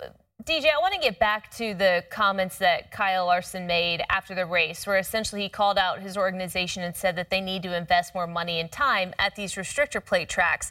DJ, 0.42 0.66
I 0.66 0.80
want 0.80 0.92
to 0.92 1.00
get 1.00 1.18
back 1.18 1.50
to 1.52 1.74
the 1.74 2.04
comments 2.10 2.58
that 2.58 2.90
Kyle 2.90 3.26
Larson 3.26 3.66
made 3.66 4.02
after 4.10 4.34
the 4.34 4.44
race, 4.44 4.86
where 4.86 4.98
essentially 4.98 5.42
he 5.42 5.48
called 5.48 5.78
out 5.78 6.00
his 6.00 6.18
organization 6.18 6.82
and 6.82 6.94
said 6.94 7.16
that 7.16 7.30
they 7.30 7.40
need 7.40 7.62
to 7.62 7.74
invest 7.74 8.14
more 8.14 8.26
money 8.26 8.60
and 8.60 8.70
time 8.70 9.14
at 9.18 9.36
these 9.36 9.54
restrictor 9.54 10.04
plate 10.04 10.28
tracks. 10.28 10.70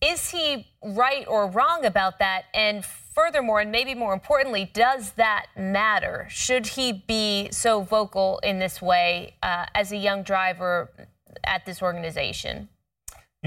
Is 0.00 0.30
he 0.30 0.68
right 0.84 1.26
or 1.26 1.48
wrong 1.48 1.86
about 1.86 2.20
that? 2.20 2.44
And 2.54 2.84
furthermore, 2.84 3.60
and 3.60 3.72
maybe 3.72 3.96
more 3.96 4.12
importantly, 4.12 4.70
does 4.72 5.12
that 5.12 5.46
matter? 5.56 6.28
Should 6.30 6.68
he 6.68 6.92
be 6.92 7.48
so 7.50 7.80
vocal 7.80 8.38
in 8.44 8.60
this 8.60 8.80
way 8.80 9.34
uh, 9.42 9.66
as 9.74 9.90
a 9.90 9.96
young 9.96 10.22
driver 10.22 10.88
at 11.42 11.66
this 11.66 11.82
organization? 11.82 12.68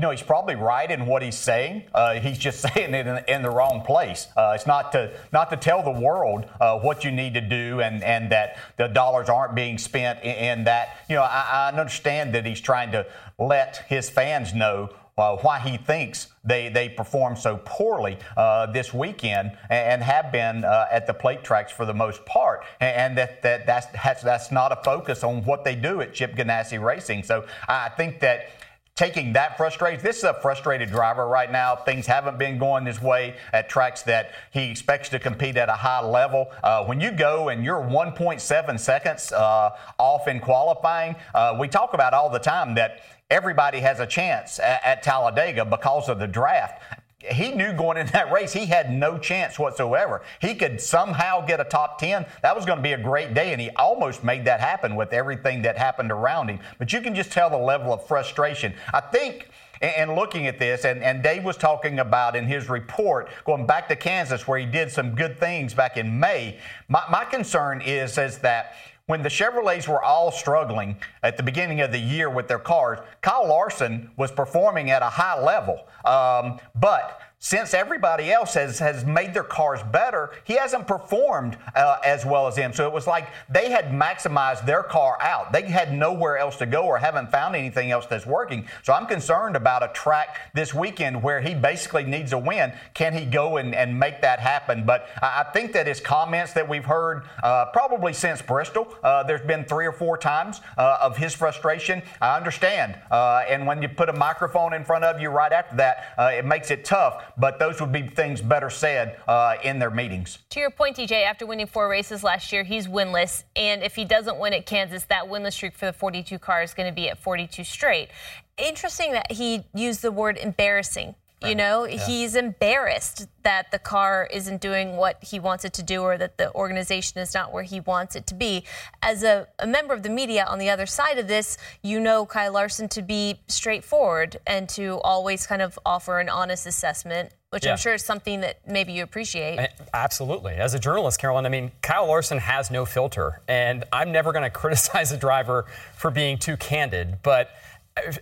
You 0.01 0.07
know, 0.07 0.11
he's 0.13 0.23
probably 0.23 0.55
right 0.55 0.89
in 0.89 1.05
what 1.05 1.21
he's 1.21 1.37
saying. 1.37 1.83
Uh, 1.93 2.15
he's 2.15 2.39
just 2.39 2.59
saying 2.73 2.95
it 2.95 3.05
in, 3.05 3.23
in 3.27 3.43
the 3.43 3.51
wrong 3.51 3.83
place. 3.85 4.25
Uh, 4.35 4.53
it's 4.55 4.65
not 4.65 4.91
to 4.93 5.11
not 5.31 5.51
to 5.51 5.57
tell 5.57 5.83
the 5.83 5.91
world 5.91 6.47
uh, 6.59 6.79
what 6.79 7.03
you 7.03 7.11
need 7.11 7.35
to 7.35 7.41
do 7.41 7.81
and, 7.81 8.03
and 8.03 8.31
that 8.31 8.57
the 8.77 8.87
dollars 8.87 9.29
aren't 9.29 9.53
being 9.53 9.77
spent 9.77 10.23
in, 10.23 10.35
in 10.35 10.63
that. 10.63 10.97
You 11.07 11.17
know, 11.17 11.21
I, 11.21 11.47
I, 11.51 11.67
understand 11.67 12.33
that 12.33 12.47
he's 12.47 12.59
trying 12.59 12.91
to 12.93 13.05
let 13.37 13.85
his 13.89 14.09
fans 14.09 14.55
know 14.55 14.89
uh, 15.19 15.37
why 15.37 15.59
he 15.59 15.77
thinks 15.77 16.29
they, 16.43 16.69
they 16.69 16.89
perform 16.89 17.35
so 17.35 17.59
poorly 17.63 18.17
uh, 18.35 18.65
this 18.71 18.91
weekend 18.91 19.55
and, 19.69 20.01
have 20.01 20.31
been 20.31 20.63
uh, 20.63 20.87
at 20.91 21.05
the 21.05 21.13
plate 21.13 21.43
tracks 21.43 21.71
for 21.71 21.85
the 21.85 21.93
most 21.93 22.25
part. 22.25 22.63
And, 22.79 23.15
that, 23.19 23.43
that 23.43 23.67
that's, 23.67 23.85
that's, 24.03 24.23
that's 24.23 24.51
not 24.51 24.71
a 24.71 24.77
focus 24.83 25.23
on 25.23 25.43
what 25.43 25.63
they 25.63 25.75
do 25.75 26.01
at 26.01 26.15
Chip 26.15 26.35
Ganassi 26.35 26.83
Racing. 26.83 27.21
So 27.21 27.45
I 27.67 27.89
think 27.89 28.19
that 28.21 28.47
taking 28.95 29.33
that 29.33 29.57
frustration. 29.57 30.03
This 30.03 30.17
is 30.17 30.23
a 30.23 30.33
frustrated 30.33 30.89
driver 30.89 31.27
right 31.27 31.51
now. 31.51 31.75
Things 31.75 32.05
haven't 32.05 32.37
been 32.37 32.57
going 32.57 32.83
this 32.83 33.01
way 33.01 33.35
at 33.53 33.69
tracks 33.69 34.03
that 34.03 34.31
he 34.51 34.69
expects 34.69 35.09
to 35.09 35.19
compete 35.19 35.57
at 35.57 35.69
a 35.69 35.73
high 35.73 36.01
level. 36.01 36.51
Uh, 36.63 36.83
when 36.85 36.99
you 36.99 37.11
go 37.11 37.49
and 37.49 37.63
you're 37.63 37.81
1.7 37.81 38.79
seconds 38.79 39.31
uh, 39.31 39.71
off 39.97 40.27
in 40.27 40.39
qualifying, 40.39 41.15
uh, 41.33 41.55
we 41.59 41.67
talk 41.67 41.93
about 41.93 42.13
all 42.13 42.29
the 42.29 42.39
time 42.39 42.75
that 42.75 43.01
everybody 43.29 43.79
has 43.79 43.99
a 43.99 44.05
chance 44.05 44.59
at, 44.59 44.83
at 44.83 45.03
Talladega 45.03 45.65
because 45.65 46.09
of 46.09 46.19
the 46.19 46.27
draft 46.27 46.81
he 47.29 47.51
knew 47.51 47.73
going 47.73 47.97
in 47.97 48.07
that 48.07 48.31
race 48.31 48.53
he 48.53 48.65
had 48.65 48.91
no 48.91 49.17
chance 49.17 49.59
whatsoever. 49.59 50.21
He 50.39 50.55
could 50.55 50.81
somehow 50.81 51.45
get 51.45 51.59
a 51.59 51.63
top 51.63 51.99
10. 51.99 52.25
That 52.41 52.55
was 52.55 52.65
going 52.65 52.77
to 52.77 52.83
be 52.83 52.93
a 52.93 52.97
great 52.97 53.33
day, 53.33 53.51
and 53.51 53.61
he 53.61 53.69
almost 53.71 54.23
made 54.23 54.45
that 54.45 54.59
happen 54.59 54.95
with 54.95 55.13
everything 55.13 55.61
that 55.63 55.77
happened 55.77 56.11
around 56.11 56.49
him. 56.49 56.59
But 56.79 56.91
you 56.93 57.01
can 57.01 57.15
just 57.15 57.31
tell 57.31 57.49
the 57.49 57.57
level 57.57 57.93
of 57.93 58.05
frustration. 58.07 58.73
I 58.93 59.01
think. 59.01 59.49
And 59.81 60.13
looking 60.13 60.45
at 60.45 60.59
this, 60.59 60.85
and, 60.85 61.01
and 61.01 61.23
Dave 61.23 61.43
was 61.43 61.57
talking 61.57 61.97
about 61.97 62.35
in 62.35 62.45
his 62.45 62.69
report, 62.69 63.29
going 63.45 63.65
back 63.65 63.89
to 63.89 63.95
Kansas, 63.95 64.47
where 64.47 64.59
he 64.59 64.65
did 64.67 64.91
some 64.91 65.15
good 65.15 65.39
things 65.39 65.73
back 65.73 65.97
in 65.97 66.19
May. 66.19 66.59
My, 66.87 67.01
my 67.09 67.25
concern 67.25 67.81
is, 67.81 68.15
is 68.19 68.37
that 68.39 68.75
when 69.11 69.21
the 69.21 69.29
Chevrolets 69.29 69.89
were 69.89 70.01
all 70.01 70.31
struggling 70.31 70.95
at 71.21 71.35
the 71.35 71.43
beginning 71.43 71.81
of 71.81 71.91
the 71.91 71.99
year 71.99 72.29
with 72.29 72.47
their 72.47 72.57
cars, 72.57 72.97
Kyle 73.21 73.45
Larson 73.45 74.09
was 74.15 74.31
performing 74.31 74.89
at 74.89 75.01
a 75.01 75.09
high 75.09 75.37
level. 75.37 75.85
Um, 76.05 76.61
but 76.75 77.19
since 77.43 77.73
everybody 77.73 78.31
else 78.31 78.53
has, 78.53 78.77
has 78.77 79.03
made 79.03 79.33
their 79.33 79.43
cars 79.43 79.81
better, 79.91 80.29
he 80.43 80.53
hasn't 80.53 80.85
performed 80.85 81.57
uh, 81.75 81.97
as 82.05 82.23
well 82.23 82.45
as 82.45 82.55
them. 82.55 82.71
So 82.71 82.85
it 82.85 82.93
was 82.93 83.07
like 83.07 83.29
they 83.49 83.71
had 83.71 83.85
maximized 83.85 84.67
their 84.67 84.83
car 84.83 85.17
out. 85.19 85.51
They 85.51 85.63
had 85.63 85.91
nowhere 85.91 86.37
else 86.37 86.57
to 86.57 86.67
go 86.67 86.83
or 86.83 86.99
haven't 86.99 87.31
found 87.31 87.55
anything 87.55 87.89
else 87.89 88.05
that's 88.05 88.27
working. 88.27 88.67
So 88.83 88.93
I'm 88.93 89.07
concerned 89.07 89.55
about 89.55 89.81
a 89.81 89.87
track 89.87 90.51
this 90.53 90.71
weekend 90.71 91.23
where 91.23 91.41
he 91.41 91.55
basically 91.55 92.03
needs 92.03 92.31
a 92.31 92.37
win. 92.37 92.73
Can 92.93 93.11
he 93.11 93.25
go 93.25 93.57
and, 93.57 93.73
and 93.73 93.99
make 93.99 94.21
that 94.21 94.39
happen? 94.39 94.85
But 94.85 95.07
I, 95.19 95.41
I 95.41 95.51
think 95.51 95.73
that 95.73 95.87
his 95.87 95.99
comments 95.99 96.53
that 96.53 96.69
we've 96.69 96.85
heard 96.85 97.23
uh, 97.41 97.65
probably 97.73 98.13
since 98.13 98.43
Bristol, 98.43 98.87
uh, 99.01 99.23
there's 99.23 99.41
been 99.41 99.65
three 99.65 99.87
or 99.87 99.93
four 99.93 100.15
times 100.15 100.61
uh, 100.77 100.99
of 101.01 101.17
his 101.17 101.33
frustration. 101.33 102.03
I 102.21 102.37
understand. 102.37 102.99
Uh, 103.09 103.45
and 103.49 103.65
when 103.65 103.81
you 103.81 103.89
put 103.89 104.09
a 104.09 104.13
microphone 104.13 104.73
in 104.73 104.85
front 104.85 105.05
of 105.05 105.19
you 105.19 105.29
right 105.29 105.51
after 105.51 105.75
that, 105.77 106.13
uh, 106.19 106.29
it 106.35 106.45
makes 106.45 106.69
it 106.69 106.85
tough 106.85 107.23
but 107.37 107.59
those 107.59 107.79
would 107.81 107.91
be 107.91 108.03
things 108.03 108.41
better 108.41 108.69
said 108.69 109.17
uh, 109.27 109.55
in 109.63 109.79
their 109.79 109.89
meetings. 109.89 110.39
To 110.51 110.59
your 110.59 110.71
point, 110.71 110.97
DJ, 110.97 111.23
after 111.25 111.45
winning 111.45 111.67
four 111.67 111.87
races 111.89 112.23
last 112.23 112.51
year, 112.51 112.63
he's 112.63 112.87
winless. 112.87 113.43
And 113.55 113.83
if 113.83 113.95
he 113.95 114.05
doesn't 114.05 114.37
win 114.37 114.53
at 114.53 114.65
Kansas, 114.65 115.03
that 115.05 115.25
winless 115.25 115.53
streak 115.53 115.75
for 115.75 115.85
the 115.85 115.93
42 115.93 116.39
car 116.39 116.63
is 116.63 116.73
going 116.73 116.89
to 116.89 116.95
be 116.95 117.09
at 117.09 117.17
42 117.17 117.63
straight. 117.63 118.09
Interesting 118.57 119.13
that 119.13 119.31
he 119.31 119.63
used 119.73 120.01
the 120.01 120.11
word 120.11 120.37
embarrassing 120.37 121.15
you 121.43 121.55
know, 121.55 121.85
yeah. 121.85 122.05
he's 122.05 122.35
embarrassed 122.35 123.27
that 123.43 123.71
the 123.71 123.79
car 123.79 124.27
isn't 124.31 124.61
doing 124.61 124.97
what 124.97 125.23
he 125.23 125.39
wants 125.39 125.65
it 125.65 125.73
to 125.73 125.83
do 125.83 126.01
or 126.01 126.17
that 126.17 126.37
the 126.37 126.53
organization 126.53 127.19
is 127.19 127.33
not 127.33 127.51
where 127.51 127.63
he 127.63 127.79
wants 127.79 128.15
it 128.15 128.27
to 128.27 128.35
be. 128.35 128.63
As 129.01 129.23
a, 129.23 129.47
a, 129.57 129.65
member 129.65 129.93
of 129.93 130.03
the 130.03 130.09
media 130.09 130.45
on 130.45 130.59
the 130.59 130.69
other 130.69 130.85
side 130.85 131.17
of 131.17 131.27
this, 131.27 131.57
you 131.81 131.99
know 131.99 132.25
Kyle 132.25 132.53
Larson 132.53 132.87
to 132.89 133.01
be 133.01 133.39
straightforward 133.47 134.37
and 134.45 134.69
to 134.69 134.99
always 135.03 135.47
kind 135.47 135.61
of 135.61 135.79
offer 135.85 136.19
an 136.19 136.29
honest 136.29 136.67
assessment. 136.67 137.31
Which 137.49 137.65
yeah. 137.65 137.71
I'm 137.71 137.77
sure 137.77 137.93
is 137.93 138.05
something 138.05 138.39
that 138.41 138.65
maybe 138.65 138.93
you 138.93 139.03
appreciate. 139.03 139.59
Absolutely. 139.93 140.53
As 140.53 140.73
a 140.73 140.79
journalist, 140.79 141.19
Carolyn, 141.19 141.45
I 141.45 141.49
mean, 141.49 141.73
Kyle 141.81 142.07
Larson 142.07 142.37
has 142.37 142.71
no 142.71 142.85
filter. 142.85 143.41
And 143.49 143.83
I'm 143.91 144.13
never 144.13 144.31
going 144.31 144.43
to 144.49 144.49
criticize 144.49 145.11
a 145.11 145.17
driver 145.17 145.65
for 145.97 146.11
being 146.11 146.37
too 146.37 146.55
candid. 146.55 147.17
But 147.23 147.49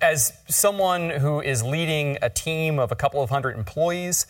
as 0.02 0.34
someone 0.48 1.10
who 1.10 1.42
is 1.42 1.64
leading 1.64 2.18
a 2.22 2.30
team 2.30 2.80
of 2.80 2.92
a 2.92 2.96
couple 2.96 3.22
of 3.22 3.30
hundred 3.30 3.58
employees, 3.58 4.28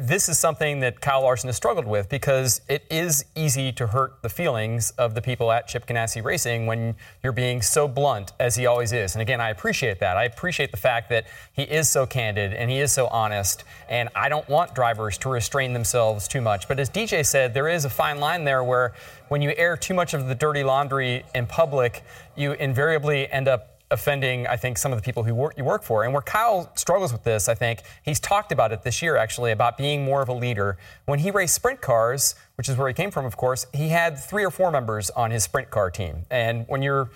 this 0.00 0.28
is 0.28 0.38
something 0.38 0.80
that 0.80 1.00
Kyle 1.00 1.22
Larson 1.22 1.48
has 1.48 1.56
struggled 1.56 1.86
with 1.86 2.08
because 2.08 2.60
it 2.68 2.84
is 2.90 3.24
easy 3.34 3.72
to 3.72 3.88
hurt 3.88 4.22
the 4.22 4.28
feelings 4.28 4.92
of 4.92 5.14
the 5.14 5.22
people 5.22 5.50
at 5.50 5.66
Chip 5.66 5.86
Ganassi 5.86 6.22
Racing 6.22 6.66
when 6.66 6.94
you're 7.22 7.32
being 7.32 7.62
so 7.62 7.88
blunt 7.88 8.32
as 8.38 8.54
he 8.54 8.66
always 8.66 8.92
is. 8.92 9.14
And 9.14 9.22
again, 9.22 9.40
I 9.40 9.50
appreciate 9.50 9.98
that. 10.00 10.16
I 10.16 10.24
appreciate 10.24 10.70
the 10.70 10.76
fact 10.76 11.08
that 11.10 11.26
he 11.52 11.62
is 11.62 11.88
so 11.88 12.06
candid 12.06 12.52
and 12.52 12.70
he 12.70 12.78
is 12.78 12.92
so 12.92 13.08
honest. 13.08 13.64
And 13.88 14.08
I 14.14 14.28
don't 14.28 14.48
want 14.48 14.74
drivers 14.74 15.18
to 15.18 15.28
restrain 15.28 15.72
themselves 15.72 16.28
too 16.28 16.40
much. 16.40 16.68
But 16.68 16.78
as 16.78 16.88
DJ 16.88 17.26
said, 17.26 17.52
there 17.52 17.68
is 17.68 17.84
a 17.84 17.90
fine 17.90 18.20
line 18.20 18.44
there 18.44 18.62
where 18.62 18.94
when 19.28 19.42
you 19.42 19.52
air 19.56 19.76
too 19.76 19.94
much 19.94 20.14
of 20.14 20.28
the 20.28 20.34
dirty 20.34 20.62
laundry 20.62 21.24
in 21.34 21.46
public, 21.46 22.02
you 22.36 22.52
invariably 22.52 23.30
end 23.30 23.48
up 23.48 23.71
offending, 23.92 24.46
I 24.46 24.56
think, 24.56 24.78
some 24.78 24.92
of 24.92 24.98
the 24.98 25.02
people 25.02 25.22
who 25.22 25.34
work, 25.34 25.54
you 25.56 25.64
work 25.64 25.82
for. 25.82 26.04
And 26.04 26.12
where 26.12 26.22
Kyle 26.22 26.70
struggles 26.74 27.12
with 27.12 27.22
this, 27.22 27.48
I 27.48 27.54
think, 27.54 27.82
he's 28.02 28.18
talked 28.18 28.50
about 28.50 28.72
it 28.72 28.82
this 28.82 29.02
year 29.02 29.16
actually, 29.16 29.52
about 29.52 29.78
being 29.78 30.04
more 30.04 30.22
of 30.22 30.28
a 30.28 30.32
leader. 30.32 30.78
When 31.04 31.20
he 31.20 31.30
raced 31.30 31.54
sprint 31.54 31.80
cars, 31.80 32.34
which 32.56 32.68
is 32.68 32.76
where 32.76 32.88
he 32.88 32.94
came 32.94 33.10
from, 33.10 33.24
of 33.24 33.36
course, 33.36 33.66
he 33.72 33.88
had 33.88 34.18
three 34.18 34.44
or 34.44 34.50
four 34.50 34.70
members 34.70 35.10
on 35.10 35.30
his 35.30 35.44
sprint 35.44 35.70
car 35.70 35.90
team. 35.90 36.26
And 36.30 36.64
when 36.68 36.82
you're 36.82 37.10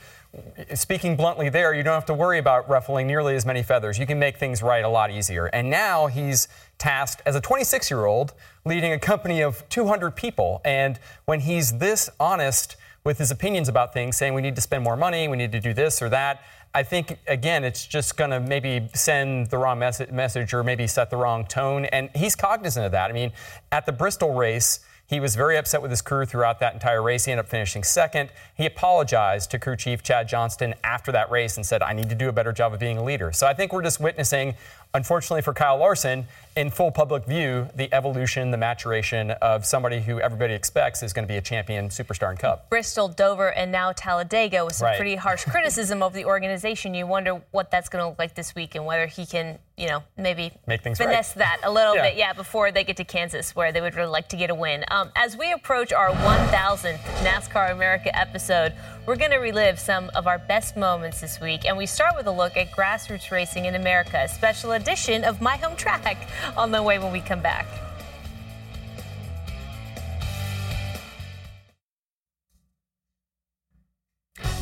speaking 0.74 1.16
bluntly 1.16 1.48
there, 1.48 1.74
you 1.74 1.82
don't 1.82 1.94
have 1.94 2.06
to 2.06 2.14
worry 2.14 2.38
about 2.38 2.68
ruffling 2.68 3.06
nearly 3.06 3.34
as 3.36 3.46
many 3.46 3.62
feathers. 3.62 3.98
You 3.98 4.06
can 4.06 4.18
make 4.18 4.36
things 4.36 4.62
right 4.62 4.84
a 4.84 4.88
lot 4.88 5.10
easier. 5.10 5.46
And 5.46 5.70
now 5.70 6.06
he's 6.06 6.48
tasked 6.78 7.22
as 7.26 7.34
a 7.34 7.40
26 7.40 7.90
year 7.90 8.04
old 8.04 8.34
leading 8.64 8.92
a 8.92 8.98
company 8.98 9.40
of 9.40 9.66
200 9.68 10.14
people. 10.14 10.60
And 10.64 10.98
when 11.24 11.40
he's 11.40 11.78
this 11.78 12.10
honest 12.20 12.76
with 13.06 13.18
his 13.18 13.30
opinions 13.30 13.68
about 13.68 13.94
things, 13.94 14.16
saying 14.16 14.34
we 14.34 14.42
need 14.42 14.56
to 14.56 14.60
spend 14.60 14.82
more 14.82 14.96
money, 14.96 15.28
we 15.28 15.36
need 15.36 15.52
to 15.52 15.60
do 15.60 15.72
this 15.72 16.02
or 16.02 16.08
that, 16.08 16.42
I 16.74 16.82
think, 16.82 17.18
again, 17.26 17.64
it's 17.64 17.86
just 17.86 18.18
going 18.18 18.30
to 18.30 18.40
maybe 18.40 18.88
send 18.92 19.46
the 19.46 19.56
wrong 19.56 19.78
mes- 19.78 20.10
message 20.10 20.52
or 20.52 20.62
maybe 20.62 20.86
set 20.86 21.08
the 21.08 21.16
wrong 21.16 21.46
tone. 21.46 21.86
And 21.86 22.10
he's 22.14 22.36
cognizant 22.36 22.84
of 22.84 22.92
that. 22.92 23.08
I 23.08 23.14
mean, 23.14 23.32
at 23.72 23.86
the 23.86 23.92
Bristol 23.92 24.34
race, 24.34 24.80
he 25.06 25.20
was 25.20 25.36
very 25.36 25.56
upset 25.56 25.80
with 25.80 25.90
his 25.90 26.02
crew 26.02 26.26
throughout 26.26 26.58
that 26.60 26.74
entire 26.74 27.00
race. 27.00 27.24
He 27.24 27.32
ended 27.32 27.46
up 27.46 27.50
finishing 27.50 27.84
second. 27.84 28.30
He 28.56 28.66
apologized 28.66 29.52
to 29.52 29.58
crew 29.58 29.76
chief 29.76 30.02
Chad 30.02 30.28
Johnston 30.28 30.74
after 30.82 31.12
that 31.12 31.30
race 31.30 31.56
and 31.56 31.64
said, 31.64 31.80
I 31.80 31.92
need 31.92 32.08
to 32.08 32.16
do 32.16 32.28
a 32.28 32.32
better 32.32 32.52
job 32.52 32.74
of 32.74 32.80
being 32.80 32.98
a 32.98 33.04
leader. 33.04 33.30
So 33.30 33.46
I 33.46 33.54
think 33.54 33.72
we're 33.72 33.84
just 33.84 34.00
witnessing, 34.00 34.54
unfortunately 34.96 35.42
for 35.42 35.52
Kyle 35.52 35.76
Larson, 35.76 36.26
in 36.56 36.70
full 36.70 36.90
public 36.90 37.26
view, 37.26 37.68
the 37.74 37.92
evolution, 37.92 38.50
the 38.50 38.56
maturation 38.56 39.30
of 39.42 39.66
somebody 39.66 40.00
who 40.00 40.18
everybody 40.20 40.54
expects 40.54 41.02
is 41.02 41.12
going 41.12 41.26
to 41.28 41.30
be 41.30 41.36
a 41.36 41.42
champion 41.42 41.90
superstar 41.90 42.30
in 42.30 42.38
Cup. 42.38 42.70
Bristol, 42.70 43.08
Dover, 43.08 43.52
and 43.52 43.70
now 43.70 43.92
Talladega 43.92 44.64
with 44.64 44.74
some 44.74 44.86
Right. 44.86 44.96
pretty 44.96 45.16
harsh 45.16 45.44
criticism 45.50 46.02
of 46.02 46.14
the 46.14 46.24
organization. 46.24 46.94
You 46.94 47.06
wonder 47.06 47.42
what 47.50 47.70
that's 47.70 47.90
going 47.90 48.02
to 48.02 48.08
look 48.08 48.18
like 48.18 48.34
this 48.34 48.54
week 48.54 48.74
and 48.74 48.86
whether 48.86 49.04
he 49.06 49.26
can, 49.26 49.58
you 49.76 49.88
know, 49.88 50.02
maybe 50.16 50.50
Make 50.66 50.80
things 50.82 50.98
right. 50.98 51.10
finesse 51.10 51.34
that 51.34 51.58
a 51.62 51.70
little 51.70 51.94
Yeah. 51.96 52.08
bit, 52.08 52.16
yeah, 52.16 52.32
before 52.32 52.72
they 52.72 52.84
get 52.84 52.96
to 52.96 53.04
Kansas, 53.04 53.54
where 53.54 53.70
they 53.72 53.82
would 53.82 53.94
really 53.94 54.08
like 54.10 54.30
to 54.30 54.36
get 54.36 54.48
a 54.48 54.54
win. 54.54 54.82
Um, 54.90 55.10
as 55.14 55.36
we 55.36 55.52
approach 55.52 55.92
our 55.92 56.08
1,000th 56.10 56.96
NASCAR 57.22 57.70
America 57.70 58.16
episode, 58.18 58.72
we're 59.06 59.16
going 59.16 59.30
to 59.30 59.36
relive 59.36 59.78
some 59.78 60.10
of 60.16 60.26
our 60.26 60.38
best 60.38 60.76
moments 60.76 61.20
this 61.20 61.40
week, 61.40 61.64
and 61.64 61.76
we 61.78 61.86
start 61.86 62.16
with 62.16 62.26
a 62.26 62.32
look 62.32 62.56
at 62.56 62.72
grassroots 62.72 63.30
racing 63.30 63.66
in 63.66 63.76
America, 63.76 64.20
a 64.24 64.28
special 64.28 64.72
edition 64.72 65.22
of 65.22 65.40
My 65.40 65.56
Home 65.58 65.76
Track 65.76 66.28
on 66.56 66.72
the 66.72 66.82
way 66.82 66.98
when 66.98 67.12
we 67.12 67.20
come 67.20 67.40
back. 67.40 67.66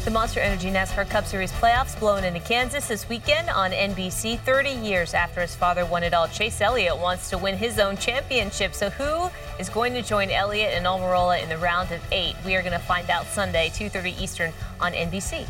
The 0.05 0.11
Monster 0.11 0.41
Energy 0.41 0.71
NASCAR 0.71 1.09
Cup 1.09 1.25
Series 1.25 1.51
playoffs 1.53 1.99
blown 1.99 2.25
into 2.25 2.39
Kansas 2.39 2.89
this 2.89 3.09
weekend 3.09 3.49
on 3.49 3.71
NBC 3.71 4.39
30 4.39 4.69
years 4.69 5.15
after 5.15 5.41
his 5.41 5.57
father 5.57 5.87
won 5.87 6.03
it 6.03 6.13
all. 6.13 6.29
Chase 6.29 6.61
Elliott 6.61 6.99
wants 6.99 7.31
to 7.31 7.39
win 7.39 7.57
his 7.57 7.79
own 7.79 7.97
championship. 7.97 8.75
So 8.75 8.91
who 8.91 9.31
is 9.59 9.71
going 9.71 9.95
to 9.95 10.03
join 10.03 10.29
Elliott 10.31 10.75
and 10.75 10.85
Almirola 10.85 11.43
in 11.43 11.49
the 11.49 11.57
round 11.57 11.91
of 11.91 12.03
eight? 12.13 12.37
We 12.45 12.55
are 12.55 12.61
going 12.61 12.75
to 12.75 12.79
find 12.79 13.09
out 13.09 13.25
Sunday, 13.25 13.71
2.30 13.71 14.21
Eastern 14.21 14.53
on 14.79 14.93
NBC. 14.93 15.47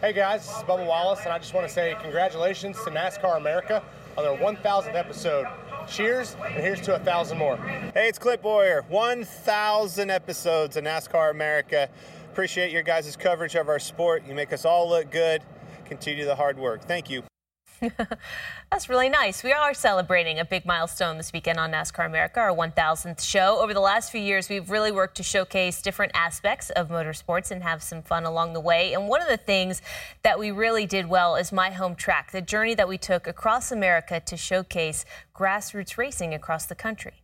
Hey 0.00 0.12
guys, 0.12 0.44
this 0.48 0.56
is 0.56 0.64
Bubba 0.64 0.84
Wallace, 0.84 1.20
and 1.22 1.32
I 1.32 1.38
just 1.38 1.54
want 1.54 1.68
to 1.68 1.72
say 1.72 1.94
congratulations 2.02 2.76
to 2.82 2.90
NASCAR 2.90 3.36
America 3.36 3.84
on 4.18 4.24
their 4.24 4.36
1,000th 4.36 4.96
episode. 4.96 5.46
Cheers, 5.90 6.36
and 6.44 6.62
here's 6.62 6.80
to 6.82 6.94
a 6.94 7.00
thousand 7.00 7.38
more. 7.38 7.56
Hey, 7.56 8.08
it's 8.08 8.18
Clint 8.18 8.42
Bowyer. 8.42 8.84
1,000 8.88 10.08
episodes 10.08 10.76
of 10.76 10.84
NASCAR 10.84 11.32
America. 11.32 11.88
Appreciate 12.30 12.70
your 12.70 12.84
guys' 12.84 13.16
coverage 13.16 13.56
of 13.56 13.68
our 13.68 13.80
sport. 13.80 14.22
You 14.24 14.36
make 14.36 14.52
us 14.52 14.64
all 14.64 14.88
look 14.88 15.10
good. 15.10 15.42
Continue 15.86 16.26
the 16.26 16.36
hard 16.36 16.58
work. 16.58 16.82
Thank 16.82 17.10
you. 17.10 17.24
That's 18.70 18.88
really 18.88 19.08
nice. 19.08 19.42
We 19.42 19.52
are 19.52 19.72
celebrating 19.72 20.38
a 20.38 20.44
big 20.44 20.66
milestone 20.66 21.16
this 21.16 21.32
weekend 21.32 21.58
on 21.58 21.72
NASCAR 21.72 22.06
America, 22.06 22.40
our 22.40 22.54
1000th 22.54 23.22
show. 23.22 23.58
Over 23.60 23.72
the 23.72 23.80
last 23.80 24.12
few 24.12 24.20
years, 24.20 24.48
we've 24.48 24.70
really 24.70 24.92
worked 24.92 25.16
to 25.16 25.22
showcase 25.22 25.80
different 25.80 26.12
aspects 26.14 26.70
of 26.70 26.88
motorsports 26.88 27.50
and 27.50 27.62
have 27.62 27.82
some 27.82 28.02
fun 28.02 28.24
along 28.24 28.52
the 28.52 28.60
way. 28.60 28.92
And 28.92 29.08
one 29.08 29.22
of 29.22 29.28
the 29.28 29.38
things 29.38 29.80
that 30.22 30.38
we 30.38 30.50
really 30.50 30.86
did 30.86 31.08
well 31.08 31.36
is 31.36 31.52
My 31.52 31.70
Home 31.70 31.94
Track, 31.94 32.32
the 32.32 32.42
journey 32.42 32.74
that 32.74 32.88
we 32.88 32.98
took 32.98 33.26
across 33.26 33.72
America 33.72 34.20
to 34.20 34.36
showcase 34.36 35.04
grassroots 35.34 35.96
racing 35.96 36.34
across 36.34 36.66
the 36.66 36.74
country. 36.74 37.22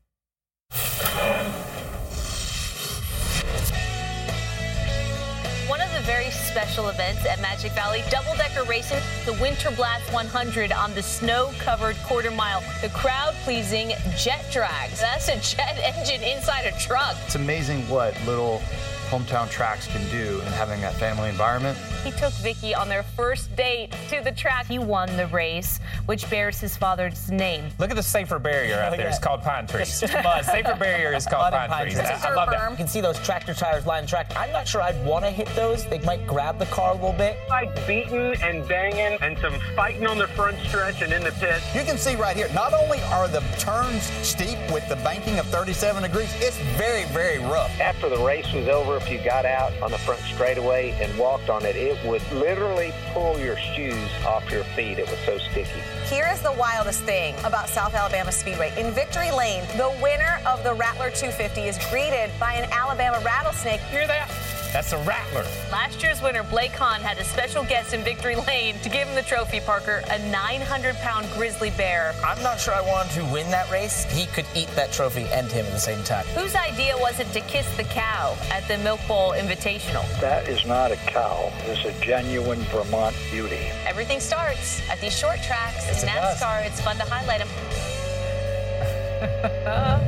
Very 6.06 6.30
special 6.30 6.88
events 6.88 7.26
at 7.26 7.40
Magic 7.40 7.72
Valley, 7.72 8.00
double 8.10 8.32
decker 8.36 8.62
racing, 8.62 9.00
the 9.24 9.32
Winter 9.42 9.72
Blast 9.72 10.12
100 10.12 10.70
on 10.70 10.94
the 10.94 11.02
snow 11.02 11.50
covered 11.58 11.96
quarter 12.04 12.30
mile. 12.30 12.62
The 12.80 12.90
crowd 12.90 13.34
pleasing 13.42 13.90
jet 14.16 14.46
drags. 14.52 15.00
That's 15.00 15.28
a 15.28 15.40
jet 15.40 15.76
engine 15.82 16.22
inside 16.22 16.64
a 16.66 16.78
truck. 16.78 17.16
It's 17.26 17.34
amazing 17.34 17.88
what 17.88 18.14
little 18.24 18.62
hometown 19.06 19.50
tracks 19.50 19.86
can 19.86 20.08
do 20.10 20.40
and 20.40 20.48
having 20.54 20.80
that 20.80 20.94
family 20.94 21.28
environment. 21.28 21.76
He 22.04 22.10
took 22.12 22.32
Vicky 22.34 22.74
on 22.74 22.88
their 22.88 23.02
first 23.02 23.54
date 23.56 23.92
to 24.10 24.20
the 24.22 24.32
track. 24.32 24.66
He 24.66 24.78
won 24.78 25.14
the 25.16 25.26
race, 25.28 25.80
which 26.06 26.28
bears 26.30 26.60
his 26.60 26.76
father's 26.76 27.30
name. 27.30 27.64
Look 27.78 27.90
at 27.90 27.96
the 27.96 28.02
safer 28.02 28.38
barrier 28.38 28.74
out 28.80 28.90
Look 28.92 28.98
there. 28.98 29.08
at 29.08 29.14
It's 29.14 29.22
called 29.22 29.42
pine 29.42 29.66
trees. 29.66 30.02
It's 30.02 30.12
safer 30.46 30.74
barrier 30.76 31.14
is 31.14 31.26
called 31.26 31.52
Mud 31.52 31.54
and 31.54 31.72
pine, 31.72 31.82
trees. 31.84 31.94
trees. 31.98 32.08
I, 32.08 32.30
I 32.30 32.34
love 32.34 32.50
that. 32.50 32.70
You 32.70 32.76
can 32.76 32.88
see 32.88 33.00
those 33.00 33.18
tractor 33.20 33.54
tires 33.54 33.86
line 33.86 34.06
track. 34.06 34.30
I'm 34.36 34.52
not 34.52 34.66
sure 34.68 34.82
I'd 34.82 35.04
want 35.04 35.24
to 35.24 35.30
hit 35.30 35.48
those. 35.56 35.86
They 35.86 35.98
might 36.00 36.26
grab 36.26 36.58
the 36.58 36.66
car 36.66 36.90
a 36.90 36.94
little 36.94 37.12
bit. 37.12 37.36
Like 37.48 37.74
beating 37.86 38.34
and 38.42 38.66
banging 38.68 39.18
and 39.20 39.38
some 39.38 39.54
fighting 39.74 40.06
on 40.06 40.18
the 40.18 40.28
front 40.28 40.58
stretch 40.68 41.02
and 41.02 41.12
in 41.12 41.22
the 41.22 41.32
pit. 41.32 41.62
You 41.74 41.84
can 41.84 41.98
see 41.98 42.16
right 42.16 42.36
here, 42.36 42.48
not 42.54 42.72
only 42.74 43.00
are 43.04 43.28
the 43.28 43.40
turns 43.58 44.02
steep 44.26 44.58
with 44.72 44.88
the 44.88 44.96
banking 44.96 45.38
of 45.38 45.46
37 45.46 46.02
degrees, 46.02 46.32
it's 46.36 46.58
very, 46.76 47.04
very 47.06 47.38
rough. 47.38 47.70
After 47.80 48.08
the 48.08 48.18
race 48.18 48.50
was 48.52 48.68
over, 48.68 48.95
if 48.96 49.10
you 49.10 49.18
got 49.18 49.44
out 49.44 49.72
on 49.82 49.90
the 49.90 49.98
front 49.98 50.20
straightaway 50.22 50.96
and 51.00 51.16
walked 51.18 51.50
on 51.50 51.64
it, 51.64 51.76
it 51.76 51.96
would 52.06 52.22
literally 52.32 52.92
pull 53.12 53.38
your 53.38 53.56
shoes 53.56 54.08
off 54.26 54.50
your 54.50 54.64
feet. 54.64 54.98
It 54.98 55.08
was 55.08 55.18
so 55.20 55.38
sticky. 55.38 55.80
Here 56.06 56.28
is 56.32 56.42
the 56.42 56.52
wildest 56.52 57.02
thing 57.02 57.34
about 57.44 57.68
South 57.68 57.94
Alabama 57.94 58.32
Speedway. 58.32 58.72
In 58.78 58.92
Victory 58.92 59.30
Lane, 59.30 59.64
the 59.76 59.94
winner 60.02 60.40
of 60.46 60.62
the 60.64 60.74
Rattler 60.74 61.10
250 61.10 61.62
is 61.62 61.78
greeted 61.90 62.30
by 62.38 62.54
an 62.54 62.68
Alabama 62.72 63.20
rattlesnake. 63.24 63.80
Hear 63.80 64.06
that? 64.06 64.30
That's 64.76 64.92
a 64.92 64.98
rattler. 65.04 65.46
Last 65.72 66.02
year's 66.02 66.20
winner, 66.20 66.42
Blake 66.42 66.72
Hahn, 66.72 67.00
had 67.00 67.16
a 67.16 67.24
special 67.24 67.64
guest 67.64 67.94
in 67.94 68.04
Victory 68.04 68.36
Lane 68.36 68.78
to 68.80 68.90
give 68.90 69.08
him 69.08 69.14
the 69.14 69.22
trophy, 69.22 69.58
Parker, 69.58 70.02
a 70.10 70.18
900 70.30 70.94
pound 70.96 71.26
grizzly 71.32 71.70
bear. 71.78 72.14
I'm 72.22 72.42
not 72.42 72.60
sure 72.60 72.74
I 72.74 72.82
wanted 72.82 73.12
to 73.12 73.24
win 73.32 73.50
that 73.52 73.70
race. 73.70 74.04
He 74.12 74.26
could 74.26 74.44
eat 74.54 74.68
that 74.76 74.92
trophy 74.92 75.24
and 75.32 75.50
him 75.50 75.64
at 75.64 75.72
the 75.72 75.80
same 75.80 76.04
time. 76.04 76.26
Whose 76.34 76.54
idea 76.54 76.94
was 76.98 77.18
it 77.20 77.32
to 77.32 77.40
kiss 77.40 77.66
the 77.78 77.84
cow 77.84 78.36
at 78.52 78.68
the 78.68 78.76
Milk 78.76 79.00
Bowl 79.08 79.30
Invitational? 79.32 80.04
That 80.20 80.46
is 80.46 80.66
not 80.66 80.92
a 80.92 80.96
cow. 80.96 81.50
It's 81.60 81.86
a 81.86 81.92
genuine 82.04 82.60
Vermont 82.64 83.16
beauty. 83.30 83.70
Everything 83.86 84.20
starts 84.20 84.82
at 84.90 85.00
these 85.00 85.18
short 85.18 85.40
tracks 85.42 85.86
Yes, 85.86 86.02
in. 86.02 86.10
NASCAR. 86.10 86.66
It's 86.66 86.82
fun 86.82 86.98
to 86.98 87.04
highlight 87.04 87.40
them. 87.40 87.48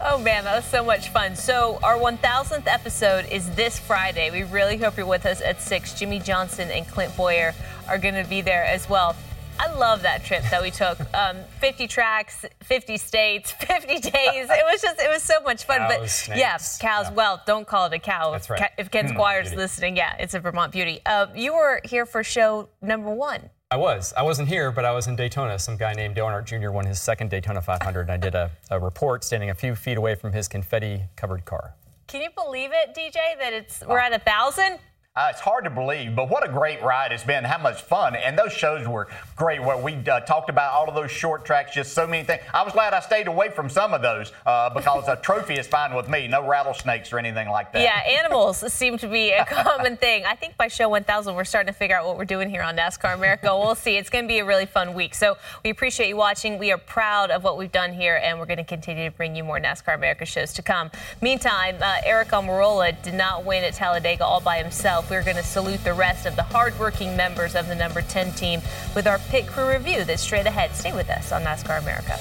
oh 0.04 0.18
man, 0.18 0.44
that 0.44 0.56
was 0.56 0.64
so 0.64 0.84
much 0.84 1.08
fun. 1.10 1.34
So 1.36 1.78
our 1.82 1.96
1000th 1.96 2.66
episode 2.66 3.26
is 3.30 3.50
this 3.54 3.78
Friday. 3.78 4.30
We 4.30 4.42
really 4.44 4.76
hope 4.76 4.96
you're 4.96 5.06
with 5.06 5.26
us 5.26 5.40
at 5.40 5.60
six. 5.60 5.94
Jimmie 5.94 6.20
Johnson 6.20 6.70
and 6.70 6.86
Clint 6.86 7.16
Bowyer 7.16 7.54
are 7.88 7.98
going 7.98 8.14
to 8.14 8.28
be 8.28 8.40
there 8.40 8.64
as 8.64 8.88
well. 8.88 9.16
I 9.58 9.72
love 9.72 10.02
that 10.02 10.24
trip 10.24 10.42
that 10.50 10.60
we 10.62 10.70
took. 10.70 10.98
Um, 11.14 11.36
50 11.60 11.86
tracks, 11.86 12.44
50 12.64 12.98
states, 12.98 13.52
50 13.60 13.86
days. 14.00 14.10
It 14.50 14.64
was 14.70 14.82
just, 14.82 15.00
it 15.00 15.08
was 15.08 15.22
so 15.22 15.40
much 15.42 15.64
fun. 15.64 15.82
but 15.88 16.00
Cows, 16.00 16.28
yeah, 16.28 16.58
cows. 16.80 17.10
Well, 17.12 17.40
don't 17.46 17.66
call 17.66 17.86
it 17.86 17.92
a 17.92 17.98
cow. 18.00 18.32
That's 18.32 18.46
if, 18.46 18.50
right. 18.50 18.70
If 18.76 18.90
Ken 18.90 19.06
Hmm. 19.06 19.12
Squier's 19.14 19.54
listening, 19.54 19.96
yeah, 19.96 20.16
it's 20.18 20.34
a 20.34 20.40
Vermont 20.40 20.72
beauty. 20.72 21.00
Uh, 21.06 21.28
you 21.36 21.54
were 21.54 21.80
here 21.84 22.04
for 22.04 22.24
show 22.24 22.68
number 22.82 23.10
one. 23.10 23.48
I 23.74 23.76
was. 23.76 24.12
I 24.16 24.22
wasn't 24.22 24.46
here, 24.46 24.70
but 24.70 24.84
I 24.84 24.92
was 24.92 25.08
in 25.08 25.16
Daytona. 25.16 25.58
Some 25.58 25.76
guy 25.76 25.94
named 25.94 26.14
Dale 26.14 26.26
Earnhardt 26.26 26.44
Jr. 26.44 26.70
won 26.70 26.86
his 26.86 27.00
second 27.00 27.28
Daytona 27.28 27.60
500, 27.60 28.02
and 28.02 28.10
I 28.12 28.16
did 28.16 28.36
a, 28.36 28.48
a 28.70 28.78
report 28.78 29.24
standing 29.24 29.50
a 29.50 29.54
few 29.54 29.74
feet 29.74 29.98
away 29.98 30.14
from 30.14 30.32
his 30.32 30.46
confetti-covered 30.46 31.44
car. 31.44 31.74
Can 32.06 32.22
you 32.22 32.28
believe 32.36 32.70
it, 32.72 32.94
DJ, 32.94 33.36
that 33.40 33.52
it's 33.52 33.82
we're 33.84 33.98
uh, 33.98 34.06
at 34.06 34.12
a 34.12 34.20
thousand? 34.20 34.78
Uh, 35.16 35.28
it's 35.30 35.40
hard 35.40 35.62
to 35.62 35.70
believe, 35.70 36.16
but 36.16 36.28
what 36.28 36.44
a 36.44 36.50
great 36.50 36.82
ride 36.82 37.12
it's 37.12 37.22
been. 37.22 37.44
How 37.44 37.58
much 37.58 37.82
fun. 37.82 38.16
And 38.16 38.36
those 38.36 38.52
shows 38.52 38.88
were 38.88 39.06
great 39.36 39.62
where 39.62 39.76
we 39.76 39.94
uh, 40.08 40.18
talked 40.18 40.50
about 40.50 40.72
all 40.72 40.88
of 40.88 40.96
those 40.96 41.12
short 41.12 41.44
tracks, 41.44 41.72
just 41.72 41.92
so 41.92 42.04
many 42.04 42.24
things. 42.24 42.42
I 42.52 42.64
was 42.64 42.72
glad 42.72 42.94
I 42.94 42.98
stayed 42.98 43.28
away 43.28 43.50
from 43.50 43.68
some 43.68 43.94
of 43.94 44.02
those 44.02 44.32
uh, 44.44 44.70
because 44.70 45.06
a 45.06 45.14
trophy 45.14 45.54
is 45.54 45.68
fine 45.68 45.94
with 45.94 46.08
me. 46.08 46.26
No 46.26 46.44
rattlesnakes 46.44 47.12
or 47.12 47.20
anything 47.20 47.48
like 47.48 47.70
that. 47.74 47.82
Yeah, 47.82 48.20
animals 48.20 48.72
seem 48.72 48.98
to 48.98 49.06
be 49.06 49.30
a 49.30 49.44
common 49.44 49.96
thing. 49.96 50.24
I 50.24 50.34
think 50.34 50.56
by 50.56 50.66
show 50.66 50.88
1000, 50.88 51.36
we're 51.36 51.44
starting 51.44 51.72
to 51.72 51.78
figure 51.78 51.96
out 51.96 52.08
what 52.08 52.18
we're 52.18 52.24
doing 52.24 52.50
here 52.50 52.62
on 52.62 52.76
NASCAR 52.76 53.14
America. 53.14 53.56
We'll 53.56 53.76
see. 53.76 53.96
It's 53.96 54.10
going 54.10 54.24
to 54.24 54.28
be 54.28 54.40
a 54.40 54.44
really 54.44 54.66
fun 54.66 54.94
week. 54.94 55.14
So 55.14 55.36
we 55.62 55.70
appreciate 55.70 56.08
you 56.08 56.16
watching. 56.16 56.58
We 56.58 56.72
are 56.72 56.78
proud 56.78 57.30
of 57.30 57.44
what 57.44 57.56
we've 57.56 57.70
done 57.70 57.92
here, 57.92 58.20
and 58.20 58.40
we're 58.40 58.46
going 58.46 58.56
to 58.56 58.64
continue 58.64 59.08
to 59.08 59.16
bring 59.16 59.36
you 59.36 59.44
more 59.44 59.60
NASCAR 59.60 59.94
America 59.94 60.24
shows 60.24 60.52
to 60.54 60.62
come. 60.62 60.90
Meantime, 61.20 61.76
uh, 61.80 61.98
Aric 62.04 62.30
Almirola 62.30 63.00
did 63.04 63.14
not 63.14 63.44
win 63.44 63.62
at 63.62 63.74
Talladega 63.74 64.24
all 64.24 64.40
by 64.40 64.58
himself. 64.60 65.03
We're 65.10 65.22
going 65.22 65.36
to 65.36 65.42
salute 65.42 65.84
the 65.84 65.94
rest 65.94 66.26
of 66.26 66.36
the 66.36 66.42
hardworking 66.42 67.16
members 67.16 67.54
of 67.54 67.68
the 67.68 67.74
number 67.74 68.02
10 68.02 68.32
team 68.32 68.62
with 68.94 69.06
our 69.06 69.18
pit 69.18 69.46
crew 69.46 69.68
review 69.68 70.04
that's 70.04 70.22
straight 70.22 70.46
ahead. 70.46 70.74
Stay 70.74 70.92
with 70.92 71.10
us 71.10 71.32
on 71.32 71.42
NASCAR 71.42 71.80
America. 71.80 72.18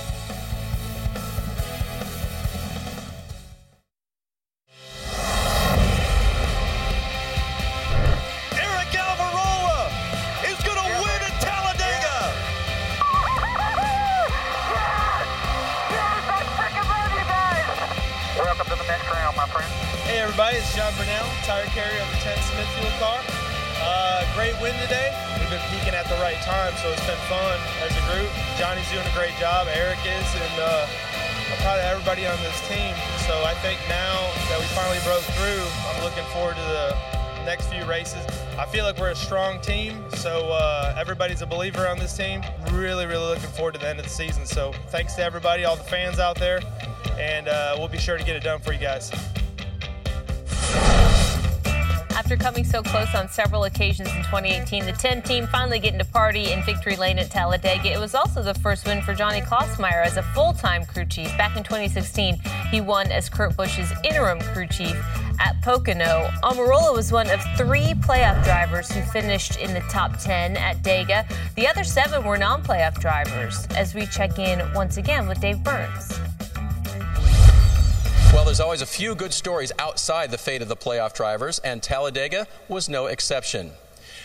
Time, 26.42 26.74
so 26.82 26.90
it's 26.92 27.06
been 27.06 27.20
fun 27.30 27.60
as 27.86 27.92
a 27.94 28.04
group. 28.10 28.30
Johnny's 28.58 28.90
doing 28.92 29.06
a 29.06 29.14
great 29.14 29.36
job, 29.38 29.68
Eric 29.70 30.00
is, 30.02 30.30
and 30.36 30.56
uh, 30.60 30.88
I'm 31.52 31.58
proud 31.62 31.80
of 31.80 31.86
everybody 31.86 32.26
on 32.26 32.38
this 32.42 32.58
team. 32.68 32.96
So 33.28 33.44
I 33.44 33.54
think 33.62 33.80
now 33.88 34.18
that 34.50 34.60
we 34.60 34.66
finally 34.74 35.00
broke 35.04 35.24
through, 35.38 35.64
I'm 35.90 36.04
looking 36.04 36.26
forward 36.34 36.56
to 36.56 36.62
the 36.62 36.96
next 37.46 37.68
few 37.68 37.84
races. 37.86 38.26
I 38.58 38.66
feel 38.66 38.86
like 38.86 38.98
we're 38.98 39.12
a 39.12 39.16
strong 39.16 39.60
team, 39.62 40.04
so 40.16 40.50
uh, 40.50 40.96
everybody's 40.98 41.42
a 41.42 41.48
believer 41.48 41.88
on 41.88 42.00
this 42.00 42.16
team. 42.16 42.42
Really, 42.72 43.06
really 43.06 43.28
looking 43.28 43.50
forward 43.50 43.74
to 43.74 43.80
the 43.80 43.90
end 43.90 44.00
of 44.00 44.06
the 44.06 44.12
season. 44.12 44.46
So 44.46 44.74
thanks 44.90 45.16
to 45.16 45.24
everybody, 45.24 45.66
all 45.66 45.76
the 45.76 45.84
fans 45.84 46.20
out 46.20 46.38
there, 46.38 46.62
and 47.20 47.48
uh, 47.48 47.76
we'll 47.78 47.88
be 47.88 47.98
sure 47.98 48.18
to 48.18 48.24
get 48.24 48.36
it 48.36 48.44
done 48.44 48.60
for 48.60 48.74
you 48.74 48.80
guys. 48.80 49.12
After 52.16 52.38
coming 52.38 52.64
so 52.64 52.84
close 52.84 53.14
on 53.16 53.28
several 53.28 53.64
occasions 53.64 54.08
in 54.10 54.18
2018, 54.24 54.86
the 54.86 54.92
10 54.92 55.24
team 55.24 55.48
finally 55.48 55.80
getting 55.80 55.98
to 55.98 56.06
party 56.06 56.52
in 56.52 56.64
victory 56.64 56.96
lane 56.96 57.18
at 57.18 57.32
Talladega. 57.32 57.92
It 57.92 58.00
was 58.00 58.14
also 58.14 58.44
the 58.44 58.54
first 58.54 58.86
win 58.86 59.02
for 59.02 59.16
Johnny 59.16 59.42
Klausmeier 59.42 60.06
as 60.06 60.18
a 60.18 60.24
full-time 60.24 60.86
crew 60.86 61.06
chief. 61.06 61.36
Back 61.38 61.58
in 61.58 61.64
2016, 61.64 62.40
he 62.70 62.82
won 62.82 63.12
as 63.12 63.30
Kurt 63.30 63.58
Busch's 63.58 63.92
interim 64.04 64.40
crew 64.40 64.68
chief 64.68 64.96
at 65.40 65.60
Pocono. 65.64 66.30
Almirola 66.44 66.94
was 66.94 67.12
one 67.12 67.30
of 67.32 67.42
three 67.58 67.94
playoff 67.96 68.44
drivers 68.44 68.92
who 68.92 69.02
finished 69.02 69.58
in 69.58 69.74
the 69.74 69.82
top 69.82 70.20
10 70.20 70.56
at 70.56 70.84
Dega. 70.84 71.28
The 71.56 71.68
other 71.68 71.84
seven 71.84 72.24
were 72.24 72.38
non-playoff 72.38 73.00
drivers. 73.00 73.66
As 73.76 73.96
we 73.96 74.06
check 74.06 74.38
in 74.38 74.62
once 74.74 74.98
again 74.98 75.28
with 75.28 75.42
Dave 75.42 75.64
Burns. 75.64 76.20
Well, 78.34 78.46
there's 78.46 78.60
always 78.60 78.82
a 78.82 78.88
few 78.88 79.14
good 79.14 79.32
stories 79.32 79.72
outside 79.78 80.32
the 80.32 80.40
fate 80.40 80.64
of 80.64 80.68
the 80.68 80.76
playoff 80.76 81.14
drivers, 81.14 81.60
and 81.60 81.84
Talladega 81.84 82.48
was 82.68 82.90
no 82.90 83.06
exception. 83.06 83.74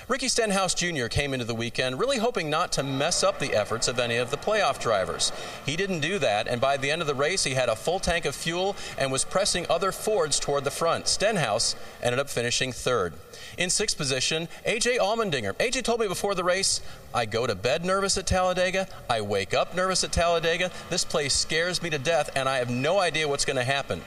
Ricky 0.09 0.29
Stenhouse 0.29 0.73
Jr. 0.73 1.09
came 1.09 1.35
into 1.35 1.45
the 1.45 1.55
weekend 1.55 2.01
really 2.01 2.17
hoping 2.17 2.49
not 2.49 2.73
to 2.73 2.83
mess 2.83 3.23
up 3.23 3.39
the 3.39 3.53
efforts 3.53 3.89
of 3.89 3.99
any 3.99 4.17
of 4.17 4.31
the 4.31 4.39
playoff 4.39 4.81
drivers. 4.81 5.33
He 5.67 5.77
didn't 5.77 6.01
do 6.01 6.19
that, 6.19 6.49
and 6.49 6.63
by 6.63 6.79
the 6.79 6.91
end 6.91 7.03
of 7.03 7.07
the 7.07 7.15
race, 7.15 7.45
he 7.45 7.53
had 7.53 7.69
a 7.69 7.77
full 7.77 8.01
tank 8.01 8.25
of 8.25 8.35
fuel 8.35 8.75
and 8.97 9.13
was 9.13 9.27
pressing 9.27 9.67
other 9.69 9.93
Fords 9.93 10.41
toward 10.41 10.65
the 10.65 10.71
front. 10.71 11.09
Stenhouse 11.09 11.77
ended 12.03 12.19
up 12.19 12.31
finishing 12.31 12.73
third. 12.73 13.13
In 13.59 13.69
sixth 13.69 13.99
position, 13.99 14.49
AJ 14.67 14.97
Allmendinger. 14.97 15.53
AJ 15.57 15.83
told 15.83 16.01
me 16.01 16.09
before 16.09 16.35
the 16.35 16.45
race, 16.45 16.81
I 17.15 17.27
go 17.27 17.47
to 17.47 17.55
bed 17.55 17.85
nervous 17.85 18.17
at 18.17 18.27
Talladega, 18.27 18.89
I 19.11 19.21
wake 19.21 19.53
up 19.53 19.75
nervous 19.75 20.05
at 20.05 20.13
Talladega. 20.13 20.71
This 20.89 21.05
place 21.05 21.35
scares 21.35 21.83
me 21.83 21.91
to 21.91 21.99
death, 21.99 22.31
and 22.35 22.49
I 22.49 22.59
have 22.59 22.71
no 22.71 22.99
idea 22.99 23.29
what's 23.29 23.45
going 23.45 23.59
to 23.59 23.65
happen. 23.65 24.01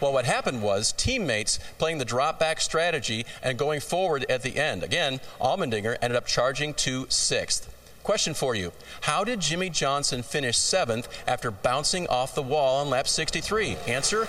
Well, 0.00 0.12
what 0.12 0.26
happened 0.26 0.62
was 0.62 0.92
teammates 0.92 1.58
playing 1.78 1.98
the 1.98 2.04
drop 2.04 2.38
back 2.38 2.60
strategy 2.60 3.26
and 3.42 3.58
going 3.58 3.80
forward 3.80 4.24
at 4.28 4.42
the 4.42 4.56
end. 4.56 4.84
Again, 4.84 5.20
Allmendinger 5.40 5.96
ended 6.00 6.16
up 6.16 6.26
charging 6.26 6.72
to 6.74 7.06
sixth. 7.08 7.74
Question 8.08 8.32
for 8.32 8.54
you 8.54 8.72
How 9.02 9.22
did 9.22 9.38
Jimmie 9.38 9.68
Johnson 9.68 10.22
finish 10.22 10.56
seventh 10.56 11.08
after 11.28 11.50
bouncing 11.50 12.06
off 12.06 12.34
the 12.34 12.40
wall 12.40 12.80
on 12.80 12.88
lap 12.88 13.06
63? 13.06 13.76
Answer 13.86 14.26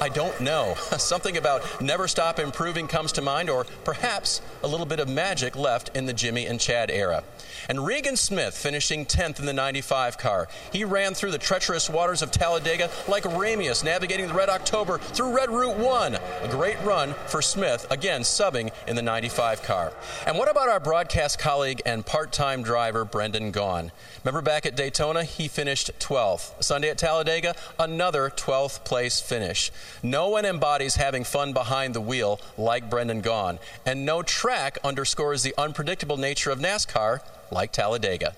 I 0.00 0.10
don't 0.10 0.38
know. 0.40 0.74
Something 0.98 1.36
about 1.36 1.80
never 1.80 2.06
stop 2.06 2.38
improving 2.38 2.86
comes 2.86 3.12
to 3.12 3.22
mind, 3.22 3.48
or 3.48 3.64
perhaps 3.84 4.42
a 4.62 4.68
little 4.68 4.86
bit 4.86 5.00
of 5.00 5.08
magic 5.08 5.56
left 5.56 5.96
in 5.96 6.06
the 6.06 6.12
Jimmy 6.12 6.46
and 6.46 6.60
Chad 6.60 6.90
era. 6.90 7.24
And 7.68 7.84
Regan 7.84 8.16
Smith 8.16 8.56
finishing 8.56 9.06
10th 9.06 9.40
in 9.40 9.46
the 9.46 9.52
95 9.52 10.18
car. 10.18 10.48
He 10.72 10.84
ran 10.84 11.14
through 11.14 11.30
the 11.30 11.38
treacherous 11.38 11.88
waters 11.88 12.22
of 12.22 12.30
Talladega 12.30 12.90
like 13.08 13.24
Ramius 13.24 13.82
navigating 13.82 14.28
the 14.28 14.34
Red 14.34 14.48
October 14.48 14.98
through 14.98 15.34
Red 15.34 15.50
Route 15.50 15.76
1. 15.76 16.14
A 16.14 16.48
great 16.50 16.80
run 16.82 17.14
for 17.26 17.40
Smith, 17.40 17.86
again 17.90 18.20
subbing 18.20 18.70
in 18.86 18.96
the 18.96 19.02
95 19.02 19.62
car. 19.62 19.92
And 20.26 20.36
what 20.36 20.50
about 20.50 20.68
our 20.68 20.80
broadcast 20.80 21.38
colleague 21.38 21.80
and 21.86 22.04
part 22.04 22.32
time 22.32 22.62
driver, 22.62 23.04
Brendan 23.16 23.50
Gaughan? 23.50 23.92
Remember 24.22 24.42
back 24.42 24.66
at 24.66 24.76
Daytona, 24.76 25.24
he 25.24 25.48
finished 25.48 25.90
12th. 26.00 26.62
Sunday 26.62 26.90
at 26.90 26.98
Talladega, 26.98 27.54
another 27.78 28.28
12th 28.28 28.84
place 28.84 29.20
finish. 29.20 29.72
No 30.02 30.28
one 30.28 30.44
embodies 30.44 30.96
having 30.96 31.24
fun 31.24 31.54
behind 31.54 31.94
the 31.94 32.00
wheel 32.02 32.38
like 32.58 32.90
Brendan 32.90 33.22
Gaughan, 33.22 33.58
and 33.86 34.04
no 34.04 34.20
track 34.22 34.76
underscores 34.84 35.42
the 35.42 35.54
unpredictable 35.56 36.18
nature 36.18 36.50
of 36.50 36.58
NASCAR 36.58 37.20
like 37.50 37.72
Talladega. 37.72 38.34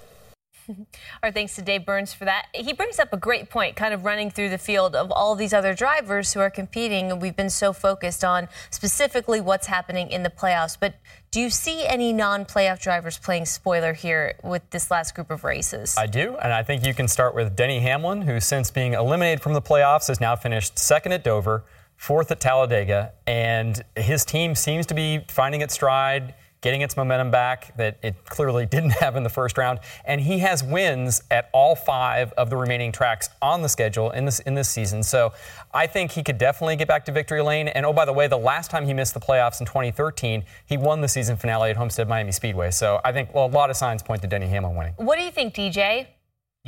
Our 1.22 1.32
thanks 1.32 1.54
to 1.56 1.62
Dave 1.62 1.84
Burns 1.84 2.12
for 2.12 2.24
that. 2.24 2.46
He 2.54 2.72
brings 2.72 2.98
up 2.98 3.12
a 3.12 3.16
great 3.16 3.50
point, 3.50 3.76
kind 3.76 3.94
of 3.94 4.04
running 4.04 4.30
through 4.30 4.50
the 4.50 4.58
field 4.58 4.94
of 4.94 5.10
all 5.10 5.34
these 5.34 5.52
other 5.52 5.74
drivers 5.74 6.32
who 6.32 6.40
are 6.40 6.50
competing. 6.50 7.10
And 7.10 7.20
we've 7.22 7.36
been 7.36 7.50
so 7.50 7.72
focused 7.72 8.24
on 8.24 8.48
specifically 8.70 9.40
what's 9.40 9.66
happening 9.66 10.10
in 10.10 10.22
the 10.22 10.30
playoffs. 10.30 10.76
But 10.78 10.94
do 11.30 11.40
you 11.40 11.50
see 11.50 11.86
any 11.86 12.12
non 12.12 12.44
playoff 12.44 12.80
drivers 12.80 13.18
playing 13.18 13.46
spoiler 13.46 13.92
here 13.92 14.34
with 14.42 14.68
this 14.70 14.90
last 14.90 15.14
group 15.14 15.30
of 15.30 15.44
races? 15.44 15.96
I 15.98 16.06
do, 16.06 16.36
and 16.36 16.52
I 16.52 16.62
think 16.62 16.84
you 16.84 16.94
can 16.94 17.08
start 17.08 17.34
with 17.34 17.56
Denny 17.56 17.80
Hamlin, 17.80 18.22
who 18.22 18.40
since 18.40 18.70
being 18.70 18.94
eliminated 18.94 19.42
from 19.42 19.52
the 19.52 19.62
playoffs 19.62 20.08
has 20.08 20.20
now 20.20 20.36
finished 20.36 20.78
second 20.78 21.12
at 21.12 21.24
Dover, 21.24 21.64
fourth 21.96 22.30
at 22.30 22.40
Talladega, 22.40 23.12
and 23.26 23.84
his 23.96 24.24
team 24.24 24.54
seems 24.54 24.86
to 24.86 24.94
be 24.94 25.24
finding 25.28 25.60
its 25.60 25.74
stride 25.74 26.34
getting 26.60 26.80
its 26.82 26.96
momentum 26.96 27.30
back 27.30 27.76
that 27.76 27.98
it 28.02 28.24
clearly 28.24 28.66
didn't 28.78 28.90
have 28.90 29.16
in 29.16 29.22
the 29.22 29.28
first 29.28 29.58
round. 29.58 29.80
And 30.04 30.20
he 30.20 30.38
has 30.40 30.62
wins 30.62 31.22
at 31.30 31.48
all 31.52 31.74
five 31.74 32.32
of 32.32 32.50
the 32.50 32.56
remaining 32.56 32.92
tracks 32.92 33.28
on 33.40 33.62
the 33.62 33.68
schedule 33.68 34.10
in 34.10 34.24
this 34.24 34.40
in 34.40 34.54
this 34.54 34.68
season. 34.68 35.02
So 35.02 35.32
I 35.72 35.86
think 35.86 36.12
he 36.12 36.22
could 36.22 36.38
definitely 36.38 36.76
get 36.76 36.88
back 36.88 37.04
to 37.06 37.12
victory 37.12 37.42
lane. 37.42 37.68
And 37.68 37.84
oh, 37.86 37.92
by 37.92 38.04
the 38.04 38.12
way, 38.12 38.26
the 38.26 38.38
last 38.38 38.70
time 38.70 38.86
he 38.86 38.94
missed 38.94 39.14
the 39.14 39.20
playoffs 39.20 39.60
in 39.60 39.66
2013, 39.66 40.44
he 40.66 40.76
won 40.76 41.00
the 41.00 41.08
season 41.08 41.36
finale 41.36 41.70
at 41.70 41.76
Homestead 41.76 42.08
Miami 42.08 42.32
Speedway. 42.32 42.70
So 42.70 43.00
I 43.04 43.12
think 43.12 43.34
well, 43.34 43.46
a 43.46 43.48
lot 43.48 43.70
of 43.70 43.76
signs 43.76 44.02
point 44.02 44.22
to 44.22 44.28
Denny 44.28 44.48
Hamlin 44.48 44.76
winning. 44.76 44.94
What 44.96 45.18
do 45.18 45.24
you 45.24 45.30
think, 45.30 45.54
DJ? 45.54 46.06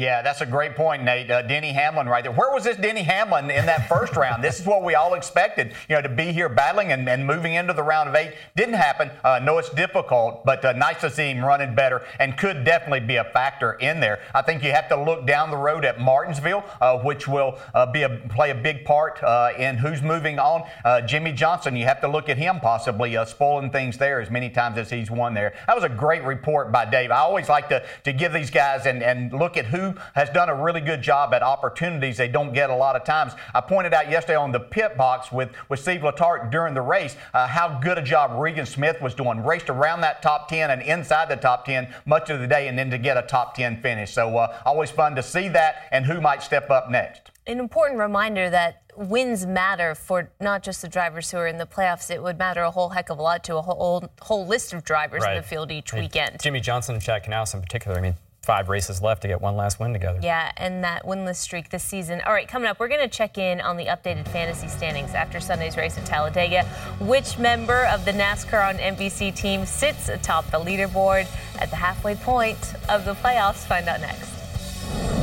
Yeah, 0.00 0.22
that's 0.22 0.40
a 0.40 0.46
great 0.46 0.76
point, 0.76 1.04
Nate. 1.04 1.30
Uh, 1.30 1.42
Denny 1.42 1.74
Hamlin 1.74 2.08
right 2.08 2.24
there. 2.24 2.32
Where 2.32 2.50
was 2.54 2.64
this 2.64 2.78
Denny 2.78 3.02
Hamlin 3.02 3.50
in 3.50 3.66
that 3.66 3.86
first 3.86 4.16
round? 4.16 4.42
This 4.42 4.58
is 4.58 4.64
what 4.64 4.82
we 4.82 4.94
all 4.94 5.12
expected, 5.12 5.74
you 5.90 5.94
know, 5.94 6.00
to 6.00 6.08
be 6.08 6.32
here 6.32 6.48
battling 6.48 6.90
and, 6.90 7.06
and 7.06 7.26
moving 7.26 7.52
into 7.52 7.74
the 7.74 7.82
round 7.82 8.08
of 8.08 8.14
eight. 8.14 8.32
Didn't 8.56 8.76
happen. 8.76 9.10
Uh, 9.22 9.40
know 9.40 9.58
it's 9.58 9.68
difficult, 9.68 10.42
but 10.46 10.64
uh, 10.64 10.72
nice 10.72 11.02
to 11.02 11.10
see 11.10 11.32
him 11.32 11.44
running 11.44 11.74
better 11.74 12.00
and 12.18 12.38
could 12.38 12.64
definitely 12.64 13.00
be 13.00 13.16
a 13.16 13.24
factor 13.24 13.72
in 13.72 14.00
there. 14.00 14.20
I 14.34 14.40
think 14.40 14.64
you 14.64 14.72
have 14.72 14.88
to 14.88 14.96
look 14.96 15.26
down 15.26 15.50
the 15.50 15.58
road 15.58 15.84
at 15.84 16.00
Martinsville, 16.00 16.64
uh, 16.80 16.96
which 17.00 17.28
will 17.28 17.58
uh, 17.74 17.84
be 17.84 18.00
a, 18.00 18.08
play 18.30 18.52
a 18.52 18.54
big 18.54 18.86
part 18.86 19.22
uh, 19.22 19.50
in 19.58 19.76
who's 19.76 20.00
moving 20.00 20.38
on. 20.38 20.62
Jimmie 21.06 21.32
Johnson, 21.32 21.76
you 21.76 21.84
have 21.84 22.00
to 22.00 22.08
look 22.08 22.30
at 22.30 22.38
him 22.38 22.58
possibly 22.60 23.18
spoiling 23.26 23.70
things 23.70 23.98
there 23.98 24.22
as 24.22 24.30
many 24.30 24.48
times 24.48 24.78
as 24.78 24.88
he's 24.88 25.10
won 25.10 25.34
there. 25.34 25.52
That 25.66 25.76
was 25.76 25.84
a 25.84 25.90
great 25.90 26.24
report 26.24 26.72
by 26.72 26.86
Dave. 26.86 27.10
I 27.10 27.18
always 27.18 27.50
like 27.50 27.68
to, 27.68 27.84
to 28.04 28.14
give 28.14 28.32
these 28.32 28.50
guys 28.50 28.86
and, 28.86 29.02
and 29.02 29.30
look 29.34 29.58
at 29.58 29.66
who 29.66 29.89
has 30.14 30.30
done 30.30 30.48
a 30.48 30.54
really 30.54 30.80
good 30.80 31.02
job 31.02 31.32
at 31.34 31.42
opportunities 31.42 32.16
they 32.16 32.28
don't 32.28 32.52
get 32.52 32.70
a 32.70 32.74
lot 32.74 32.96
of 32.96 33.04
times. 33.04 33.32
I 33.54 33.60
pointed 33.60 33.94
out 33.94 34.10
yesterday 34.10 34.36
on 34.36 34.52
the 34.52 34.60
pit 34.60 34.96
box 34.96 35.32
with, 35.32 35.50
with 35.68 35.80
Steve 35.80 36.00
Letarte 36.00 36.50
during 36.50 36.74
the 36.74 36.82
race 36.82 37.16
uh, 37.34 37.46
how 37.46 37.78
good 37.80 37.98
a 37.98 38.02
job 38.02 38.38
Regan 38.40 38.66
Smith 38.66 39.00
was 39.00 39.14
doing. 39.14 39.44
Raced 39.44 39.70
around 39.70 40.00
that 40.02 40.22
top 40.22 40.48
10 40.48 40.70
and 40.70 40.82
inside 40.82 41.28
the 41.28 41.36
top 41.36 41.64
10 41.64 41.92
much 42.06 42.30
of 42.30 42.40
the 42.40 42.46
day 42.46 42.68
and 42.68 42.78
then 42.78 42.90
to 42.90 42.98
get 42.98 43.16
a 43.16 43.22
top 43.22 43.54
10 43.54 43.80
finish. 43.80 44.12
So 44.12 44.36
uh, 44.36 44.60
always 44.64 44.90
fun 44.90 45.14
to 45.16 45.22
see 45.22 45.48
that 45.48 45.88
and 45.92 46.04
who 46.04 46.20
might 46.20 46.42
step 46.42 46.70
up 46.70 46.90
next. 46.90 47.30
an 47.46 47.58
important 47.58 47.98
reminder 47.98 48.50
that 48.50 48.82
wins 48.96 49.46
matter 49.46 49.94
for 49.94 50.30
not 50.40 50.62
just 50.62 50.82
the 50.82 50.88
drivers 50.88 51.30
who 51.30 51.38
are 51.38 51.46
in 51.46 51.58
the 51.58 51.66
playoffs. 51.66 52.10
It 52.10 52.22
would 52.22 52.38
matter 52.38 52.62
a 52.62 52.70
whole 52.70 52.90
heck 52.90 53.10
of 53.10 53.18
a 53.18 53.22
lot 53.22 53.44
to 53.44 53.56
a 53.56 53.62
whole 53.62 54.04
whole 54.20 54.46
list 54.46 54.72
of 54.72 54.84
drivers 54.84 55.24
in 55.24 55.36
the 55.36 55.42
field 55.42 55.70
each 55.70 55.94
I 55.94 56.00
weekend. 56.00 56.40
Jimmie 56.40 56.60
Johnson 56.60 56.94
and 56.94 57.02
Chad 57.02 57.24
Knaus 57.24 57.54
in 57.54 57.60
particular. 57.60 57.96
I 57.96 58.00
mean, 58.00 58.16
five 58.50 58.68
races 58.68 59.00
left 59.00 59.22
to 59.22 59.28
get 59.28 59.40
one 59.40 59.54
last 59.54 59.78
win 59.78 59.92
together. 59.92 60.18
Yeah, 60.20 60.50
and 60.56 60.82
that 60.82 61.04
winless 61.04 61.36
streak 61.36 61.68
this 61.68 61.84
season. 61.84 62.20
All 62.26 62.32
right, 62.32 62.48
coming 62.48 62.68
up, 62.68 62.80
we're 62.80 62.88
going 62.88 63.00
to 63.00 63.06
check 63.06 63.38
in 63.38 63.60
on 63.60 63.76
the 63.76 63.84
updated 63.84 64.26
fantasy 64.26 64.66
standings 64.66 65.14
after 65.14 65.38
Sunday's 65.38 65.76
race 65.76 65.96
at 65.96 66.04
Talladega. 66.04 66.64
Which 66.98 67.38
member 67.38 67.84
of 67.86 68.04
the 68.04 68.10
NASCAR 68.10 68.68
on 68.68 68.78
NBC 68.78 69.36
team 69.36 69.64
sits 69.64 70.08
atop 70.08 70.50
the 70.50 70.58
leaderboard 70.58 71.28
at 71.60 71.70
the 71.70 71.76
halfway 71.76 72.16
point 72.16 72.74
of 72.88 73.04
the 73.04 73.14
playoffs? 73.14 73.64
Find 73.68 73.88
out 73.88 74.00
next. 74.00 75.19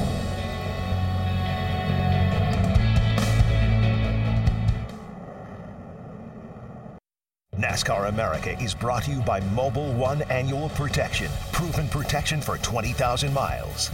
NASCAR 7.57 8.09
America 8.09 8.55
is 8.61 8.75
brought 8.75 9.05
to 9.05 9.11
you 9.11 9.21
by 9.21 9.41
Mobil 9.41 9.91
1 9.95 10.21
Annual 10.29 10.69
Protection. 10.69 11.27
Proven 11.51 11.87
protection 11.89 12.39
for 12.39 12.59
20,000 12.59 13.33
miles. 13.33 13.89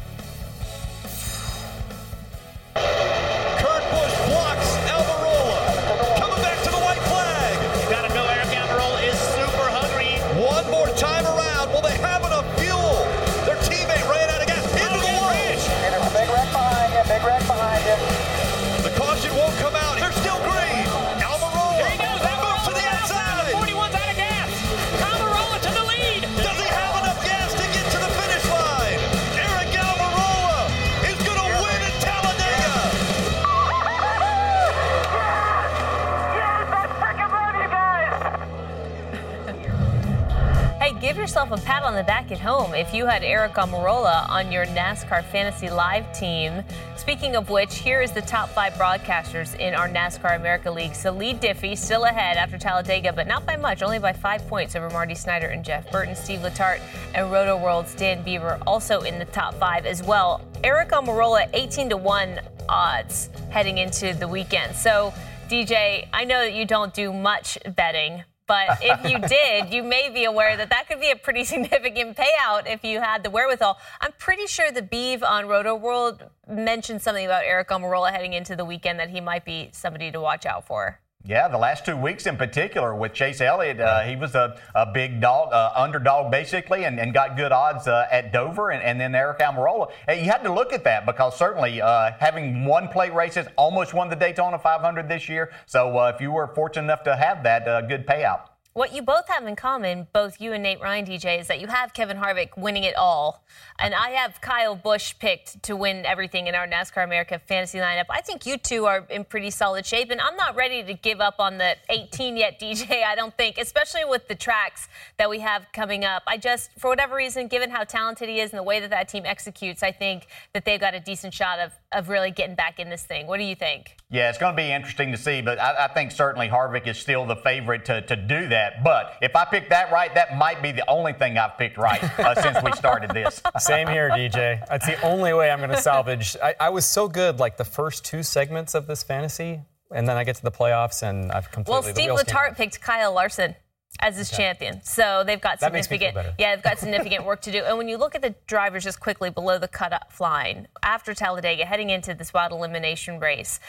Yourself 41.24 41.51
a 41.51 41.57
pat 41.65 41.84
on 41.84 41.95
the 41.95 42.03
back 42.03 42.34
at 42.34 42.38
home 42.38 42.74
if 42.74 42.93
you 42.93 43.05
had 43.05 43.21
Aric 43.21 43.53
Almirola 43.53 44.28
on 44.28 44.51
your 44.51 44.65
NASCAR 44.65 45.24
Fantasy 45.24 45.69
Live 45.69 46.11
team. 46.11 46.61
Speaking 46.97 47.38
of 47.38 47.49
which, 47.49 47.78
here 47.78 48.01
is 48.01 48.11
the 48.11 48.24
top 48.24 48.49
five 48.49 48.74
broadcasters 48.74 49.57
in 49.57 49.74
our 49.74 49.88
NASCAR 49.88 50.36
America 50.36 50.69
League. 50.69 50.91
Leigh 50.91 51.34
Diffey 51.34 51.78
still 51.78 52.03
ahead 52.03 52.36
after 52.36 52.57
Talladega, 52.57 53.13
but 53.13 53.26
not 53.26 53.45
by 53.45 53.55
much, 53.55 53.82
only 53.82 53.99
by 53.99 54.11
five 54.11 54.45
points 54.49 54.76
over 54.76 54.89
Marty 54.89 55.15
Snider 55.15 55.47
and 55.47 55.63
Jeff 55.63 55.89
Burton. 55.93 56.13
Steve 56.13 56.41
Letarte 56.41 56.82
and 57.15 57.32
Rotoworld's 57.32 57.95
Dan 57.95 58.21
Beaver 58.21 58.59
also 58.67 58.99
in 59.03 59.17
the 59.17 59.26
top 59.26 59.53
five 59.53 59.86
as 59.86 60.03
well. 60.03 60.41
Aric 60.65 60.89
Almirola, 60.89 61.49
18 61.53 61.88
to 61.91 61.95
1 61.95 62.41
odds 62.67 63.30
heading 63.49 63.78
into 63.78 64.13
the 64.13 64.28
weekend. 64.28 64.76
So, 64.76 65.13
DJ, 65.47 66.05
I 66.11 66.26
know 66.26 66.39
that 66.39 66.53
you 66.53 66.65
don't 66.65 66.93
do 66.93 67.13
much 67.13 67.57
betting, 67.78 68.26
but 68.54 68.78
if 68.84 69.10
you 69.10 69.18
did, 69.28 69.74
you 69.74 69.82
may 69.82 70.12
be 70.12 70.26
aware 70.26 70.56
that 70.56 70.70
that 70.70 70.88
could 70.88 70.99
be 70.99 71.10
a 71.10 71.16
pretty 71.16 71.43
significant 71.54 72.16
payout 72.16 72.72
if 72.72 72.84
you 72.84 72.99
had 72.99 73.24
the 73.24 73.32
wherewithal. 73.32 73.80
I'm 73.99 74.12
pretty 74.20 74.45
sure 74.45 74.72
the 74.72 74.84
Beeve 74.84 75.24
on 75.24 75.45
Rotoworld 75.45 76.30
mentioned 76.47 77.01
something 77.01 77.26
about 77.26 77.45
Aric 77.45 77.68
Almirola 77.68 78.12
heading 78.12 78.34
into 78.34 78.56
the 78.56 78.64
weekend 78.64 78.99
that 78.99 79.10
he 79.10 79.20
might 79.20 79.43
be 79.43 79.70
somebody 79.72 80.12
to 80.12 80.22
watch 80.22 80.45
out 80.45 80.68
for. 80.68 80.99
Yeah, 81.26 81.47
the 81.47 81.57
last 81.57 81.86
two 81.86 81.95
weeks 81.95 82.26
in 82.26 82.36
particular 82.36 82.93
with 82.93 83.13
Chase 83.13 83.39
Elliott, 83.39 83.80
uh, 83.80 84.01
he 84.01 84.17
was 84.17 84.36
a, 84.36 84.57
a 84.76 84.86
big 84.86 85.21
dog, 85.21 85.53
uh, 85.53 85.71
underdog 85.74 86.30
basically, 86.30 86.84
and, 86.84 86.99
and 86.99 87.13
got 87.13 87.38
good 87.38 87.53
odds 87.53 87.88
uh, 87.88 88.07
at 88.11 88.34
Dover, 88.34 88.71
and, 88.71 88.84
and 88.84 88.99
then 88.99 89.13
Aric 89.13 89.39
Almirola. 89.39 89.89
And 90.09 90.19
you 90.19 90.26
had 90.30 90.43
to 90.43 90.53
look 90.53 90.74
at 90.74 90.84
that 90.84 91.05
because 91.05 91.38
certainly 91.38 91.82
uh, 91.82 92.11
having 92.19 92.65
won 92.65 92.89
plate 92.89 93.13
races, 93.13 93.47
almost 93.55 93.93
won 93.93 94.09
the 94.09 94.17
Daytona 94.17 94.59
500 94.59 95.07
this 95.07 95.30
year. 95.30 95.53
So 95.65 95.97
uh, 95.97 96.11
if 96.13 96.19
you 96.19 96.30
were 96.30 96.47
fortunate 96.47 96.84
enough 96.84 97.03
to 97.03 97.15
have 97.15 97.41
that, 97.43 97.69
uh, 97.69 97.80
good 97.84 98.05
payout. 98.05 98.49
What 98.74 98.95
you 98.95 99.03
both 99.03 99.28
have 99.28 99.45
in 99.45 99.55
common, 99.55 100.07
both 100.13 100.41
you 100.41 100.51
and 100.51 100.63
Nate 100.63 100.82
Ryan, 100.82 101.05
DJ, 101.05 101.39
is 101.39 101.45
that 101.45 101.61
you 101.61 101.67
have 101.67 101.93
Kevin 101.93 102.17
Harvick 102.17 102.57
winning 102.57 102.84
it 102.84 102.95
all. 102.95 103.45
And 103.78 103.93
I 103.93 104.09
have 104.11 104.41
Kyle 104.41 104.76
Busch 104.76 105.13
picked 105.19 105.61
to 105.63 105.76
win 105.76 106.07
everything 106.07 106.47
in 106.47 106.55
our 106.55 106.67
NASCAR 106.67 107.03
America 107.03 107.39
fantasy 107.45 107.78
lineup. 107.78 108.05
I 108.09 108.21
think 108.21 108.47
you 108.47 108.57
two 108.57 108.86
are 108.88 109.05
in 109.11 109.26
pretty 109.26 109.51
solid 109.51 109.86
shape. 109.86 110.09
And 110.09 110.19
I'm 110.19 110.36
not 110.36 110.55
ready 110.55 110.82
to 110.86 110.95
give 110.95 111.21
up 111.21 111.36
on 111.38 111.59
the 111.59 111.76
18 111.89 112.36
yet, 112.36 112.59
DJ, 112.61 113.03
I 113.03 113.13
don't 113.13 113.38
think, 113.38 113.59
especially 113.59 114.05
with 114.05 114.28
the 114.28 114.34
tracks 114.34 114.88
that 115.17 115.30
we 115.30 115.38
have 115.41 115.67
coming 115.71 116.03
up. 116.03 116.24
I 116.26 116.38
just, 116.38 116.71
for 116.80 116.89
whatever 116.89 117.15
reason, 117.15 117.47
given 117.47 117.69
how 117.69 117.84
talented 117.84 118.28
he 118.28 118.39
is 118.39 118.53
and 118.53 118.57
the 118.57 118.63
way 118.63 118.80
that 118.80 118.89
that 118.89 119.07
team 119.07 119.24
executes, 119.24 119.84
I 119.84 119.91
think 119.91 120.26
that 120.53 120.65
they've 120.65 120.80
got 120.80 120.95
a 120.95 120.99
decent 120.99 121.36
shot 121.36 121.59
of, 121.59 121.74
of 121.91 122.09
really 122.09 122.32
getting 122.32 122.55
back 122.55 122.80
in 122.80 122.89
this 122.89 123.03
thing. 123.03 123.28
What 123.28 123.38
do 123.38 123.43
you 123.43 123.55
think? 123.55 123.97
Yeah, 124.09 124.30
it's 124.30 124.39
going 124.39 124.53
to 124.53 124.57
be 124.57 124.71
interesting 124.71 125.11
to 125.11 125.17
see, 125.17 125.41
but 125.41 125.59
I, 125.59 125.86
I 125.86 125.88
think 125.89 126.11
certainly 126.11 126.47
Harvick 126.47 126.88
is 126.88 126.97
still 126.97 127.28
the 127.28 127.36
favorite 127.36 127.86
to, 127.86 128.01
to 128.01 128.15
do 128.15 128.47
that. 128.49 128.62
But 128.84 129.18
if 129.22 129.36
I 129.36 129.45
pick 129.45 129.70
that 129.70 129.91
right, 129.91 130.14
that 130.16 130.38
might 130.38 130.61
be 130.61 130.72
the 130.72 130.88
only 130.89 131.14
thing 131.14 131.38
I've 131.38 131.57
picked 131.57 131.78
right 131.78 132.03
uh, 132.20 132.36
since 132.41 132.57
we 132.64 132.72
started 132.74 133.11
this. 133.11 133.41
Same 133.59 133.88
here, 133.88 134.09
DJ. 134.09 134.66
That's 134.68 134.86
the 134.86 135.01
only 135.01 135.34
way 135.34 135.51
I'm 135.51 135.59
going 135.59 135.72
to 135.72 135.82
salvage. 135.82 136.36
I, 136.41 136.55
I 136.59 136.70
was 136.70 136.86
so 136.86 137.07
good 137.07 137.39
like 137.39 137.57
the 137.57 137.66
first 137.66 138.05
two 138.05 138.24
segments 138.24 138.74
of 138.76 138.88
this 138.88 139.03
fantasy, 139.03 139.61
and 139.93 140.07
then 140.07 140.18
I 140.18 140.24
get 140.24 140.36
to 140.38 140.43
the 140.43 140.51
playoffs 140.51 141.03
and 141.03 141.32
I've 141.32 141.51
completely. 141.51 141.74
Well, 141.74 141.93
Steve 141.93 142.05
wheels 142.07 142.24
Letarte 142.24 142.55
picked 142.55 142.82
Kyle 142.82 143.14
Larson 143.14 143.55
as 143.99 144.18
his 144.18 144.32
champion. 144.32 144.82
So 144.84 145.24
they've 145.26 145.39
got 145.39 145.59
That 145.59 145.72
makes 145.72 145.89
me 145.89 145.97
significant 145.97 146.16
better. 146.16 146.36
yeah, 146.39 146.55
they've 146.55 146.64
got 146.64 146.80
significant 146.80 147.26
work 147.26 147.41
to 147.41 147.51
do. 147.51 147.64
And 147.64 147.78
when 147.78 147.88
you 147.88 147.97
look 147.97 148.16
at 148.16 148.22
the 148.22 148.36
drivers 148.47 148.84
just 148.84 148.99
quickly 148.99 149.30
below 149.30 149.59
the 149.59 149.68
cutoff 149.68 150.20
line 150.20 150.68
after 150.82 151.14
Talladega 151.14 151.66
heading 151.66 151.89
into 151.89 152.14
this 152.14 152.34
wild 152.34 152.51
elimination 152.51 153.20
race, 153.20 153.59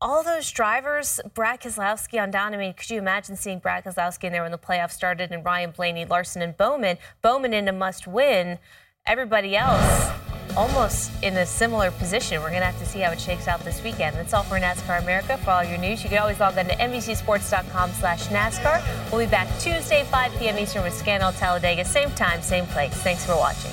all 0.00 0.24
those 0.24 0.50
drivers, 0.50 1.20
Brad 1.34 1.60
Keselowski 1.60 2.20
on 2.20 2.30
down. 2.30 2.54
I 2.54 2.56
mean, 2.56 2.74
could 2.74 2.90
you 2.90 2.98
imagine 2.98 3.36
seeing 3.36 3.60
Brad 3.60 3.84
Keselowski 3.84 4.24
in 4.24 4.32
there 4.32 4.42
when 4.42 4.50
the 4.50 4.58
playoffs 4.58 4.92
started 4.92 5.30
and 5.30 5.44
Ryan 5.44 5.70
Blaney, 5.70 6.04
Larson, 6.04 6.42
and 6.42 6.56
Bowman? 6.56 6.98
Bowman 7.22 7.54
in 7.54 7.68
a 7.68 7.72
must 7.72 8.06
win. 8.06 8.58
Everybody 9.06 9.56
else 9.56 10.10
almost 10.56 11.10
in 11.22 11.36
a 11.36 11.46
similar 11.46 11.90
position. 11.92 12.40
We're 12.40 12.50
going 12.50 12.60
to 12.60 12.66
have 12.66 12.78
to 12.78 12.86
see 12.86 13.00
how 13.00 13.12
it 13.12 13.20
shakes 13.20 13.48
out 13.48 13.60
this 13.60 13.82
weekend. 13.82 14.16
That's 14.16 14.34
all 14.34 14.42
for 14.42 14.58
NASCAR 14.58 15.02
America. 15.02 15.38
For 15.38 15.50
all 15.50 15.64
your 15.64 15.78
news, 15.78 16.02
you 16.02 16.10
can 16.10 16.18
always 16.18 16.40
log 16.40 16.58
on 16.58 16.66
to 16.66 16.74
NBCSports.com 16.74 17.90
slash 17.92 18.26
NASCAR. 18.26 18.82
We'll 19.10 19.24
be 19.24 19.30
back 19.30 19.48
Tuesday, 19.58 20.04
5 20.04 20.32
p.m. 20.38 20.58
Eastern 20.58 20.82
with 20.82 20.94
Scandal 20.94 21.32
Talladega. 21.32 21.84
Same 21.84 22.10
time, 22.12 22.42
same 22.42 22.66
place. 22.66 22.92
Thanks 22.92 23.24
for 23.24 23.36
watching. 23.36 23.72